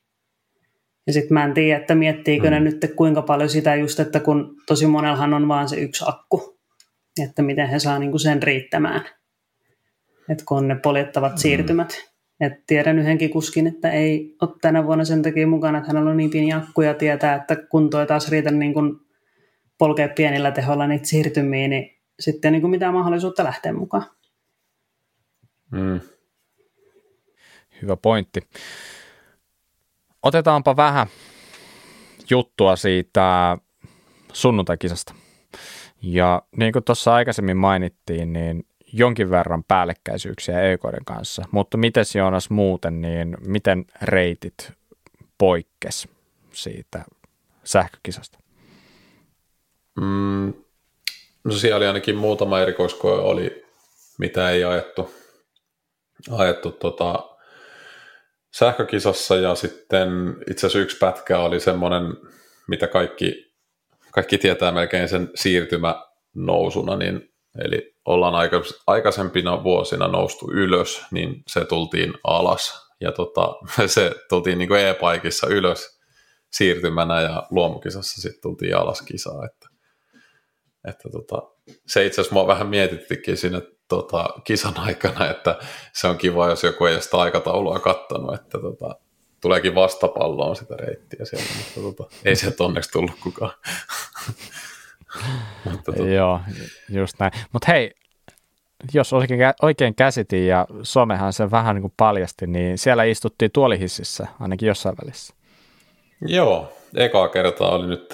[1.07, 2.51] Ja sitten mä en tiedä, että miettiikö mm.
[2.51, 6.59] ne nyt kuinka paljon sitä just, että kun tosi monellahan on vaan se yksi akku,
[7.23, 9.01] että miten he saa niin kuin sen riittämään.
[10.29, 11.37] Että kun on ne poljettavat mm.
[11.37, 12.09] siirtymät.
[12.39, 16.17] Et tiedän yhdenkin kuskin, että ei ole tänä vuonna sen takia mukana, että hänellä on
[16.17, 18.95] niin pieni akku ja tietää, että kunto ei taas riitä niin kuin
[19.79, 24.05] polkea pienillä teholla niitä siirtymiä, niin sitten niin kuin mitään mahdollisuutta lähteä mukaan.
[25.71, 25.99] Mm.
[27.81, 28.41] Hyvä pointti.
[30.23, 31.07] Otetaanpa vähän
[32.29, 33.57] juttua siitä
[34.33, 35.13] sunnuntaikisasta.
[36.01, 41.43] Ja niin kuin tuossa aikaisemmin mainittiin, niin jonkin verran päällekkäisyyksiä EKden kanssa.
[41.51, 44.73] Mutta miten Joonas muuten, niin miten reitit
[45.37, 46.07] poikkes
[46.53, 47.05] siitä
[47.63, 48.39] sähkökisasta?
[50.01, 50.53] Mm,
[51.43, 53.65] no siellä oli ainakin muutama erikoiskoe oli,
[54.17, 55.11] mitä ei ajettu,
[56.31, 57.29] ajettu tota,
[58.51, 60.09] sähkökisassa ja sitten
[60.51, 62.03] itse asiassa yksi pätkä oli semmoinen,
[62.67, 63.53] mitä kaikki,
[64.11, 66.03] kaikki tietää melkein sen siirtymä
[66.35, 68.49] nousuna, niin, eli ollaan
[68.87, 72.89] aikaisempina vuosina noustu ylös, niin se tultiin alas.
[73.01, 73.55] Ja tota,
[73.87, 75.99] se tultiin niin kuin e-paikissa ylös
[76.51, 79.68] siirtymänä ja luomukisassa sitten tultiin alas kisaa, että,
[80.87, 81.41] että tota,
[81.87, 85.59] se itse asiassa mua vähän mietittikin siinä tota, kisan aikana, että
[85.93, 88.95] se on kiva, jos joku ei ole sitä aikataulua kattanut, että tota,
[89.41, 93.53] tuleekin vastapalloon sitä reittiä siellä, mutta tota, ei sieltä onneksi tullut kukaan.
[95.65, 96.09] mutta, tota.
[96.09, 96.39] Joo,
[96.89, 97.31] just näin.
[97.53, 97.91] Mutta hei,
[98.93, 104.27] jos oikein, oikein käsitin ja somehan sen vähän niin kuin paljasti, niin siellä istuttiin tuolihississä
[104.39, 105.33] ainakin jossain välissä.
[106.21, 108.09] Joo, ekaa kertaa oli nyt,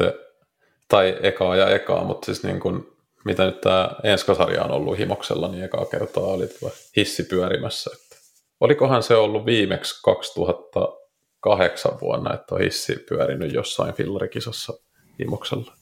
[0.88, 2.88] tai ekaa ja ekaa, mutta siis niin kuin,
[3.26, 7.92] mitä nyt tämä Enskasarja on ollut himoksella, niin ekaa kertaa oli tuo hissi pyörimässä.
[7.94, 8.16] Että
[8.60, 14.74] olikohan se ollut viimeksi 2008 vuonna, että on hissi pyörinyt jossain fillarikisassa
[15.20, 15.74] himoksella.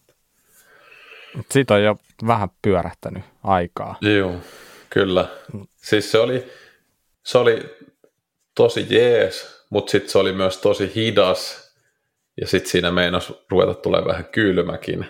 [1.52, 1.96] Siitä on jo
[2.28, 3.96] vähän pyörähtänyt aikaa.
[4.02, 4.36] Joo,
[4.94, 5.28] Kyllä.
[5.76, 6.52] Siis se oli,
[7.24, 7.76] se oli
[8.56, 11.63] tosi jees, mutta sitten se oli myös tosi hidas.
[12.42, 15.06] Ja sitten siinä meinasi ruveta tulee vähän kylmäkin,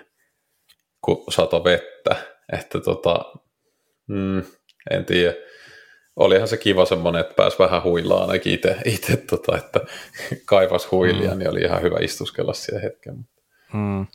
[1.02, 2.16] kun sato vettä.
[2.54, 3.26] Että tota,
[4.08, 4.44] mm,
[4.92, 5.34] en tiedä.
[6.16, 9.80] Olihan se kiva semmoinen, että pääsi vähän huillaan ainakin itse, tota, että
[10.46, 11.38] kaivas huilia, mm.
[11.40, 13.16] niin oli ihan hyvä istuskella siihen hetken.
[13.74, 14.08] Mm.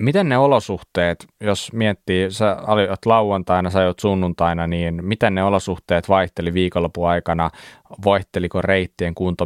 [0.00, 6.08] Miten ne olosuhteet, jos miettii, sä olit lauantaina, sä olet sunnuntaina, niin miten ne olosuhteet
[6.08, 7.50] vaihteli viikonlopun aikana?
[8.04, 9.44] Vaihteliko reittien kunto?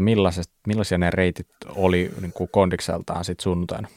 [0.66, 3.88] Millaisia ne reitit oli niin kuin kondikseltaan sitten sunnuntaina?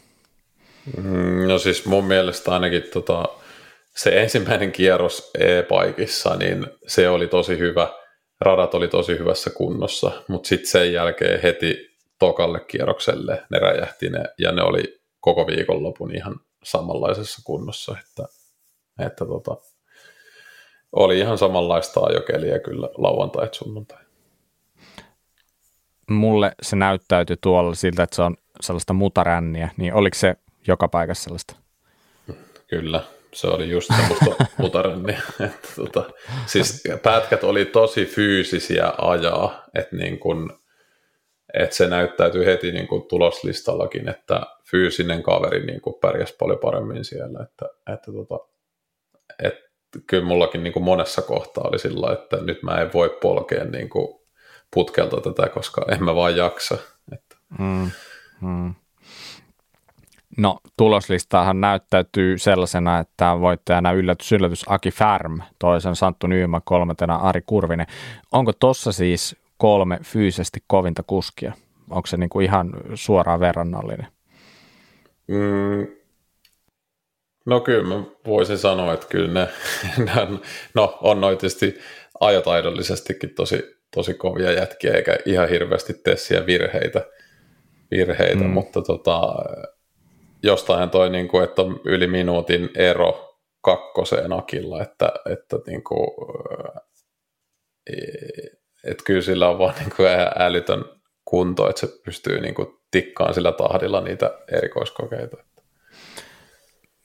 [0.98, 3.26] Mm, no siis mun mielestä ainakin tota,
[3.96, 7.88] se ensimmäinen kierros e-paikissa, niin se oli tosi hyvä.
[8.42, 11.90] Radat oli tosi hyvässä kunnossa, mutta sitten sen jälkeen heti
[12.20, 18.24] tokalle kierrokselle ne räjähti ne, ja ne oli koko viikonlopun ihan samanlaisessa kunnossa, että,
[19.06, 19.58] että tota,
[20.92, 24.04] oli ihan samanlaista ajokeliä kyllä lauantai että sunnuntai.
[26.10, 30.36] Mulle se näyttäytyi tuolla siltä, että se on sellaista mutaränniä, niin oliko se
[30.68, 31.56] joka paikassa sellaista?
[32.68, 33.04] Kyllä,
[33.34, 35.22] se oli just semmoista mutaränniä.
[35.40, 36.04] että tota,
[36.46, 40.60] siis pätkät oli tosi fyysisiä ajaa, että niin kun,
[41.54, 44.42] että se näyttäytyy heti niin kuin tuloslistallakin, että
[44.72, 48.40] fyysinen kaveri niin kuin pärjäsi paljon paremmin siellä, että, että, tota,
[49.44, 49.68] että
[50.08, 53.90] kyllä mullakin niin kuin monessa kohtaa oli sillä että nyt mä en voi polkea niin
[53.90, 54.20] kuin
[54.74, 56.78] putkelta tätä, koska en mä vaan jaksa.
[57.14, 57.36] Että.
[57.60, 57.92] Mm,
[58.42, 58.74] mm.
[60.38, 67.42] No tuloslistaahan näyttäytyy sellaisena, että voittajana yllätys, yllätys Aki Färm, toisen Santtu Nyymä, kolmantena Ari
[67.46, 67.88] Kurvinen.
[68.32, 71.54] Onko tossa siis kolme fyysisesti kovinta kuskia?
[71.90, 74.08] Onko se niin kuin ihan suoraan verrannollinen?
[75.28, 75.88] Mm,
[77.46, 79.48] no kyllä mä voisin sanoa, että kyllä ne,
[80.06, 80.42] ne on,
[80.74, 81.78] no on tietysti
[82.20, 87.06] ajataidollisestikin tosi, tosi kovia jätkiä, eikä ihan hirveästi tee virheitä,
[87.92, 88.50] virheitä mm.
[88.50, 89.36] mutta tota,
[90.44, 96.08] jostain toi, niin kuin, että on yli minuutin ero kakkoseen Akilla, että, että niin kuin,
[98.88, 100.10] että kyllä sillä on vaan niin kuin
[100.40, 100.86] älytön
[101.26, 105.38] kunto, että se pystyy niin kuin tikkaan sillä tahdilla niitä erikoiskokeita.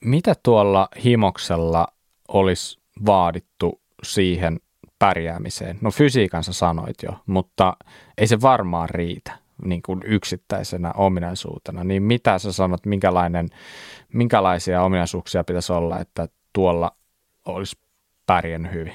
[0.04, 1.88] Mitä tuolla himoksella
[2.28, 4.60] olisi vaadittu siihen
[4.98, 5.78] pärjäämiseen?
[5.80, 7.76] No fysiikansa sanoit jo, mutta
[8.18, 9.32] ei se varmaan riitä
[9.64, 11.84] niin kuin yksittäisenä ominaisuutena.
[11.84, 13.48] Niin mitä sä sanot, minkälainen,
[14.12, 16.90] minkälaisia ominaisuuksia pitäisi olla, että tuolla
[17.46, 17.76] olisi
[18.26, 18.94] pärjännyt hyvin?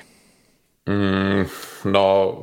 [0.88, 1.46] Mm,
[1.92, 2.38] no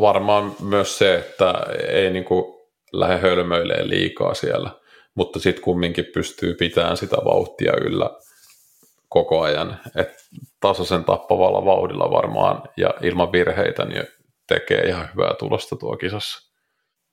[0.00, 1.54] varmaan myös se, että
[1.88, 2.44] ei niin kuin
[2.92, 4.70] lähde hölmöilee liikaa siellä,
[5.14, 8.10] mutta sitten kumminkin pystyy pitämään sitä vauhtia yllä
[9.08, 10.14] koko ajan, että
[10.60, 14.04] tasaisen tappavalla vauhdilla varmaan ja ilman virheitä niin
[14.48, 16.50] tekee ihan hyvää tulosta tuo kisassa.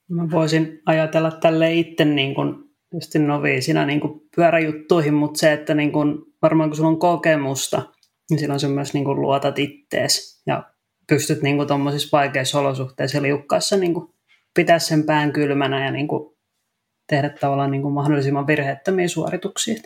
[0.10, 2.56] Mä voisin ajatella tälle itse niin kuin,
[2.94, 4.02] just noviisina niin
[4.36, 7.82] pyöräjuttuihin, mutta se, että niin kuin, varmaan kun sulla on kokemusta
[8.30, 10.64] niin silloin sä myös niin kuin luotat ittees ja
[11.08, 14.14] pystyt niin tuommoisissa vaikeissa olosuhteissa ja liukkaassa niin kuin
[14.54, 16.38] pitää sen pään kylmänä ja niin kuin
[17.08, 19.82] tehdä tavallaan niin kuin mahdollisimman virheettömiä suorituksia.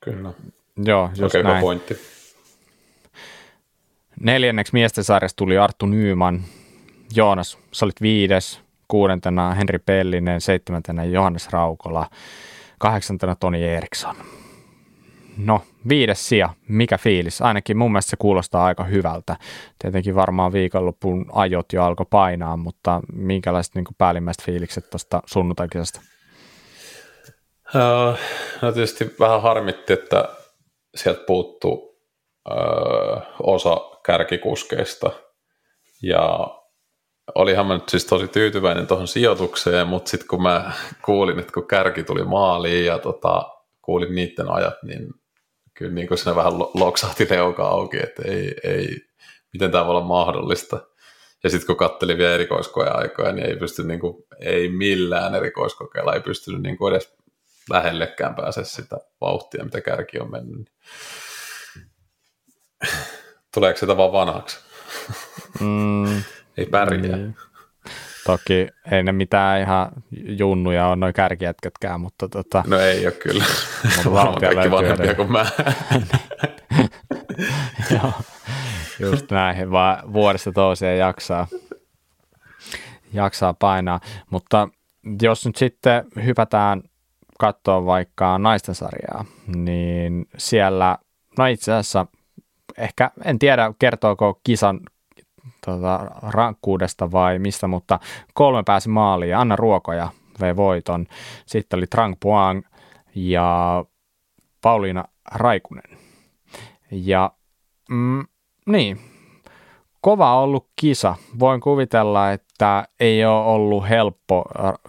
[0.00, 0.32] Kyllä.
[0.84, 1.60] Joo, just okay, näin.
[1.60, 1.98] pointti.
[4.20, 6.42] Neljänneksi miesten sarjassa tuli Arttu Nyyman.
[7.14, 8.60] Joonas, sä olit viides.
[8.88, 12.10] Kuudentena Henri Pellinen, seitsemäntenä Johannes Raukola,
[12.78, 14.16] kahdeksantena Toni Eriksson.
[15.36, 17.42] No, viides sija, mikä fiilis?
[17.42, 19.36] Ainakin mun mielestä se kuulostaa aika hyvältä.
[19.78, 26.00] Tietenkin varmaan viikonloppuun ajot jo alkoi painaa, mutta minkälaiset niin päällimmäiset fiilikset tuosta sunnuntaikisesta?
[27.74, 28.18] Uh,
[28.62, 30.28] no tietysti vähän harmitti, että
[30.94, 32.00] sieltä puuttuu
[32.50, 33.76] uh, osa
[34.06, 35.10] kärkikuskeista.
[36.02, 36.48] Ja
[37.34, 40.72] olihan mä nyt siis tosi tyytyväinen tuohon sijoitukseen, mutta sitten kun mä
[41.04, 43.42] kuulin, että kun kärki tuli maaliin ja tota,
[43.82, 45.08] kuulin niiden ajat, niin
[45.76, 48.96] kyllä niin kuin siinä vähän loksahti leuka auki, että ei, ei,
[49.52, 50.80] miten tämä voi olla mahdollista.
[51.44, 56.20] Ja sitten kun katselin vielä erikoiskoeaikoja, niin ei pysty niin kuin, ei millään erikoiskokeilla ei
[56.20, 57.16] pystynyt niin kuin edes
[57.70, 60.70] lähellekään pääse sitä vauhtia, mitä kärki on mennyt.
[63.54, 64.58] Tuleeko sitä vaan vanhaksi?
[65.60, 66.22] Mm,
[66.56, 67.16] ei pärjää.
[67.16, 67.36] Niin.
[68.26, 72.64] Toki ei ne mitään ihan junnuja on noin kärkijätkätkään, mutta tota...
[72.66, 73.44] No ei ole kyllä.
[73.96, 75.46] Mutta Varmaan kaikki vanhempia kuin mä.
[77.94, 78.12] Joo,
[79.00, 81.46] just näin, vaan vuodesta toiseen jaksaa,
[83.12, 84.00] jaksaa painaa.
[84.30, 84.68] Mutta
[85.22, 86.82] jos nyt sitten hypätään
[87.40, 89.24] katsoa vaikka naisten sarjaa,
[89.56, 90.98] niin siellä,
[91.38, 92.06] no itse asiassa
[92.78, 94.80] ehkä, en tiedä kertooko kisan
[95.66, 98.00] tota, rankkuudesta vai mistä, mutta
[98.34, 99.36] kolme pääsi maaliin.
[99.36, 100.08] Anna Ruokoja
[100.40, 101.06] vei voiton.
[101.46, 102.62] Sitten oli Trang Puang
[103.14, 103.84] ja
[104.62, 105.98] Pauliina Raikunen.
[106.90, 107.30] Ja
[107.90, 108.24] mm,
[108.66, 109.00] niin,
[110.00, 111.14] kova ollut kisa.
[111.38, 114.44] Voin kuvitella, että ei ole ollut helppo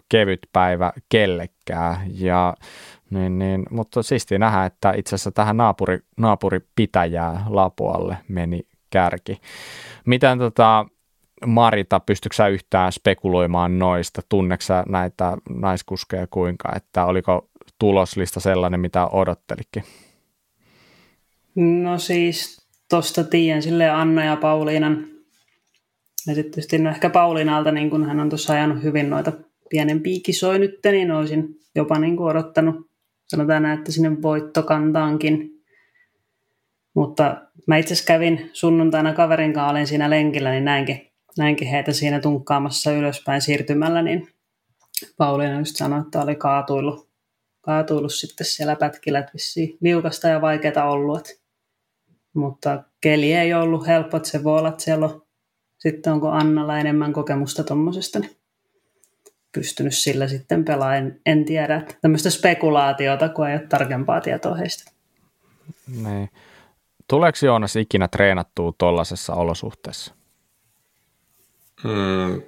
[0.09, 1.97] kevyt päivä kellekään.
[2.13, 2.53] Ja,
[3.09, 9.41] niin, niin, mutta siisti nähdä, että itse asiassa tähän naapuri, naapuripitäjää Lapualle meni kärki.
[10.07, 10.85] Miten tota,
[11.45, 14.21] Marita, pystytkö yhtään spekuloimaan noista?
[14.29, 19.83] Tunneksä näitä naiskuskeja kuinka, että oliko tuloslista sellainen, mitä odottelikin?
[21.55, 25.07] No siis tuosta tiedän sille Anna ja Pauliinan.
[26.27, 29.31] Ja sitten tietysti no ehkä Pauliinalta, niin kun hän on tuossa ajanut hyvin noita
[29.69, 32.75] pienempiä kisoja nyt, niin olisin jopa niin kuin odottanut,
[33.27, 35.56] sanotaan näin, että sinne voittokantaankin.
[36.97, 42.19] Mutta mä itse kävin sunnuntaina kaverin kanssa, olin siinä lenkillä, niin näinkin, näinkin heitä siinä
[42.19, 44.27] tunkkaamassa ylöspäin siirtymällä, niin
[45.17, 47.09] Pauliina just sanoi, että oli kaatuillut,
[47.61, 51.27] kaatuillut sitten siellä pätkillä, että vissiin liukasta ja vaikeaa ollut.
[52.33, 55.21] Mutta keli ei ollut helppo, että se voi olla, että siellä on,
[55.77, 58.35] sitten onko Annalla enemmän kokemusta tuommoisesta, niin
[59.51, 60.97] pystynyt sillä sitten pelaamaan.
[60.97, 64.91] En, en tiedä, tämmöistä spekulaatiota, kun ei ole tarkempaa tietoa heistä.
[66.03, 66.29] Niin.
[67.09, 70.15] Tuleeko Joonas ikinä treenattua tuollaisessa olosuhteessa?
[71.83, 72.41] Mm,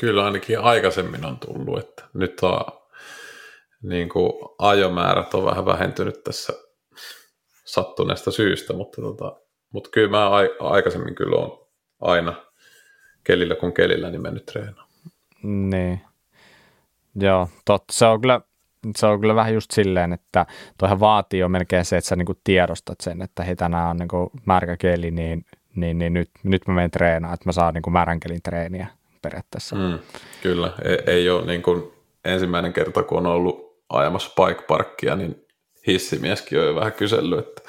[0.00, 2.60] kyllä ainakin aikaisemmin on tullut, että nyt on
[3.82, 6.52] niin kuin ajomäärät on vähän vähentynyt tässä
[7.64, 9.36] sattuneesta syystä, mutta, tota,
[9.72, 10.30] mutta kyllä mä
[10.60, 11.66] aikaisemmin kyllä on
[12.00, 12.34] aina
[13.24, 14.88] kelillä kun kelillä niin mennyt treenaamaan.
[15.42, 16.00] Niin.
[17.14, 17.92] Joo, totta.
[17.92, 18.40] Se on kyllä
[18.96, 20.46] se on kyllä vähän just silleen, että
[20.78, 24.30] toihan vaatii jo melkein se, että sä niinku tiedostat sen, että hei tänään on niinku
[24.46, 25.44] märkä keli, niin,
[25.76, 28.86] niin, niin nyt, nyt mä menen treenaamaan, että mä saan niinku märän kelin treeniä
[29.22, 29.76] periaatteessa.
[29.76, 29.98] Mm,
[30.42, 31.92] kyllä, ei, ei ole niin kuin
[32.24, 35.46] ensimmäinen kerta, kun on ollut ajamassa bike parkkia, niin
[35.86, 37.62] hissimieskin on jo vähän kysellyt, että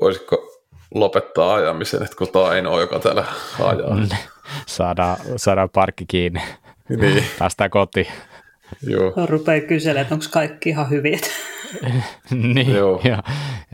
[0.00, 3.24] voisiko lopettaa ajamisen, että kun tämä ainoa, joka täällä
[3.62, 3.96] ajaa.
[4.66, 6.40] saadaan, saadaan parkki kiinni.
[6.88, 7.24] Niin.
[7.38, 8.06] Päästään kotiin.
[8.82, 9.12] Joo.
[9.26, 11.18] Rupeaa kyselemään, että onko kaikki ihan hyviä.
[12.54, 13.00] niin, joo.
[13.04, 13.16] Jo,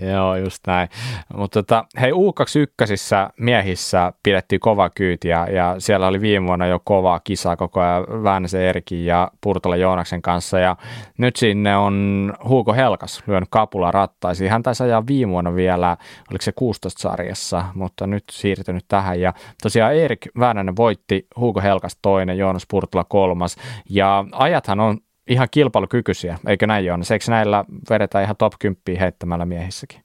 [0.09, 0.89] joo, just näin.
[1.37, 6.81] Mutta tota, hei, U21 miehissä pidettiin kova kyyti ja, ja siellä oli viime vuonna jo
[6.85, 10.77] kova kisa koko ajan Väänäsen Erkin ja Purtola Joonaksen kanssa ja
[11.19, 14.51] nyt sinne on Huuko Helkas lyönyt kapula rattaisiin.
[14.51, 15.97] Hän taisi ajaa viime vuonna vielä,
[16.31, 22.39] oliko se 16-sarjassa, mutta nyt siirtynyt tähän ja tosiaan Erik Väänänen voitti Huuko Helkas toinen,
[22.39, 23.57] Joonas Purtola kolmas
[23.91, 24.84] ja ajathan on
[25.29, 27.05] ihan kilpailukykyisiä, eikö näin ole?
[27.13, 30.01] Eikö näillä vedetä ihan top 10 heittämällä miehissäkin?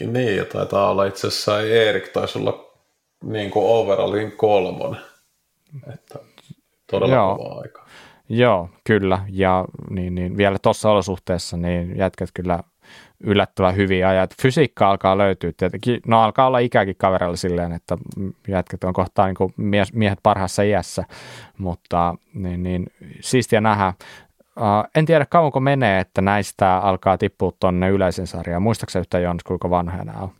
[0.00, 2.66] Niin, ja taitaa olla itse asiassa Erik taisi olla
[3.24, 5.00] niin kuin overallin kolmonen.
[5.94, 6.18] Että
[6.90, 7.36] todella Joo.
[7.36, 7.86] kova aika.
[8.28, 9.18] Joo, kyllä.
[9.28, 12.60] Ja niin, niin, vielä tuossa olosuhteessa niin jätkät kyllä
[13.20, 14.34] yllättävän hyviä ajat.
[14.42, 17.96] Fysiikka alkaa löytyä tietenkin, no alkaa olla ikäkin kaverilla silleen, että
[18.48, 21.04] jätket on kohtaa niin mies, miehet parhaassa iässä,
[21.58, 22.86] mutta niin, niin
[23.20, 23.92] siistiä nähdä.
[24.94, 28.62] En tiedä kauanko menee, että näistä alkaa tippua tuonne yleisen sarjaan.
[28.62, 30.30] Muistaakseni yhtä Jons, kuinka vanhoja nämä on?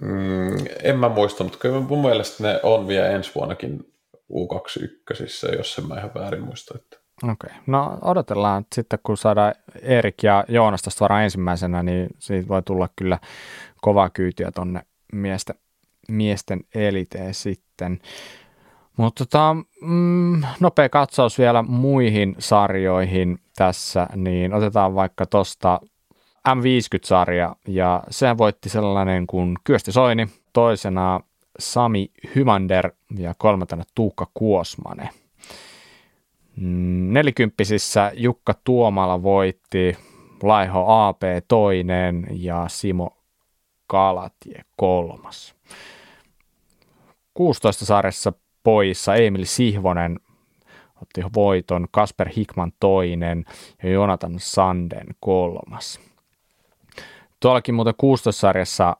[0.00, 5.78] Mm, en mä muista, mutta kyllä mun mielestä ne on vielä ensi vuonnakin U21, jos
[5.78, 6.74] en mä ihan väärin muista.
[6.78, 7.03] Että.
[7.22, 7.62] Okei, okay.
[7.66, 13.18] no odotellaan sitten kun saadaan Erik ja Joonas varaan ensimmäisenä, niin siitä voi tulla kyllä
[13.80, 14.82] kovaa kyytiä tonne
[15.12, 15.56] miesten,
[16.08, 18.00] miesten eliteen sitten.
[18.96, 25.80] Mutta tota, mm, nopea katsaus vielä muihin sarjoihin tässä, niin otetaan vaikka tosta
[26.48, 31.20] M50-sarja, ja sehän voitti sellainen kuin Kyösti Soini, toisena
[31.58, 35.08] Sami Hymander ja kolmantena Tuukka Kuosmane.
[36.56, 39.96] Mm, nelikymppisissä Jukka Tuomala voitti,
[40.42, 43.16] Laiho AP toinen ja Simo
[43.86, 45.54] Kalatie kolmas.
[47.34, 48.32] 16 sarjassa
[48.62, 50.20] poissa Emil Sihvonen
[51.02, 53.44] otti voiton, Kasper Hikman toinen
[53.82, 56.00] ja Jonathan Sanden kolmas.
[57.40, 58.96] Tuollakin muuten 16-sarjassa,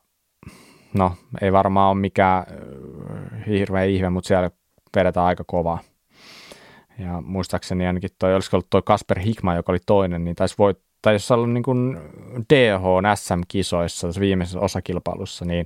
[0.93, 1.11] no
[1.41, 2.45] ei varmaan ole mikään
[3.47, 4.51] hirveä ihme, mutta siellä
[4.95, 5.79] vedetään aika kovaa.
[6.99, 10.77] Ja muistaakseni ainakin toi, olisiko ollut toi Kasper Hikma, joka oli toinen, niin taisi voit,
[11.01, 11.97] tai jos ollut niin kuin
[12.53, 12.81] DH
[13.15, 15.65] SM-kisoissa viimeisessä osakilpailussa, niin,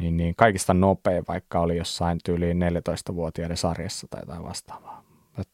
[0.00, 5.04] niin, niin kaikista nopein, vaikka oli jossain tyyliin 14-vuotiaiden sarjassa tai jotain vastaavaa.
[5.38, 5.48] Et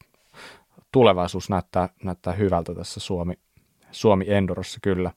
[0.93, 3.35] tulevaisuus näyttää, näyttää hyvältä tässä Suomi,
[3.91, 5.11] Suomi Endorossa kyllä.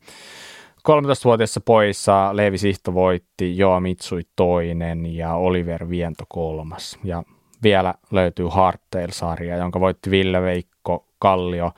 [0.82, 7.00] 13-vuotiaassa poissa Leevi Sihto voitti, Joa Mitsui toinen ja Oliver Viento kolmas.
[7.04, 7.24] Ja
[7.64, 11.72] vielä löytyy Hardtail-sarja, jonka voitti Ville Veikko Kallio,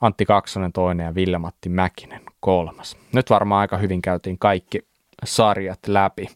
[0.00, 2.96] Antti Kaksonen toinen ja Ville-Matti Mäkinen kolmas.
[3.12, 4.86] Nyt varmaan aika hyvin käytiin kaikki
[5.24, 6.28] sarjat läpi.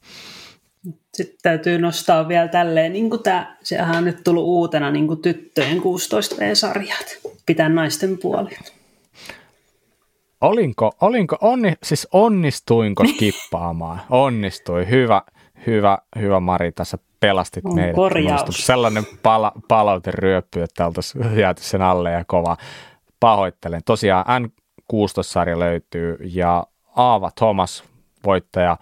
[1.15, 5.23] Sitten täytyy nostaa vielä tälleen, niin kuin tämä, sehän on nyt tullut uutena niin kuin
[5.23, 7.19] tyttöjen 16V-sarjat.
[7.47, 8.75] Pitää naisten puolet.
[10.41, 14.01] Olinko, olinko onni, siis onnistuinko skippaamaan?
[14.11, 15.23] Onnistui, hyvä,
[15.67, 17.97] hyvä, hyvä Mari, tässä pelastit on meidät.
[17.97, 18.67] Korjaus.
[18.67, 22.57] Sellainen pala, palauteryöppy, että oltaisiin jääty sen alle ja kova.
[23.21, 23.81] Pahoittelen.
[23.85, 26.67] Tosiaan N16-sarja löytyy ja
[26.97, 27.85] Aava Thomas
[28.25, 28.77] voittaja,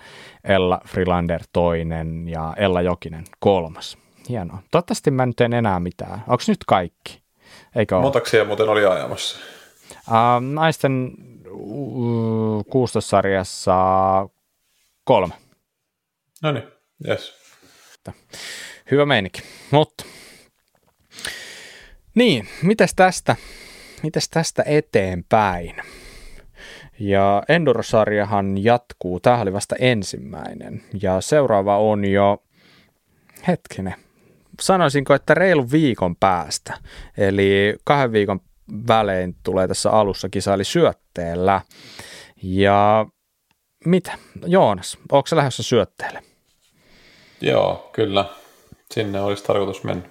[0.44, 3.98] Ella Frilander toinen ja Ella Jokinen kolmas.
[4.28, 4.58] Hienoa.
[4.70, 6.18] Toivottavasti mä nyt en enää mitään.
[6.18, 7.22] Onko nyt kaikki?
[7.76, 9.38] Eikö Montaksia muuten oli ajamassa?
[9.90, 11.12] Uh, naisten
[12.68, 13.74] 16-sarjassa
[15.04, 15.34] kolme.
[16.42, 16.64] No niin,
[17.08, 17.43] yes.
[18.90, 19.42] Hyvä meininki.
[19.70, 20.04] Mutta
[22.14, 23.36] niin, mitäs tästä,
[24.02, 25.76] mitäs tästä eteenpäin?
[26.98, 30.82] Ja Endurosarjahan jatkuu, tämä oli vasta ensimmäinen.
[31.02, 32.42] Ja seuraava on jo,
[33.48, 33.94] hetkinen,
[34.60, 36.78] sanoisinko, että reilu viikon päästä.
[37.18, 38.40] Eli kahden viikon
[38.88, 41.60] välein tulee tässä alussa kisaili syötteellä.
[42.42, 43.06] Ja
[43.84, 44.18] mitä?
[44.46, 46.22] Joonas, onko se lähdössä syötteelle?
[47.40, 48.24] Joo, kyllä.
[48.90, 50.08] Sinne olisi tarkoitus mennä.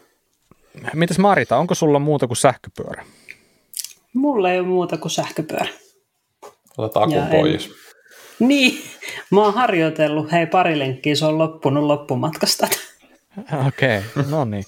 [0.93, 3.05] Mitäs Marita, onko sulla muuta kuin sähköpyörä?
[4.13, 5.67] Mulla ei ole muuta kuin sähköpyörä.
[6.77, 7.65] Otetaan akun pois.
[7.65, 7.73] En...
[8.47, 8.83] Niin,
[9.31, 12.67] mä oon harjoitellut, hei pari lenkkiä, se on loppunut loppumatkasta.
[13.67, 14.63] Okei, okay, no niin,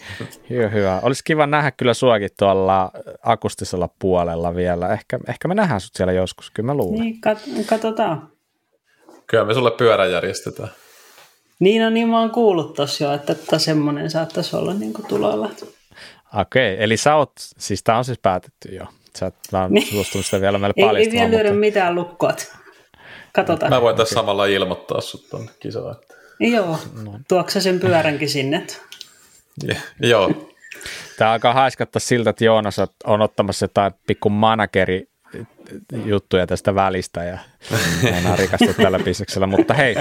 [0.49, 0.99] hyvä, hyvä.
[1.03, 2.91] Olisi kiva nähdä kyllä suakin tuolla
[3.23, 4.93] akustisella puolella vielä.
[4.93, 7.01] Ehkä, ehkä me nähdään sut siellä joskus, kyllä mä luulen.
[7.01, 8.31] Niin, kat- katsotaan.
[9.27, 10.69] Kyllä me sulle pyörä järjestetään.
[11.59, 15.07] Niin, no niin mä oon kuullut tossa jo, että, että semmoinen saattaisi olla niin kuin
[15.07, 15.51] tulolla.
[16.41, 18.85] Okei, okay, eli sä oot, siis tää on siis päätetty jo.
[19.17, 19.87] Sä et vaan niin.
[19.87, 20.97] suostunut sitä vielä meille paljastamaan.
[20.97, 21.59] Ei, ei vielä lyödä mutta...
[21.59, 22.57] mitään lukkoat.
[23.33, 23.71] Katsotaan.
[23.71, 24.23] Mä voin tässä okay.
[24.23, 25.95] samalla ilmoittaa sut tonne kisaan.
[26.39, 27.19] Joo, no.
[27.27, 28.67] tuoksa sen pyöränkin sinne.
[29.99, 30.31] Joo.
[31.17, 35.07] Tämä alkaa haiskattaa siltä, että Joonas on ottamassa jotain pikku manageri
[36.05, 37.39] juttuja tästä välistä ja
[38.17, 39.95] enää rikastu tällä bisneksellä, mutta hei,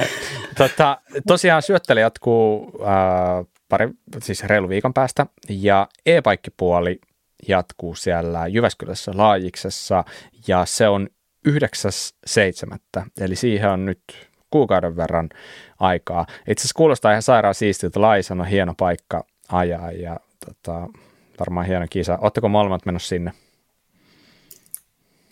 [0.58, 3.88] tota, tosiaan syöttely jatkuu ää, pari,
[4.22, 7.00] siis reilu viikon päästä ja e-paikkipuoli
[7.48, 10.04] jatkuu siellä Jyväskylässä Laajiksessa
[10.48, 11.08] ja se on
[11.48, 13.04] 9.7.
[13.20, 14.00] Eli siihen on nyt
[14.50, 15.28] kuukauden verran
[15.80, 16.26] aikaa.
[16.48, 18.00] Itse asiassa kuulostaa ihan sairaan siistiltä.
[18.00, 20.88] Laisan on hieno paikka ajaa ja tota,
[21.40, 22.18] varmaan hieno kisa.
[22.20, 23.32] Oletteko molemmat menossa sinne?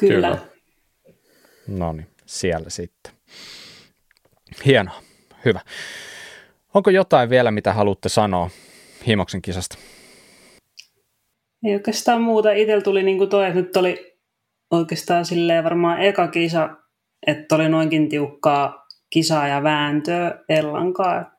[0.09, 0.29] Kyllä.
[0.29, 0.39] Kyllä.
[1.69, 3.13] No niin, siellä sitten.
[4.67, 5.03] Hienoa,
[5.45, 5.61] hyvä.
[6.75, 8.51] Onko jotain vielä, mitä haluatte sanoa
[9.07, 9.79] Himoksen kisasta?
[11.65, 12.53] Ei oikeastaan muuta.
[12.53, 14.19] Itsellä tuli niin kuin toi, että nyt oli
[14.71, 16.77] oikeastaan silleen varmaan eka kisa
[17.27, 21.33] että oli noinkin tiukkaa kisaa ja vääntöä Ellankaa.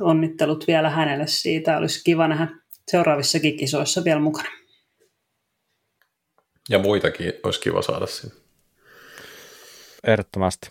[0.00, 1.78] Onnittelut vielä hänelle siitä.
[1.78, 2.48] Olisi kiva nähdä
[2.90, 4.48] seuraavissakin kisoissa vielä mukana.
[6.68, 8.34] Ja muitakin olisi kiva saada sinne.
[10.04, 10.70] Ehdottomasti.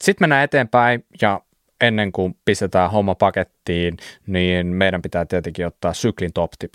[0.00, 1.40] Sitten mennään eteenpäin ja
[1.80, 3.96] ennen kuin pistetään homma pakettiin,
[4.26, 6.74] niin meidän pitää tietenkin ottaa syklin top tip.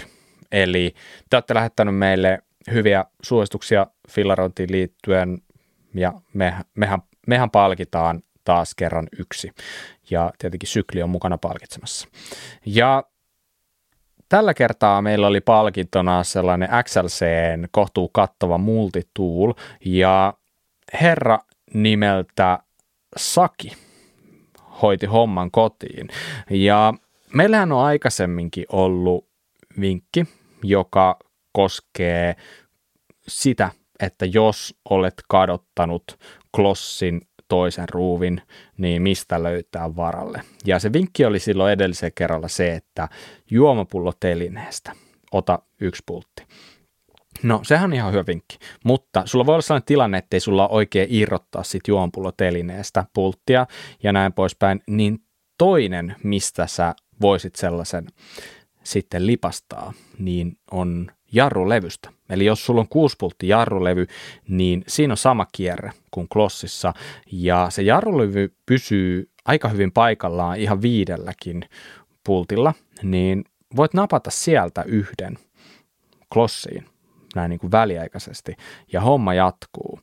[0.52, 0.93] Eli
[1.30, 2.39] te olette lähettänyt meille
[2.72, 5.38] hyviä suosituksia fillarointiin liittyen
[5.93, 9.52] ja me, mehän, mehän palkitaan taas kerran yksi
[10.10, 12.07] ja tietenkin sykli on mukana palkitsemassa.
[12.65, 13.03] Ja
[14.36, 19.53] tällä kertaa meillä oli palkintona sellainen XLCn kohtuu kattava multitool
[19.86, 20.34] ja
[21.02, 21.40] herra
[21.74, 22.60] nimeltä
[23.18, 23.72] Saki
[24.82, 26.07] hoiti homman kotiin.
[26.49, 26.94] Ja
[27.34, 29.28] meillähän on aikaisemminkin ollut
[29.80, 30.26] vinkki,
[30.64, 31.20] joka
[31.52, 32.36] koskee
[33.28, 36.03] sitä, että jos olet kadottanut
[36.56, 38.41] klossin toisen ruuvin,
[38.77, 40.41] niin mistä löytää varalle.
[40.65, 43.09] Ja se vinkki oli silloin edellisen kerralla se, että
[43.51, 44.91] juomapullo telineestä,
[45.31, 46.43] ota yksi pultti.
[47.43, 51.07] No, sehän on ihan hyvä vinkki, mutta sulla voi olla sellainen tilanne, ettei sulla oikein
[51.09, 53.67] irrottaa sit juomapullotelineestä pulttia
[54.03, 55.19] ja näin poispäin, niin
[55.57, 58.07] toinen, mistä sä voisit sellaisen
[58.84, 62.15] sitten lipastaa, niin on jarrulevystä.
[62.30, 64.07] Eli jos sulla on kuuspultti jarrulevy,
[64.47, 66.93] niin siinä on sama kierre kuin klossissa,
[67.31, 71.61] ja se jarrulevy pysyy aika hyvin paikallaan ihan viidelläkin
[72.23, 72.73] pultilla,
[73.03, 73.43] niin
[73.76, 75.38] voit napata sieltä yhden
[76.34, 76.85] klossiin
[77.35, 78.56] näin niin kuin väliaikaisesti,
[78.93, 79.99] ja homma jatkuu.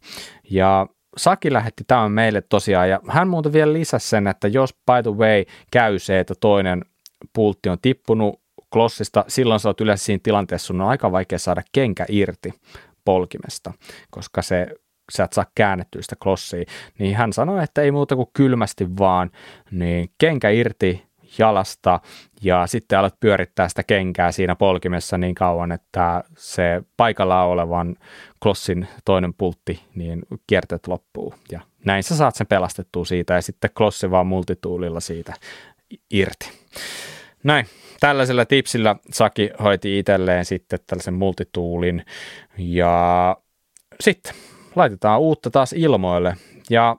[0.51, 0.87] Ja
[1.17, 5.11] Saki lähetti tämän meille tosiaan, ja hän muuten vielä lisäsi sen, että jos by the
[5.11, 6.85] way käy se, että toinen
[7.33, 8.42] pultti on tippunut
[8.73, 12.55] klossista, silloin sä oot yleensä siinä tilanteessa, sun on aika vaikea saada kenkä irti
[13.05, 13.73] polkimesta,
[14.11, 14.67] koska se
[15.13, 16.65] sä et saa käännettyä sitä klossia,
[16.99, 19.31] niin hän sanoi, että ei muuta kuin kylmästi vaan,
[19.71, 21.03] niin kenkä irti
[21.39, 22.01] jalasta
[22.43, 27.97] ja sitten alat pyörittää sitä kenkää siinä polkimessa niin kauan, että se paikallaan olevan
[28.43, 31.35] klossin toinen pultti, niin kiertet loppuu.
[31.51, 35.35] Ja näin sä saat sen pelastettua siitä ja sitten klossi vaan multituulilla siitä
[36.11, 36.51] irti.
[37.45, 37.67] Näin,
[38.01, 42.05] tällaisella tipsillä Saki hoiti itselleen sitten tällaisen multituulin
[42.59, 43.37] ja
[44.01, 44.35] sitten
[44.77, 46.37] laitetaan uutta taas ilmoille
[46.71, 46.97] ja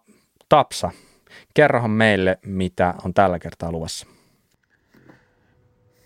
[0.49, 0.91] Tapsa,
[1.53, 4.07] kerrohan meille, mitä on tällä kertaa luvassa.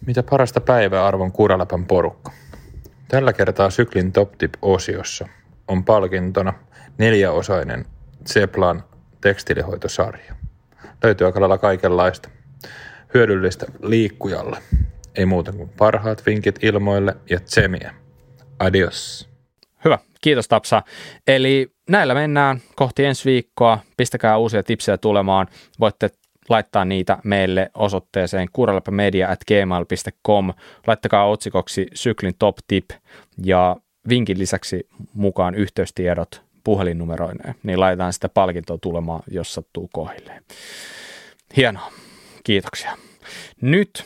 [0.06, 2.32] Mitä parasta päivää arvon Kuraläpän porukka.
[3.08, 5.28] Tällä kertaa Syklin Top Tip-osiossa
[5.68, 6.54] on palkintona
[6.98, 7.86] neljäosainen
[8.26, 8.84] Zeplan
[9.22, 10.36] tekstilihoitosarja.
[11.04, 12.30] Löytyy aika lailla kaikenlaista
[13.14, 14.58] hyödyllistä liikkujalle.
[15.16, 17.94] Ei muuta kuin parhaat vinkit ilmoille ja tsemiä.
[18.60, 19.30] Adios.
[19.86, 20.84] Hyvä, kiitos Tapsa.
[21.28, 23.80] Eli näillä mennään kohti ensi viikkoa.
[23.98, 25.48] Pistäkää uusia tipsejä tulemaan.
[25.80, 26.10] Voitte
[26.50, 30.54] laittaa niitä meille osoitteeseen kuralapamedia.gmail.com.
[30.88, 32.86] Laittakaa otsikoksi syklin top tip
[33.44, 33.76] ja
[34.10, 40.44] vinkin lisäksi mukaan yhteystiedot puhelinnumeroineen, niin laitetaan sitä palkintoa tulemaan, jos sattuu kohdilleen.
[41.58, 41.92] Hienoa.
[42.48, 42.98] Kiitoksia.
[43.62, 44.06] Nyt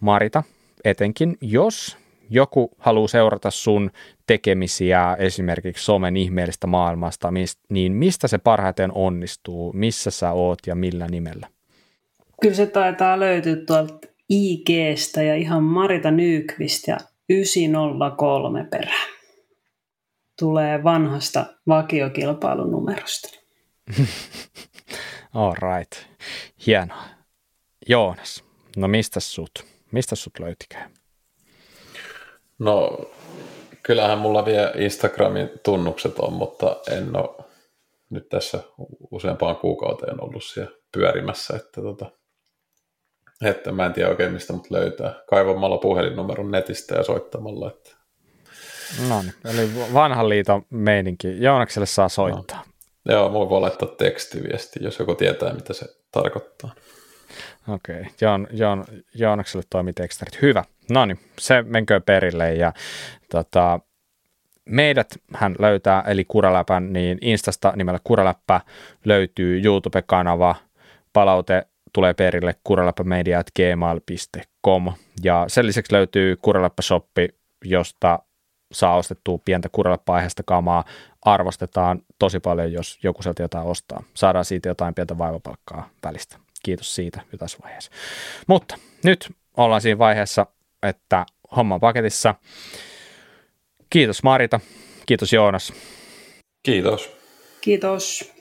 [0.00, 0.42] Marita,
[0.84, 1.96] etenkin jos
[2.30, 3.90] joku haluaa seurata sun
[4.26, 7.28] tekemisiä esimerkiksi somen ihmeellistä maailmasta,
[7.68, 11.48] niin mistä se parhaiten onnistuu, missä sä oot ja millä nimellä?
[12.42, 16.96] Kyllä se taitaa löytyä tuolta IGstä ja ihan Marita Nykvist ja
[17.28, 18.98] 903 perä.
[20.38, 23.28] Tulee vanhasta vakiokilpailunumerosta.
[25.34, 25.92] All right.
[26.66, 27.04] Hienoa.
[27.88, 28.44] Joonas,
[28.76, 29.64] no mistä sut?
[29.92, 30.90] Mistä sut löytikään?
[32.58, 32.98] No,
[33.82, 37.44] kyllähän mulla vielä Instagramin tunnukset on, mutta en ole
[38.10, 38.58] nyt tässä
[39.10, 42.10] useampaan kuukauteen ollut siellä pyörimässä, että, tota,
[43.44, 45.14] että mä en tiedä oikein mistä mut löytää.
[45.30, 47.68] Kaivamalla puhelinnumeron netistä ja soittamalla.
[47.70, 47.90] Että.
[49.08, 51.42] No niin, eli vanhan liiton meininki.
[51.42, 52.58] Joonakselle saa soittaa.
[52.58, 52.73] No.
[53.08, 56.74] Joo, voi voi laittaa tekstiviesti, jos joku tietää, mitä se tarkoittaa.
[57.68, 58.12] Okei, okay.
[58.20, 60.42] Joon, Joon, Joonakselle toimii tekstarit.
[60.42, 60.64] Hyvä.
[60.90, 62.72] No niin, se menkö perille ja
[63.30, 63.80] tota,
[64.64, 68.60] meidät hän löytää, eli Kuraläpän, niin Instasta nimellä Kuraläppä
[69.04, 70.54] löytyy YouTube-kanava,
[71.12, 74.92] palaute tulee perille kuraläppämedia.gmail.com
[75.24, 77.28] ja sen lisäksi löytyy Kuraläppä-shoppi,
[77.64, 78.18] josta
[78.74, 80.84] saa ostettua pientä kuraläppäaiheesta kamaa.
[81.22, 84.02] Arvostetaan tosi paljon, jos joku sieltä jotain ostaa.
[84.14, 86.38] Saadaan siitä jotain pientä vaivapalkkaa välistä.
[86.62, 87.90] Kiitos siitä jo tässä vaiheessa.
[88.46, 90.46] Mutta nyt ollaan siinä vaiheessa,
[90.82, 91.26] että
[91.56, 92.34] homma on paketissa.
[93.90, 94.60] Kiitos Marita,
[95.06, 95.72] kiitos Joonas.
[96.62, 97.16] Kiitos.
[97.60, 98.32] Kiitos.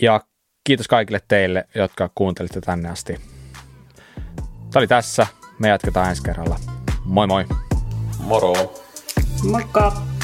[0.00, 0.20] Ja
[0.64, 3.20] kiitos kaikille teille, jotka kuuntelitte tänne asti.
[4.44, 5.26] Tämä oli tässä.
[5.58, 6.56] Me jatketaan ensi kerralla.
[7.04, 7.44] Moi moi.
[8.18, 8.85] Moro.
[9.44, 10.15] Moikka!